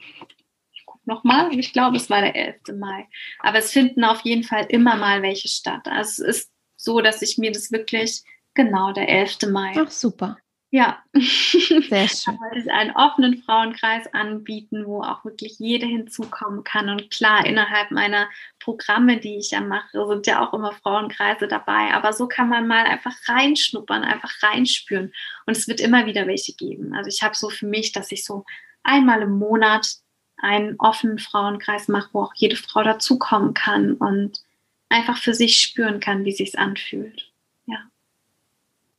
Ich 0.74 0.86
gucke 0.86 1.02
nochmal, 1.06 1.58
ich 1.58 1.74
glaube, 1.74 1.98
es 1.98 2.10
war 2.10 2.22
der 2.22 2.36
11. 2.36 2.78
Mai. 2.80 3.08
Aber 3.40 3.58
es 3.58 3.72
finden 3.72 4.04
auf 4.04 4.22
jeden 4.22 4.44
Fall 4.44 4.66
immer 4.70 4.96
mal 4.96 5.22
welche 5.22 5.48
statt. 5.48 5.88
Also 5.88 6.24
es 6.26 6.38
ist 6.38 6.52
so, 6.76 7.02
dass 7.02 7.22
ich 7.22 7.38
mir 7.38 7.52
das 7.52 7.72
wirklich 7.72 8.24
genau 8.54 8.94
der 8.94 9.10
11. 9.10 9.40
Mai. 9.52 9.74
Ach, 9.78 9.90
super. 9.90 10.38
Ja, 10.74 11.04
sehr 11.14 11.20
schön. 12.08 12.40
Also 12.52 12.70
einen 12.72 12.96
offenen 12.96 13.38
Frauenkreis 13.44 14.12
anbieten, 14.12 14.88
wo 14.88 15.04
auch 15.04 15.24
wirklich 15.24 15.60
jede 15.60 15.86
hinzukommen 15.86 16.64
kann. 16.64 16.90
Und 16.90 17.12
klar, 17.12 17.46
innerhalb 17.46 17.92
meiner 17.92 18.28
Programme, 18.64 19.20
die 19.20 19.38
ich 19.38 19.52
ja 19.52 19.62
mache, 19.62 20.08
sind 20.08 20.26
ja 20.26 20.42
auch 20.42 20.54
immer 20.54 20.72
Frauenkreise 20.72 21.48
dabei. 21.48 21.94
Aber 21.94 22.14
so 22.14 22.28
kann 22.28 22.50
man 22.50 22.68
mal 22.68 22.86
einfach 22.86 23.16
reinschnuppern, 23.28 24.04
einfach 24.04 24.32
reinspüren. 24.42 25.14
Und 25.46 25.58
es 25.58 25.68
wird 25.68 25.82
immer 25.82 26.06
wieder 26.06 26.28
welche 26.28 26.54
geben. 26.54 26.94
Also 26.96 27.10
ich 27.10 27.22
habe 27.22 27.36
so 27.36 27.50
für 27.50 27.66
mich, 27.66 27.92
dass 27.92 28.12
ich 28.12 28.24
so 28.24 28.46
einmal 28.84 29.22
im 29.22 29.38
Monat 29.38 29.98
einen 30.38 30.76
offenen 30.80 31.20
Frauenkreis 31.20 31.88
mache, 31.88 32.10
wo 32.14 32.22
auch 32.24 32.34
jede 32.36 32.56
Frau 32.56 32.84
dazukommen 32.84 33.54
kann 33.54 33.94
und 33.94 34.42
einfach 34.90 35.18
für 35.18 35.34
sich 35.34 35.60
spüren 35.60 36.00
kann, 36.00 36.26
wie 36.26 36.32
sich 36.32 36.58
anfühlt. 36.58 37.32
Ja. 37.66 37.80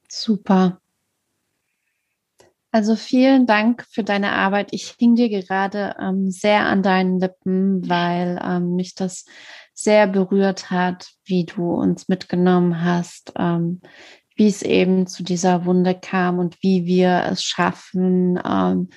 Super. 0.08 0.80
Also 2.74 2.96
vielen 2.96 3.46
Dank 3.46 3.86
für 3.88 4.02
deine 4.02 4.32
Arbeit. 4.32 4.72
Ich 4.72 4.96
hing 4.98 5.14
dir 5.14 5.28
gerade 5.28 5.94
ähm, 6.00 6.32
sehr 6.32 6.66
an 6.66 6.82
deinen 6.82 7.20
Lippen, 7.20 7.88
weil 7.88 8.36
ähm, 8.44 8.74
mich 8.74 8.96
das 8.96 9.26
sehr 9.74 10.08
berührt 10.08 10.72
hat, 10.72 11.06
wie 11.24 11.44
du 11.44 11.72
uns 11.72 12.08
mitgenommen 12.08 12.82
hast, 12.82 13.32
ähm, 13.38 13.80
wie 14.34 14.48
es 14.48 14.62
eben 14.62 15.06
zu 15.06 15.22
dieser 15.22 15.66
Wunde 15.66 15.94
kam 15.94 16.40
und 16.40 16.60
wie 16.64 16.84
wir 16.84 17.26
es 17.30 17.44
schaffen, 17.44 18.40
ähm, 18.44 18.88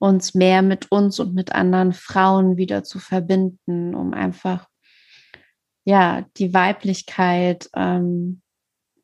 uns 0.00 0.34
mehr 0.34 0.62
mit 0.62 0.90
uns 0.90 1.20
und 1.20 1.32
mit 1.32 1.52
anderen 1.52 1.92
Frauen 1.92 2.56
wieder 2.56 2.82
zu 2.82 2.98
verbinden, 2.98 3.94
um 3.94 4.12
einfach 4.12 4.66
ja 5.84 6.26
die 6.36 6.52
Weiblichkeit 6.52 7.70
ähm, 7.76 8.42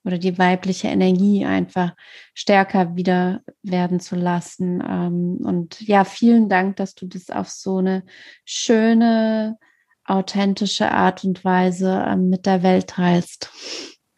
oder 0.07 0.19
die 0.19 0.39
weibliche 0.39 0.87
Energie 0.87 1.45
einfach 1.45 1.95
stärker 2.33 2.95
wieder 2.95 3.43
werden 3.63 3.99
zu 3.99 4.15
lassen. 4.15 4.81
Ähm, 4.89 5.39
und 5.43 5.81
ja, 5.81 6.05
vielen 6.05 6.49
Dank, 6.49 6.77
dass 6.77 6.95
du 6.95 7.07
das 7.07 7.29
auf 7.29 7.49
so 7.49 7.79
eine 7.79 8.05
schöne, 8.45 9.59
authentische 10.05 10.93
Art 10.93 11.25
und 11.25 11.45
Weise 11.45 12.05
ähm, 12.07 12.29
mit 12.29 12.47
der 12.47 12.63
Welt 12.63 12.87
teilst. 12.91 13.51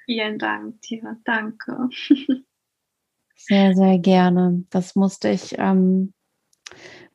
Vielen 0.04 0.38
Dank, 0.38 0.80
Tina. 0.82 1.16
Danke. 1.24 1.88
Sehr, 3.40 3.76
sehr 3.76 3.98
gerne. 4.00 4.64
Das 4.68 4.96
musste 4.96 5.28
ich, 5.28 5.54
ähm, 5.58 6.12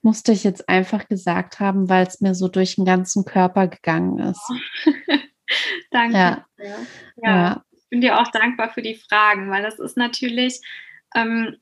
musste 0.02 0.32
ich 0.32 0.46
jetzt 0.46 0.70
einfach 0.70 1.10
gesagt 1.10 1.60
haben, 1.60 1.90
weil 1.90 2.08
es 2.08 2.22
mir 2.22 2.34
so 2.34 2.48
durch 2.48 2.78
den 2.78 2.86
ganzen 2.86 3.26
Körper 3.26 3.68
gegangen 3.68 4.20
ist. 4.20 4.42
Danke. 5.92 6.16
Ja. 6.16 6.46
ja. 6.58 6.78
ja 7.18 7.64
bin 7.94 8.02
dir 8.02 8.20
auch 8.20 8.30
dankbar 8.30 8.74
für 8.74 8.82
die 8.82 8.96
Fragen, 8.96 9.52
weil 9.52 9.62
das 9.62 9.78
ist 9.78 9.98
natürlich, 9.98 10.62
ähm, 11.14 11.58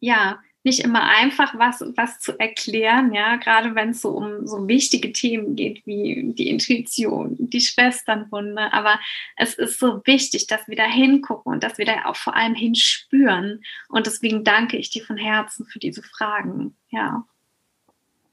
ja, 0.00 0.40
nicht 0.64 0.80
immer 0.80 1.02
einfach, 1.02 1.58
was, 1.58 1.82
was 1.94 2.20
zu 2.20 2.38
erklären, 2.40 3.12
ja, 3.12 3.36
gerade 3.36 3.74
wenn 3.74 3.90
es 3.90 4.00
so 4.00 4.16
um 4.16 4.46
so 4.46 4.66
wichtige 4.66 5.12
Themen 5.12 5.54
geht 5.54 5.84
wie 5.84 6.32
die 6.32 6.48
Intuition, 6.48 7.36
die 7.38 7.60
Schwesternwunde. 7.60 8.72
Aber 8.72 8.98
es 9.36 9.52
ist 9.52 9.78
so 9.78 10.00
wichtig, 10.06 10.46
dass 10.46 10.66
wir 10.68 10.76
da 10.76 10.84
hingucken 10.84 11.52
und 11.52 11.62
dass 11.62 11.76
wir 11.76 11.84
da 11.84 12.06
auch 12.06 12.16
vor 12.16 12.34
allem 12.34 12.54
hinspüren. 12.54 13.62
Und 13.90 14.06
deswegen 14.06 14.44
danke 14.44 14.78
ich 14.78 14.88
dir 14.88 15.04
von 15.04 15.18
Herzen 15.18 15.66
für 15.66 15.80
diese 15.80 16.02
Fragen. 16.02 16.78
Ja. 16.88 17.26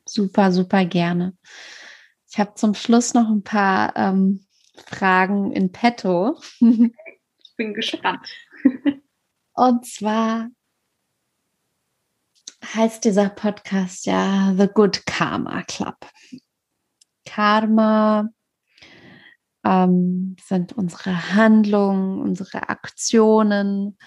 Super, 0.05 0.53
super 0.53 0.85
gerne. 0.85 1.33
Ich 2.31 2.39
habe 2.39 2.53
zum 2.55 2.75
Schluss 2.75 3.13
noch 3.13 3.27
ein 3.27 3.43
paar 3.43 3.93
ähm, 3.97 4.45
Fragen 4.85 5.51
in 5.51 5.73
petto. 5.73 6.39
bin 7.59 7.73
gespannt. 7.73 8.25
Und 9.53 9.85
zwar 9.85 10.47
heißt 12.63 13.03
dieser 13.03 13.29
Podcast 13.29 14.05
ja 14.05 14.55
The 14.57 14.67
Good 14.73 15.05
Karma 15.05 15.63
Club. 15.63 15.97
Karma 17.25 18.29
ähm, 19.65 20.37
sind 20.41 20.71
unsere 20.71 21.35
Handlungen, 21.35 22.21
unsere 22.21 22.69
Aktionen, 22.69 23.97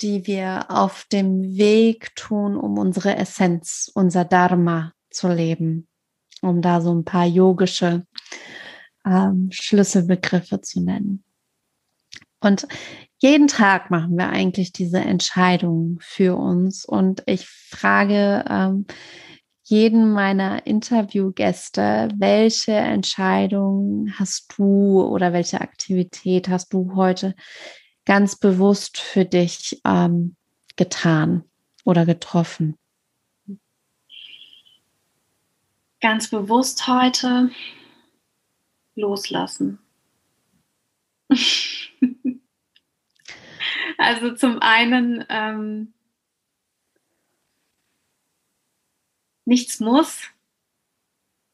die 0.00 0.28
wir 0.28 0.66
auf 0.70 1.04
dem 1.10 1.42
Weg 1.42 2.14
tun, 2.14 2.56
um 2.56 2.78
unsere 2.78 3.16
Essenz, 3.16 3.90
unser 3.92 4.24
Dharma 4.24 4.92
zu 5.10 5.26
leben, 5.26 5.88
um 6.42 6.62
da 6.62 6.80
so 6.80 6.94
ein 6.94 7.04
paar 7.04 7.26
yogische 7.26 8.06
ähm, 9.04 9.48
Schlüsselbegriffe 9.50 10.60
zu 10.60 10.80
nennen. 10.80 11.24
Und 12.40 12.66
jeden 13.18 13.48
Tag 13.48 13.90
machen 13.90 14.16
wir 14.16 14.28
eigentlich 14.28 14.72
diese 14.72 14.98
Entscheidungen 14.98 15.98
für 16.00 16.36
uns. 16.36 16.84
Und 16.84 17.22
ich 17.26 17.46
frage 17.46 18.44
ähm, 18.48 18.86
jeden 19.64 20.12
meiner 20.12 20.66
Interviewgäste, 20.66 22.08
welche 22.16 22.72
Entscheidung 22.72 24.12
hast 24.18 24.54
du 24.56 25.02
oder 25.02 25.32
welche 25.32 25.60
Aktivität 25.60 26.48
hast 26.48 26.72
du 26.72 26.94
heute 26.94 27.34
ganz 28.06 28.36
bewusst 28.36 28.98
für 28.98 29.24
dich 29.24 29.80
ähm, 29.84 30.36
getan 30.76 31.44
oder 31.84 32.06
getroffen? 32.06 32.76
Ganz 36.00 36.30
bewusst 36.30 36.86
heute 36.86 37.50
loslassen. 38.94 39.80
also 43.98 44.34
zum 44.34 44.60
einen, 44.60 45.24
ähm, 45.28 45.92
nichts 49.44 49.80
muss, 49.80 50.28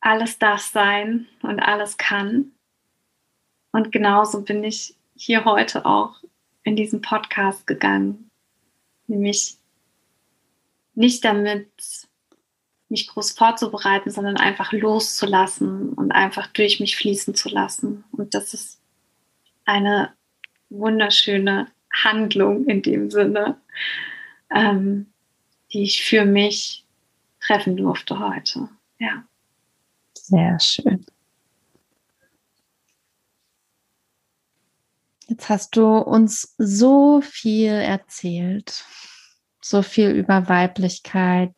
alles 0.00 0.38
darf 0.38 0.60
sein 0.60 1.26
und 1.42 1.60
alles 1.60 1.96
kann. 1.96 2.52
Und 3.72 3.90
genauso 3.90 4.42
bin 4.42 4.62
ich 4.62 4.94
hier 5.16 5.44
heute 5.44 5.86
auch 5.86 6.22
in 6.62 6.76
diesen 6.76 7.00
Podcast 7.00 7.66
gegangen, 7.66 8.30
nämlich 9.06 9.56
nicht 10.94 11.24
damit 11.24 11.68
mich 12.88 13.08
groß 13.08 13.32
vorzubereiten, 13.32 14.10
sondern 14.10 14.36
einfach 14.36 14.72
loszulassen 14.72 15.92
und 15.94 16.12
einfach 16.12 16.46
durch 16.48 16.80
mich 16.80 16.96
fließen 16.96 17.34
zu 17.34 17.48
lassen. 17.48 18.04
Und 18.12 18.34
das 18.34 18.54
ist 18.54 18.80
eine 19.64 20.14
wunderschöne 20.70 21.68
Handlung 21.92 22.66
in 22.66 22.82
dem 22.82 23.10
Sinne, 23.10 23.60
ähm, 24.54 25.12
die 25.72 25.82
ich 25.82 26.04
für 26.04 26.24
mich 26.24 26.84
treffen 27.40 27.76
durfte 27.76 28.18
heute. 28.18 28.68
Ja. 28.98 29.24
Sehr 30.14 30.58
schön. 30.58 31.04
Jetzt 35.26 35.48
hast 35.48 35.76
du 35.76 35.86
uns 35.98 36.54
so 36.58 37.20
viel 37.22 37.72
erzählt, 37.72 38.84
so 39.62 39.82
viel 39.82 40.10
über 40.10 40.48
Weiblichkeit, 40.48 41.52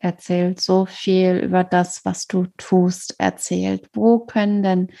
erzählt, 0.00 0.60
so 0.60 0.86
viel 0.86 1.36
über 1.38 1.64
das, 1.64 2.04
was 2.04 2.26
du 2.26 2.46
tust, 2.56 3.14
erzählt. 3.18 3.88
Wo 3.92 4.20
können 4.20 4.62
denn 4.62 4.92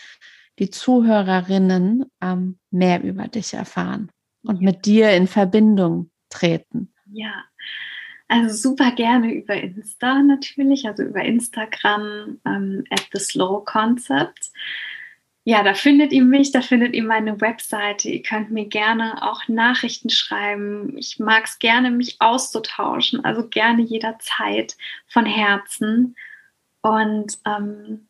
die 0.58 0.70
Zuhörerinnen 0.70 2.06
ähm, 2.20 2.58
mehr 2.70 3.02
über 3.02 3.28
dich 3.28 3.54
erfahren 3.54 4.10
und 4.42 4.60
mit 4.60 4.86
dir 4.86 5.10
in 5.10 5.26
Verbindung 5.26 6.10
treten? 6.30 6.92
Ja, 7.10 7.44
also 8.28 8.54
super 8.54 8.92
gerne 8.92 9.32
über 9.32 9.54
Insta 9.54 10.22
natürlich, 10.22 10.86
also 10.86 11.02
über 11.04 11.22
Instagram 11.22 12.38
ähm, 12.44 12.84
at 12.90 13.08
the 13.12 13.20
Slow 13.20 13.64
Concept 13.64 14.50
ja, 15.48 15.62
da 15.62 15.72
findet 15.72 16.12
ihr 16.12 16.24
mich, 16.24 16.52
da 16.52 16.60
findet 16.60 16.94
ihr 16.94 17.04
meine 17.04 17.40
Webseite. 17.40 18.10
Ihr 18.10 18.20
könnt 18.20 18.50
mir 18.50 18.66
gerne 18.66 19.26
auch 19.26 19.48
Nachrichten 19.48 20.10
schreiben. 20.10 20.94
Ich 20.98 21.18
mag 21.18 21.46
es 21.46 21.58
gerne, 21.58 21.90
mich 21.90 22.20
auszutauschen, 22.20 23.24
also 23.24 23.48
gerne 23.48 23.80
jederzeit 23.80 24.76
von 25.06 25.24
Herzen. 25.24 26.16
Und 26.82 27.38
ähm, 27.46 28.08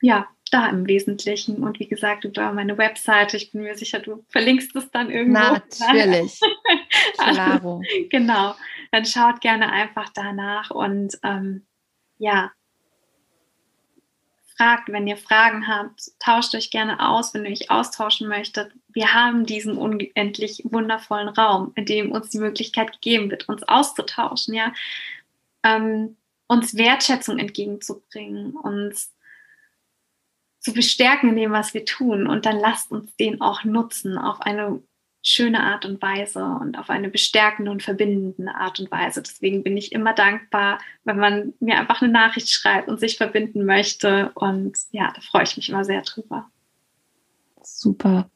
ja, 0.00 0.28
da 0.50 0.68
im 0.68 0.86
Wesentlichen. 0.86 1.62
Und 1.62 1.80
wie 1.80 1.88
gesagt, 1.88 2.24
über 2.24 2.52
meine 2.52 2.78
Webseite. 2.78 3.36
Ich 3.36 3.52
bin 3.52 3.62
mir 3.62 3.76
sicher, 3.76 4.00
du 4.00 4.24
verlinkst 4.28 4.74
es 4.76 4.90
dann 4.90 5.10
irgendwo. 5.10 5.38
Natürlich. 5.38 6.40
Claro. 7.16 7.82
genau. 8.10 8.54
Dann 8.92 9.04
schaut 9.04 9.40
gerne 9.40 9.72
einfach 9.72 10.08
danach 10.14 10.70
und 10.70 11.18
ähm, 11.22 11.66
ja, 12.18 12.52
fragt, 14.58 14.88
wenn 14.88 15.06
ihr 15.06 15.16
Fragen 15.16 15.68
habt, 15.68 16.10
tauscht 16.18 16.54
euch 16.54 16.70
gerne 16.70 17.08
aus, 17.08 17.32
wenn 17.32 17.44
ihr 17.44 17.52
euch 17.52 17.70
austauschen 17.70 18.28
möchtet. 18.28 18.72
Wir 18.88 19.14
haben 19.14 19.46
diesen 19.46 19.78
unendlich 19.78 20.62
wundervollen 20.64 21.28
Raum, 21.28 21.72
in 21.76 21.86
dem 21.86 22.10
uns 22.10 22.30
die 22.30 22.38
Möglichkeit 22.38 22.92
gegeben 22.92 23.30
wird, 23.30 23.48
uns 23.48 23.62
auszutauschen, 23.62 24.54
ja, 24.54 24.72
ähm, 25.62 26.16
uns 26.48 26.76
Wertschätzung 26.76 27.38
entgegenzubringen, 27.38 28.56
uns 28.56 29.12
zu 30.68 30.74
bestärken 30.74 31.30
in 31.30 31.36
dem, 31.36 31.52
was 31.52 31.72
wir 31.74 31.84
tun. 31.84 32.26
Und 32.26 32.46
dann 32.46 32.58
lasst 32.58 32.92
uns 32.92 33.14
den 33.16 33.40
auch 33.40 33.64
nutzen 33.64 34.18
auf 34.18 34.40
eine 34.40 34.82
schöne 35.22 35.60
Art 35.60 35.84
und 35.84 36.00
Weise 36.00 36.44
und 36.44 36.78
auf 36.78 36.90
eine 36.90 37.08
bestärkende 37.08 37.70
und 37.70 37.82
verbindende 37.82 38.54
Art 38.54 38.78
und 38.80 38.90
Weise. 38.90 39.22
Deswegen 39.22 39.62
bin 39.62 39.76
ich 39.76 39.92
immer 39.92 40.14
dankbar, 40.14 40.78
wenn 41.04 41.18
man 41.18 41.54
mir 41.60 41.78
einfach 41.78 42.02
eine 42.02 42.12
Nachricht 42.12 42.50
schreibt 42.50 42.88
und 42.88 43.00
sich 43.00 43.16
verbinden 43.16 43.64
möchte. 43.64 44.30
Und 44.34 44.78
ja, 44.90 45.12
da 45.14 45.20
freue 45.20 45.42
ich 45.44 45.56
mich 45.56 45.68
immer 45.68 45.84
sehr 45.84 46.02
drüber. 46.02 46.50
Super. 47.62 48.30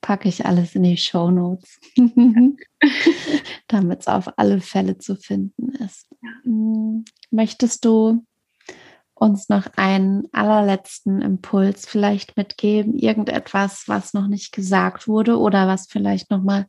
Packe 0.00 0.28
ich 0.28 0.44
alles 0.44 0.74
in 0.74 0.82
die 0.82 0.96
Show 0.96 1.30
Notes, 1.30 1.78
damit 3.68 4.00
es 4.00 4.08
auf 4.08 4.36
alle 4.36 4.60
Fälle 4.60 4.98
zu 4.98 5.14
finden 5.14 5.68
ist. 5.76 6.08
Ja. 6.22 6.30
Hm, 6.42 7.04
möchtest 7.30 7.84
du 7.84 8.24
uns 9.22 9.48
noch 9.48 9.66
einen 9.76 10.28
allerletzten 10.32 11.22
Impuls 11.22 11.86
vielleicht 11.86 12.36
mitgeben? 12.36 12.98
Irgendetwas, 12.98 13.84
was 13.86 14.14
noch 14.14 14.26
nicht 14.26 14.52
gesagt 14.52 15.06
wurde 15.06 15.38
oder 15.38 15.68
was 15.68 15.86
vielleicht 15.86 16.30
noch 16.30 16.42
mal 16.42 16.66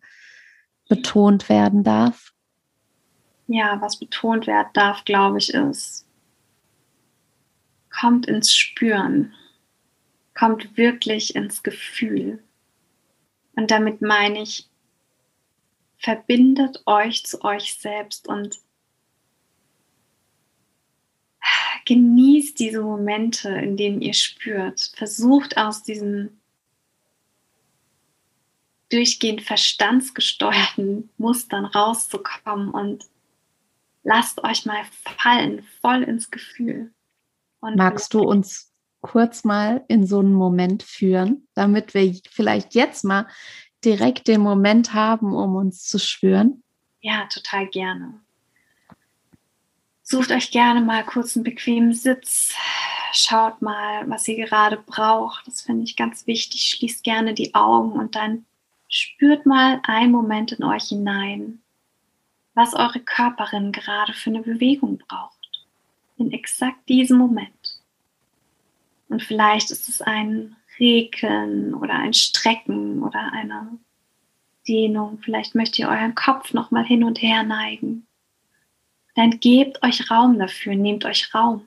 betont 0.87 1.49
werden 1.49 1.83
darf? 1.83 2.31
Ja, 3.47 3.81
was 3.81 3.97
betont 3.97 4.45
werden 4.47 4.69
darf, 4.73 5.03
glaube 5.03 5.39
ich, 5.39 5.53
ist, 5.53 6.05
kommt 7.89 8.27
ins 8.27 8.53
Spüren, 8.53 9.33
kommt 10.35 10.77
wirklich 10.77 11.35
ins 11.35 11.63
Gefühl. 11.63 12.43
Und 13.55 13.71
damit 13.71 14.01
meine 14.01 14.43
ich, 14.43 14.69
verbindet 15.97 16.83
euch 16.85 17.25
zu 17.25 17.43
euch 17.43 17.75
selbst 17.79 18.27
und 18.27 18.59
genießt 21.85 22.59
diese 22.59 22.81
Momente, 22.81 23.49
in 23.49 23.77
denen 23.77 24.01
ihr 24.01 24.13
spürt. 24.13 24.91
Versucht 24.95 25.57
aus 25.57 25.83
diesen 25.83 26.39
durchgehend 28.89 29.41
verstandsgesteuerten 29.41 31.09
Mustern 31.17 31.65
rauszukommen 31.65 32.69
und 32.69 33.05
lasst 34.03 34.43
euch 34.43 34.65
mal 34.65 34.83
fallen, 35.17 35.63
voll 35.81 36.03
ins 36.03 36.29
Gefühl. 36.29 36.93
Und 37.59 37.75
Magst 37.75 38.13
du 38.13 38.19
uns 38.19 38.71
kurz 39.01 39.43
mal 39.43 39.83
in 39.87 40.05
so 40.05 40.19
einen 40.19 40.33
Moment 40.33 40.83
führen, 40.83 41.47
damit 41.55 41.93
wir 41.93 42.15
vielleicht 42.29 42.75
jetzt 42.75 43.03
mal 43.03 43.27
direkt 43.83 44.27
den 44.27 44.41
Moment 44.41 44.93
haben, 44.93 45.35
um 45.35 45.55
uns 45.55 45.83
zu 45.83 45.97
spüren? 45.99 46.63
Ja, 47.01 47.27
total 47.33 47.67
gerne. 47.67 48.21
Sucht 50.13 50.31
euch 50.31 50.51
gerne 50.51 50.79
mal 50.79 51.03
kurz 51.03 51.35
einen 51.35 51.43
bequemen 51.43 51.91
Sitz. 51.91 52.53
Schaut 53.13 53.63
mal, 53.63 54.07
was 54.07 54.27
ihr 54.27 54.45
gerade 54.45 54.77
braucht. 54.77 55.47
Das 55.47 55.63
finde 55.63 55.85
ich 55.85 55.95
ganz 55.95 56.27
wichtig. 56.27 56.65
Schließt 56.69 57.03
gerne 57.03 57.33
die 57.33 57.55
Augen 57.55 57.93
und 57.93 58.13
dann 58.13 58.45
spürt 58.87 59.47
mal 59.47 59.81
einen 59.81 60.11
Moment 60.11 60.51
in 60.51 60.63
euch 60.65 60.83
hinein, 60.83 61.63
was 62.53 62.75
eure 62.75 62.99
Körperin 62.99 63.71
gerade 63.71 64.13
für 64.13 64.29
eine 64.29 64.43
Bewegung 64.43 64.99
braucht. 64.99 65.65
In 66.17 66.31
exakt 66.31 66.87
diesem 66.89 67.17
Moment. 67.17 67.81
Und 69.09 69.23
vielleicht 69.23 69.71
ist 69.71 69.89
es 69.89 69.99
ein 70.03 70.55
Regeln 70.79 71.73
oder 71.73 71.95
ein 71.95 72.13
Strecken 72.13 73.01
oder 73.01 73.33
eine 73.33 73.79
Dehnung. 74.67 75.17
Vielleicht 75.23 75.55
möchtet 75.55 75.79
ihr 75.79 75.89
euren 75.89 76.13
Kopf 76.13 76.53
nochmal 76.53 76.85
hin 76.85 77.03
und 77.03 77.19
her 77.19 77.41
neigen 77.41 78.05
dann 79.15 79.39
gebt 79.39 79.83
euch 79.83 80.09
Raum 80.09 80.39
dafür, 80.39 80.75
nehmt 80.75 81.05
euch 81.05 81.33
Raum 81.33 81.65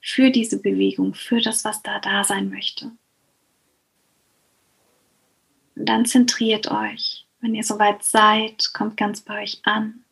für 0.00 0.30
diese 0.30 0.60
Bewegung, 0.60 1.14
für 1.14 1.40
das, 1.40 1.64
was 1.64 1.82
da 1.82 1.98
da 1.98 2.24
sein 2.24 2.50
möchte. 2.50 2.92
Und 5.76 5.86
dann 5.86 6.04
zentriert 6.04 6.70
euch. 6.70 7.26
Wenn 7.40 7.54
ihr 7.54 7.64
soweit 7.64 8.02
seid, 8.02 8.72
kommt 8.74 8.96
ganz 8.96 9.22
bei 9.22 9.42
euch 9.42 9.60
an. 9.64 10.04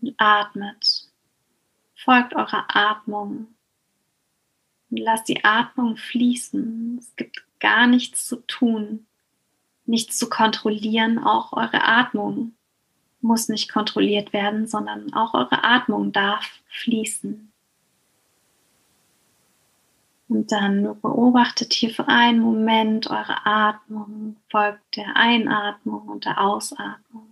Und 0.00 0.14
atmet. 0.18 1.08
Folgt 1.96 2.34
eurer 2.34 2.64
Atmung. 2.68 3.48
Und 4.90 4.96
lasst 4.96 5.28
die 5.28 5.44
Atmung 5.44 5.96
fließen. 5.96 6.98
Es 6.98 7.16
gibt 7.16 7.44
gar 7.58 7.86
nichts 7.86 8.26
zu 8.26 8.36
tun, 8.46 9.06
nichts 9.84 10.16
zu 10.16 10.28
kontrollieren, 10.28 11.18
auch 11.18 11.52
eure 11.52 11.84
Atmung 11.84 12.54
muss 13.20 13.48
nicht 13.48 13.70
kontrolliert 13.70 14.32
werden, 14.32 14.66
sondern 14.66 15.12
auch 15.12 15.34
eure 15.34 15.64
Atmung 15.64 16.12
darf 16.12 16.60
fließen. 16.68 17.50
Und 20.28 20.52
dann 20.52 21.00
beobachtet 21.00 21.72
hier 21.72 21.90
für 21.90 22.06
einen 22.06 22.38
Moment 22.38 23.10
eure 23.10 23.44
Atmung, 23.44 24.36
folgt 24.48 24.96
der 24.96 25.16
Einatmung 25.16 26.02
und 26.02 26.24
der 26.24 26.40
Ausatmung. 26.40 27.26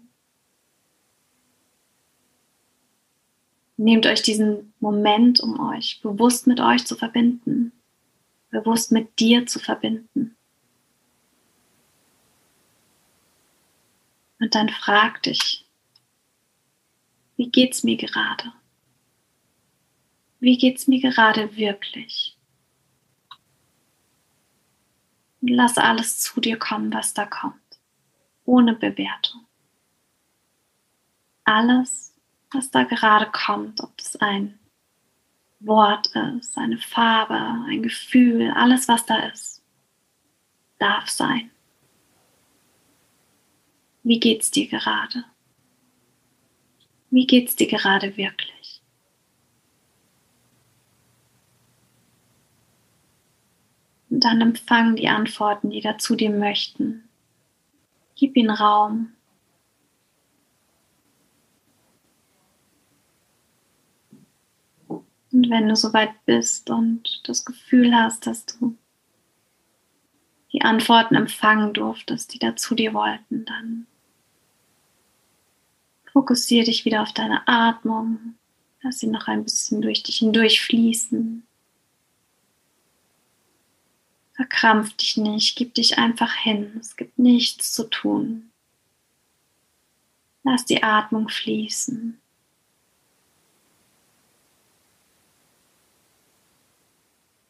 Nehmt 3.77 4.05
euch 4.07 4.23
diesen 4.23 4.75
Moment, 4.81 5.39
um 5.39 5.61
euch 5.61 6.01
bewusst 6.03 6.49
mit 6.49 6.59
euch 6.59 6.85
zu 6.85 6.97
verbinden, 6.97 7.71
bewusst 8.51 8.91
mit 8.91 9.21
dir 9.21 9.47
zu 9.47 9.61
verbinden. 9.61 10.37
Und 14.41 14.57
dann 14.57 14.69
frag 14.69 15.23
dich, 15.23 15.68
wie 17.39 17.51
geht's 17.51 17.85
mir 17.85 17.97
gerade? 17.97 18.53
Wie 20.41 20.59
geht's 20.59 20.89
mir 20.89 21.01
gerade 21.01 21.57
wirklich? 21.57 22.37
Und 25.41 25.49
lass 25.49 25.79
alles 25.79 26.19
zu 26.19 26.41
dir 26.41 26.59
kommen, 26.59 26.93
was 26.93 27.15
da 27.15 27.27
kommt, 27.27 27.79
ohne 28.45 28.75
Bewertung. 28.75 29.47
Alles, 31.45 32.13
was 32.51 32.73
da 32.73 32.83
gerade 32.83 33.31
kommt, 33.31 33.81
ob 33.83 33.93
es 33.99 34.17
ein 34.17 34.59
Wort 35.61 36.09
ist, 36.09 36.59
eine 36.59 36.79
Farbe, 36.79 37.35
ein 37.69 37.85
Gefühl, 37.85 38.51
alles, 38.51 38.89
was 38.89 39.07
da 39.07 39.17
ist, 39.29 39.63
darf 40.81 41.09
sein. 41.09 41.53
Wie 44.03 44.19
geht's 44.19 44.51
dir 44.51 44.67
gerade? 44.67 45.25
Wie 47.11 47.27
geht 47.27 47.49
es 47.49 47.57
dir 47.57 47.67
gerade 47.67 48.17
wirklich? 48.17 48.83
Und 54.11 54.25
dann 54.25 54.41
empfang 54.41 54.97
die 54.97 55.09
Antworten, 55.09 55.71
die 55.71 55.81
da 55.81 55.97
zu 55.99 56.17
dir 56.17 56.31
möchten. 56.31 57.09
Gib 58.17 58.37
ihnen 58.37 58.51
Raum. 58.51 59.13
Und 64.89 65.51
wenn 65.51 65.69
du 65.69 65.77
soweit 65.77 66.25
bist 66.25 66.71
und 66.71 67.23
das 67.29 67.45
Gefühl 67.45 67.95
hast, 67.95 68.27
dass 68.27 68.47
du 68.47 68.77
die 70.53 70.63
Antworten 70.63 71.15
empfangen 71.15 71.75
durftest, 71.75 72.33
die 72.33 72.39
da 72.39 72.57
zu 72.57 72.75
dir 72.75 72.95
wollten, 72.95 73.45
dann 73.45 73.87
Fokussiere 76.19 76.65
dich 76.65 76.85
wieder 76.85 77.03
auf 77.03 77.13
deine 77.13 77.47
Atmung. 77.47 78.35
Lass 78.83 78.99
sie 78.99 79.07
noch 79.07 79.29
ein 79.29 79.45
bisschen 79.45 79.81
durch 79.81 80.03
dich 80.03 80.17
hindurch 80.17 80.61
fließen. 80.61 81.47
Verkrampf 84.33 84.97
dich 84.97 85.17
nicht, 85.17 85.57
gib 85.57 85.75
dich 85.75 85.97
einfach 85.97 86.35
hin. 86.35 86.77
Es 86.81 86.97
gibt 86.97 87.21
nichts 87.21 87.73
zu 87.73 87.89
tun. 87.89 88.51
Lass 90.43 90.65
die 90.65 90.83
Atmung 90.83 91.29
fließen. 91.29 92.21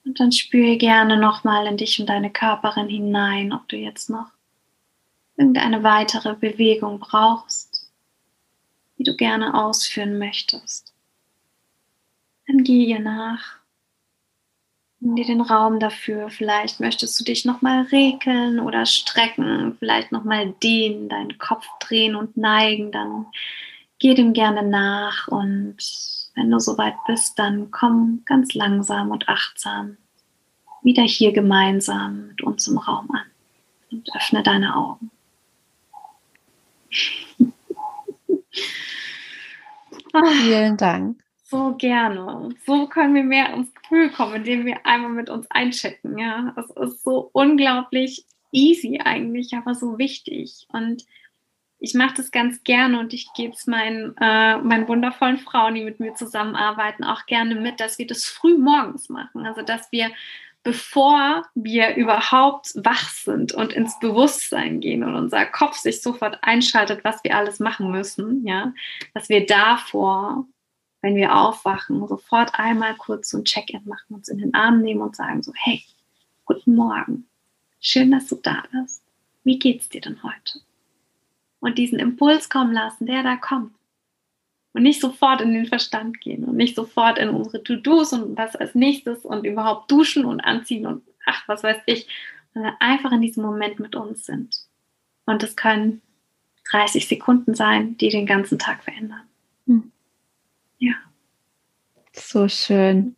Und 0.04 0.20
dann 0.20 0.30
spüre 0.30 0.76
gerne 0.76 1.16
nochmal 1.16 1.66
in 1.68 1.78
dich 1.78 1.98
und 2.00 2.06
deine 2.10 2.30
Körperin 2.30 2.90
hinein, 2.90 3.54
ob 3.54 3.66
du 3.68 3.78
jetzt 3.78 4.10
noch 4.10 4.30
irgendeine 5.38 5.82
weitere 5.84 6.34
Bewegung 6.34 6.98
brauchst 6.98 7.67
die 8.98 9.04
du 9.04 9.14
gerne 9.14 9.54
ausführen 9.54 10.18
möchtest. 10.18 10.92
Dann 12.46 12.64
geh 12.64 12.84
ihr 12.84 13.00
nach. 13.00 13.58
Nimm 15.00 15.14
dir 15.14 15.26
den 15.26 15.40
Raum 15.40 15.78
dafür. 15.78 16.28
Vielleicht 16.28 16.80
möchtest 16.80 17.20
du 17.20 17.24
dich 17.24 17.44
nochmal 17.44 17.82
regeln 17.92 18.58
oder 18.58 18.84
strecken, 18.84 19.76
vielleicht 19.78 20.10
nochmal 20.10 20.54
dehnen, 20.62 21.08
deinen 21.08 21.38
Kopf 21.38 21.66
drehen 21.78 22.16
und 22.16 22.36
neigen. 22.36 22.90
Dann 22.90 23.26
geh 24.00 24.14
dem 24.14 24.32
gerne 24.32 24.62
nach 24.62 25.28
und 25.28 25.76
wenn 26.34 26.50
du 26.50 26.58
soweit 26.58 26.94
bist, 27.06 27.38
dann 27.38 27.70
komm 27.70 28.22
ganz 28.24 28.54
langsam 28.54 29.10
und 29.10 29.28
achtsam 29.28 29.96
wieder 30.82 31.02
hier 31.02 31.32
gemeinsam 31.32 32.28
mit 32.28 32.42
uns 32.42 32.66
im 32.68 32.78
Raum 32.78 33.10
an 33.10 33.26
und 33.90 34.08
öffne 34.14 34.42
deine 34.42 34.74
Augen. 34.76 35.10
Vielen 40.42 40.76
Dank. 40.76 41.22
So 41.44 41.74
gerne. 41.76 42.50
So 42.66 42.88
können 42.88 43.14
wir 43.14 43.24
mehr 43.24 43.54
ins 43.54 43.72
Gefühl 43.74 44.10
kommen, 44.10 44.34
indem 44.34 44.66
wir 44.66 44.84
einmal 44.84 45.12
mit 45.12 45.30
uns 45.30 45.50
einchecken. 45.50 46.18
Ja, 46.18 46.54
es 46.56 46.70
ist 46.70 47.04
so 47.04 47.30
unglaublich 47.32 48.26
easy 48.52 49.00
eigentlich, 49.02 49.54
aber 49.54 49.74
so 49.74 49.98
wichtig. 49.98 50.66
Und 50.72 51.04
ich 51.78 51.94
mache 51.94 52.14
das 52.16 52.30
ganz 52.30 52.62
gerne 52.64 52.98
und 52.98 53.14
ich 53.14 53.32
gebe 53.34 53.54
es 53.54 53.66
meinen, 53.66 54.16
äh, 54.20 54.58
meinen 54.58 54.88
wundervollen 54.88 55.38
Frauen, 55.38 55.74
die 55.74 55.84
mit 55.84 56.00
mir 56.00 56.14
zusammenarbeiten, 56.14 57.04
auch 57.04 57.24
gerne 57.26 57.54
mit, 57.54 57.80
dass 57.80 57.98
wir 57.98 58.06
das 58.06 58.24
früh 58.24 58.58
morgens 58.58 59.08
machen. 59.08 59.46
Also 59.46 59.62
dass 59.62 59.90
wir, 59.92 60.10
bevor 60.62 61.44
wir 61.54 61.96
überhaupt 61.96 62.72
wach 62.76 63.08
sind 63.10 63.52
und 63.52 63.72
ins 63.72 63.98
Bewusstsein 64.00 64.80
gehen 64.80 65.04
und 65.04 65.14
unser 65.14 65.46
Kopf 65.46 65.76
sich 65.76 66.02
sofort 66.02 66.38
einschaltet, 66.42 67.04
was 67.04 67.22
wir 67.24 67.36
alles 67.36 67.60
machen 67.60 67.90
müssen, 67.90 68.46
ja, 68.46 68.72
dass 69.14 69.28
wir 69.28 69.46
davor, 69.46 70.46
wenn 71.00 71.16
wir 71.16 71.34
aufwachen, 71.34 72.06
sofort 72.06 72.58
einmal 72.58 72.94
kurz 72.96 73.30
so 73.30 73.38
ein 73.38 73.44
Check-in 73.44 73.84
machen, 73.86 74.14
uns 74.14 74.28
in 74.28 74.38
den 74.38 74.54
Arm 74.54 74.82
nehmen 74.82 75.00
und 75.00 75.16
sagen 75.16 75.42
so, 75.42 75.52
hey, 75.54 75.82
guten 76.44 76.74
Morgen, 76.74 77.28
schön, 77.80 78.10
dass 78.10 78.26
du 78.26 78.36
da 78.36 78.64
bist. 78.72 79.02
Wie 79.44 79.58
geht's 79.58 79.88
dir 79.88 80.00
denn 80.00 80.22
heute? 80.22 80.60
und 81.60 81.78
diesen 81.78 81.98
Impuls 81.98 82.48
kommen 82.48 82.72
lassen, 82.72 83.06
der 83.06 83.22
da 83.22 83.36
kommt. 83.36 83.72
Und 84.72 84.82
nicht 84.82 85.00
sofort 85.00 85.40
in 85.40 85.54
den 85.54 85.66
Verstand 85.66 86.20
gehen 86.20 86.44
und 86.44 86.56
nicht 86.56 86.76
sofort 86.76 87.18
in 87.18 87.30
unsere 87.30 87.62
To-Dos 87.62 88.12
und 88.12 88.36
was 88.36 88.54
als 88.54 88.74
nächstes 88.74 89.24
und 89.24 89.44
überhaupt 89.44 89.90
duschen 89.90 90.24
und 90.24 90.40
anziehen 90.40 90.86
und 90.86 91.02
ach, 91.26 91.42
was 91.48 91.62
weiß 91.62 91.78
ich, 91.86 92.06
sondern 92.54 92.74
einfach 92.78 93.12
in 93.12 93.22
diesem 93.22 93.44
Moment 93.44 93.80
mit 93.80 93.96
uns 93.96 94.26
sind. 94.26 94.54
Und 95.26 95.42
es 95.42 95.56
können 95.56 96.02
30 96.70 97.08
Sekunden 97.08 97.54
sein, 97.54 97.96
die 97.96 98.08
den 98.08 98.26
ganzen 98.26 98.58
Tag 98.58 98.84
verändern. 98.84 99.22
Hm. 99.66 99.92
Ja. 100.78 100.94
So 102.12 102.48
schön. 102.48 103.16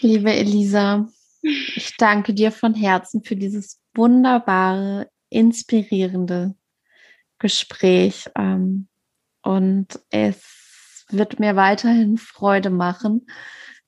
Liebe 0.00 0.32
Elisa, 0.32 1.08
ich 1.42 1.96
danke 1.96 2.34
dir 2.34 2.52
von 2.52 2.74
Herzen 2.74 3.22
für 3.22 3.36
dieses 3.36 3.80
wunderbare, 3.94 5.10
inspirierende 5.30 6.54
Gespräch. 7.38 8.30
Ähm, 8.36 8.88
und 9.44 10.00
es 10.10 11.06
wird 11.10 11.38
mir 11.38 11.54
weiterhin 11.54 12.16
Freude 12.16 12.70
machen, 12.70 13.26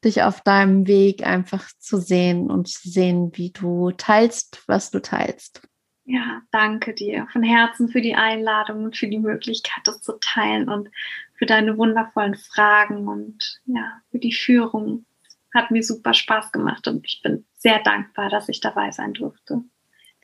dich 0.05 0.23
auf 0.23 0.43
deinem 0.43 0.87
Weg 0.87 1.27
einfach 1.27 1.67
zu 1.79 1.97
sehen 1.97 2.51
und 2.51 2.69
zu 2.69 2.89
sehen, 2.89 3.31
wie 3.35 3.51
du 3.51 3.91
teilst, 3.93 4.63
was 4.67 4.91
du 4.91 5.01
teilst. 5.01 5.63
Ja, 6.05 6.43
danke 6.53 6.95
dir 6.95 7.27
von 7.33 7.43
Herzen 7.43 7.89
für 7.89 8.01
die 8.01 8.15
Einladung 8.15 8.85
und 8.85 8.97
für 8.97 9.09
die 9.09 9.19
Möglichkeit, 9.19 9.81
das 9.85 10.03
zu 10.03 10.13
teilen 10.21 10.69
und 10.69 10.89
für 11.35 11.47
deine 11.47 11.77
wundervollen 11.77 12.37
Fragen 12.37 13.09
und 13.09 13.61
ja, 13.65 14.01
für 14.11 14.19
die 14.19 14.33
Führung. 14.33 15.05
Hat 15.53 15.71
mir 15.71 15.83
super 15.83 16.13
Spaß 16.15 16.53
gemacht 16.53 16.87
und 16.87 17.05
ich 17.07 17.23
bin 17.23 17.47
sehr 17.55 17.83
dankbar, 17.83 18.29
dass 18.29 18.49
ich 18.49 18.61
dabei 18.61 18.93
sein 18.93 19.15
durfte. 19.15 19.63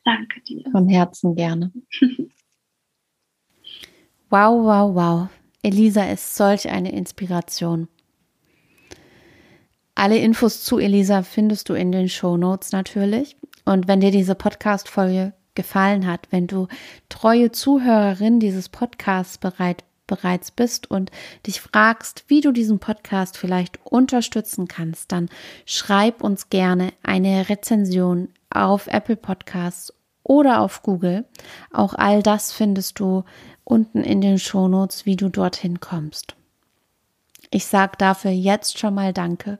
Danke 0.04 0.40
dir. 0.42 0.70
Von 0.70 0.88
Herzen 0.88 1.34
gerne. 1.34 1.72
wow, 4.32 4.64
wow, 4.64 4.94
wow. 4.94 5.28
Elisa 5.62 6.04
ist 6.04 6.34
solch 6.34 6.70
eine 6.70 6.90
Inspiration. 6.90 7.86
Alle 9.94 10.16
Infos 10.16 10.64
zu 10.64 10.78
Elisa 10.78 11.22
findest 11.22 11.68
du 11.68 11.74
in 11.74 11.92
den 11.92 12.08
Show 12.08 12.38
Notes 12.38 12.72
natürlich. 12.72 13.36
Und 13.66 13.88
wenn 13.88 14.00
dir 14.00 14.10
diese 14.10 14.34
Podcast-Folge 14.34 15.34
gefallen 15.54 16.06
hat, 16.06 16.28
wenn 16.30 16.46
du 16.46 16.66
treue 17.10 17.52
Zuhörerin 17.52 18.40
dieses 18.40 18.70
Podcasts 18.70 19.36
bereit, 19.36 19.84
bereits 20.06 20.50
bist 20.50 20.90
und 20.90 21.10
dich 21.46 21.60
fragst, 21.60 22.24
wie 22.28 22.40
du 22.40 22.52
diesen 22.52 22.78
Podcast 22.78 23.36
vielleicht 23.36 23.84
unterstützen 23.84 24.66
kannst, 24.66 25.12
dann 25.12 25.28
schreib 25.66 26.22
uns 26.22 26.48
gerne 26.48 26.94
eine 27.02 27.50
Rezension 27.50 28.30
auf 28.48 28.86
Apple 28.86 29.16
Podcasts 29.16 29.92
oder 30.22 30.60
auf 30.60 30.82
Google. 30.82 31.24
Auch 31.72 31.94
all 31.94 32.22
das 32.22 32.52
findest 32.52 32.98
du 32.98 33.24
unten 33.64 34.02
in 34.02 34.20
den 34.20 34.38
Shownotes, 34.38 35.06
wie 35.06 35.16
du 35.16 35.28
dorthin 35.28 35.80
kommst. 35.80 36.34
Ich 37.50 37.66
sage 37.66 37.92
dafür 37.98 38.30
jetzt 38.30 38.78
schon 38.78 38.94
mal 38.94 39.12
Danke. 39.12 39.58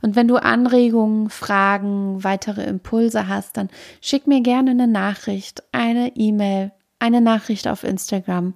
Und 0.00 0.14
wenn 0.14 0.28
du 0.28 0.36
Anregungen, 0.36 1.28
Fragen, 1.28 2.22
weitere 2.22 2.62
Impulse 2.62 3.26
hast, 3.26 3.56
dann 3.56 3.68
schick 4.00 4.28
mir 4.28 4.42
gerne 4.42 4.70
eine 4.70 4.86
Nachricht, 4.86 5.64
eine 5.72 6.14
E-Mail, 6.14 6.70
eine 7.00 7.20
Nachricht 7.20 7.66
auf 7.66 7.82
Instagram. 7.82 8.54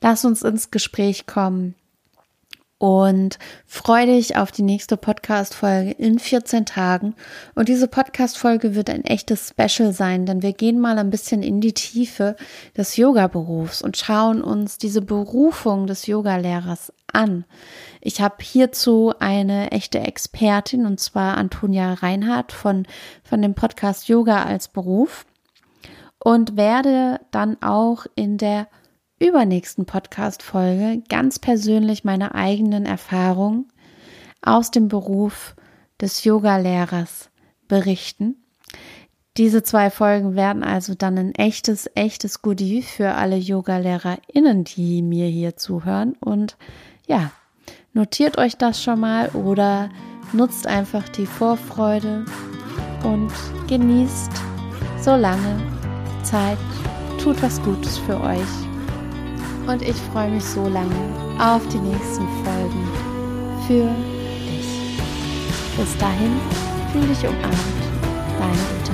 Lass 0.00 0.24
uns 0.24 0.42
ins 0.42 0.72
Gespräch 0.72 1.26
kommen 1.26 1.76
und 2.78 3.38
freue 3.66 4.06
dich 4.06 4.36
auf 4.36 4.50
die 4.52 4.62
nächste 4.62 4.96
Podcast-Folge 4.96 5.92
in 5.92 6.18
14 6.18 6.66
Tagen. 6.66 7.14
Und 7.54 7.68
diese 7.68 7.88
Podcast-Folge 7.88 8.74
wird 8.74 8.90
ein 8.90 9.04
echtes 9.04 9.50
Special 9.50 9.92
sein, 9.92 10.26
denn 10.26 10.42
wir 10.42 10.52
gehen 10.52 10.80
mal 10.80 10.98
ein 10.98 11.10
bisschen 11.10 11.42
in 11.42 11.60
die 11.60 11.72
Tiefe 11.72 12.36
des 12.76 12.96
Yoga-Berufs 12.96 13.80
und 13.82 13.96
schauen 13.96 14.42
uns 14.42 14.78
diese 14.78 15.02
Berufung 15.02 15.86
des 15.86 16.06
Yogalehrers 16.06 16.92
an. 17.12 17.44
Ich 18.00 18.20
habe 18.20 18.36
hierzu 18.40 19.14
eine 19.18 19.70
echte 19.70 20.00
Expertin 20.00 20.84
und 20.84 21.00
zwar 21.00 21.36
Antonia 21.36 21.94
Reinhardt 21.94 22.52
von, 22.52 22.86
von 23.22 23.40
dem 23.40 23.54
Podcast 23.54 24.08
Yoga 24.08 24.44
als 24.44 24.68
Beruf 24.68 25.24
und 26.18 26.56
werde 26.56 27.20
dann 27.30 27.62
auch 27.62 28.06
in 28.14 28.36
der 28.38 28.66
übernächsten 29.18 29.86
Podcast-Folge 29.86 31.02
ganz 31.08 31.38
persönlich 31.38 32.04
meine 32.04 32.34
eigenen 32.34 32.84
Erfahrungen 32.86 33.68
aus 34.42 34.70
dem 34.70 34.88
Beruf 34.88 35.54
des 36.00 36.24
Yoga-Lehrers 36.24 37.30
berichten. 37.68 38.36
Diese 39.36 39.62
zwei 39.62 39.90
Folgen 39.90 40.36
werden 40.36 40.62
also 40.62 40.94
dann 40.94 41.18
ein 41.18 41.34
echtes, 41.34 41.90
echtes 41.94 42.40
Goodie 42.42 42.82
für 42.82 43.14
alle 43.14 43.36
Yoga-LehrerInnen, 43.36 44.64
die 44.64 45.02
mir 45.02 45.26
hier 45.26 45.56
zuhören. 45.56 46.14
Und 46.20 46.56
ja, 47.06 47.32
notiert 47.92 48.38
euch 48.38 48.56
das 48.56 48.82
schon 48.82 49.00
mal 49.00 49.30
oder 49.30 49.90
nutzt 50.32 50.66
einfach 50.66 51.08
die 51.08 51.26
Vorfreude 51.26 52.24
und 53.02 53.32
genießt 53.68 54.30
so 55.00 55.16
lange 55.16 55.60
Zeit. 56.22 56.58
Tut 57.20 57.42
was 57.42 57.60
Gutes 57.62 57.98
für 57.98 58.20
euch 58.20 58.63
und 59.66 59.82
ich 59.82 59.96
freue 60.12 60.30
mich 60.30 60.44
so 60.44 60.68
lange 60.68 60.94
auf 61.38 61.66
die 61.68 61.78
nächsten 61.78 62.26
Folgen 62.44 62.88
für 63.66 63.88
dich. 64.50 64.98
Bis 65.76 65.96
dahin, 65.98 66.32
fühl 66.92 67.06
dich 67.06 67.26
umarmt. 67.26 67.54
Deine 68.38 68.84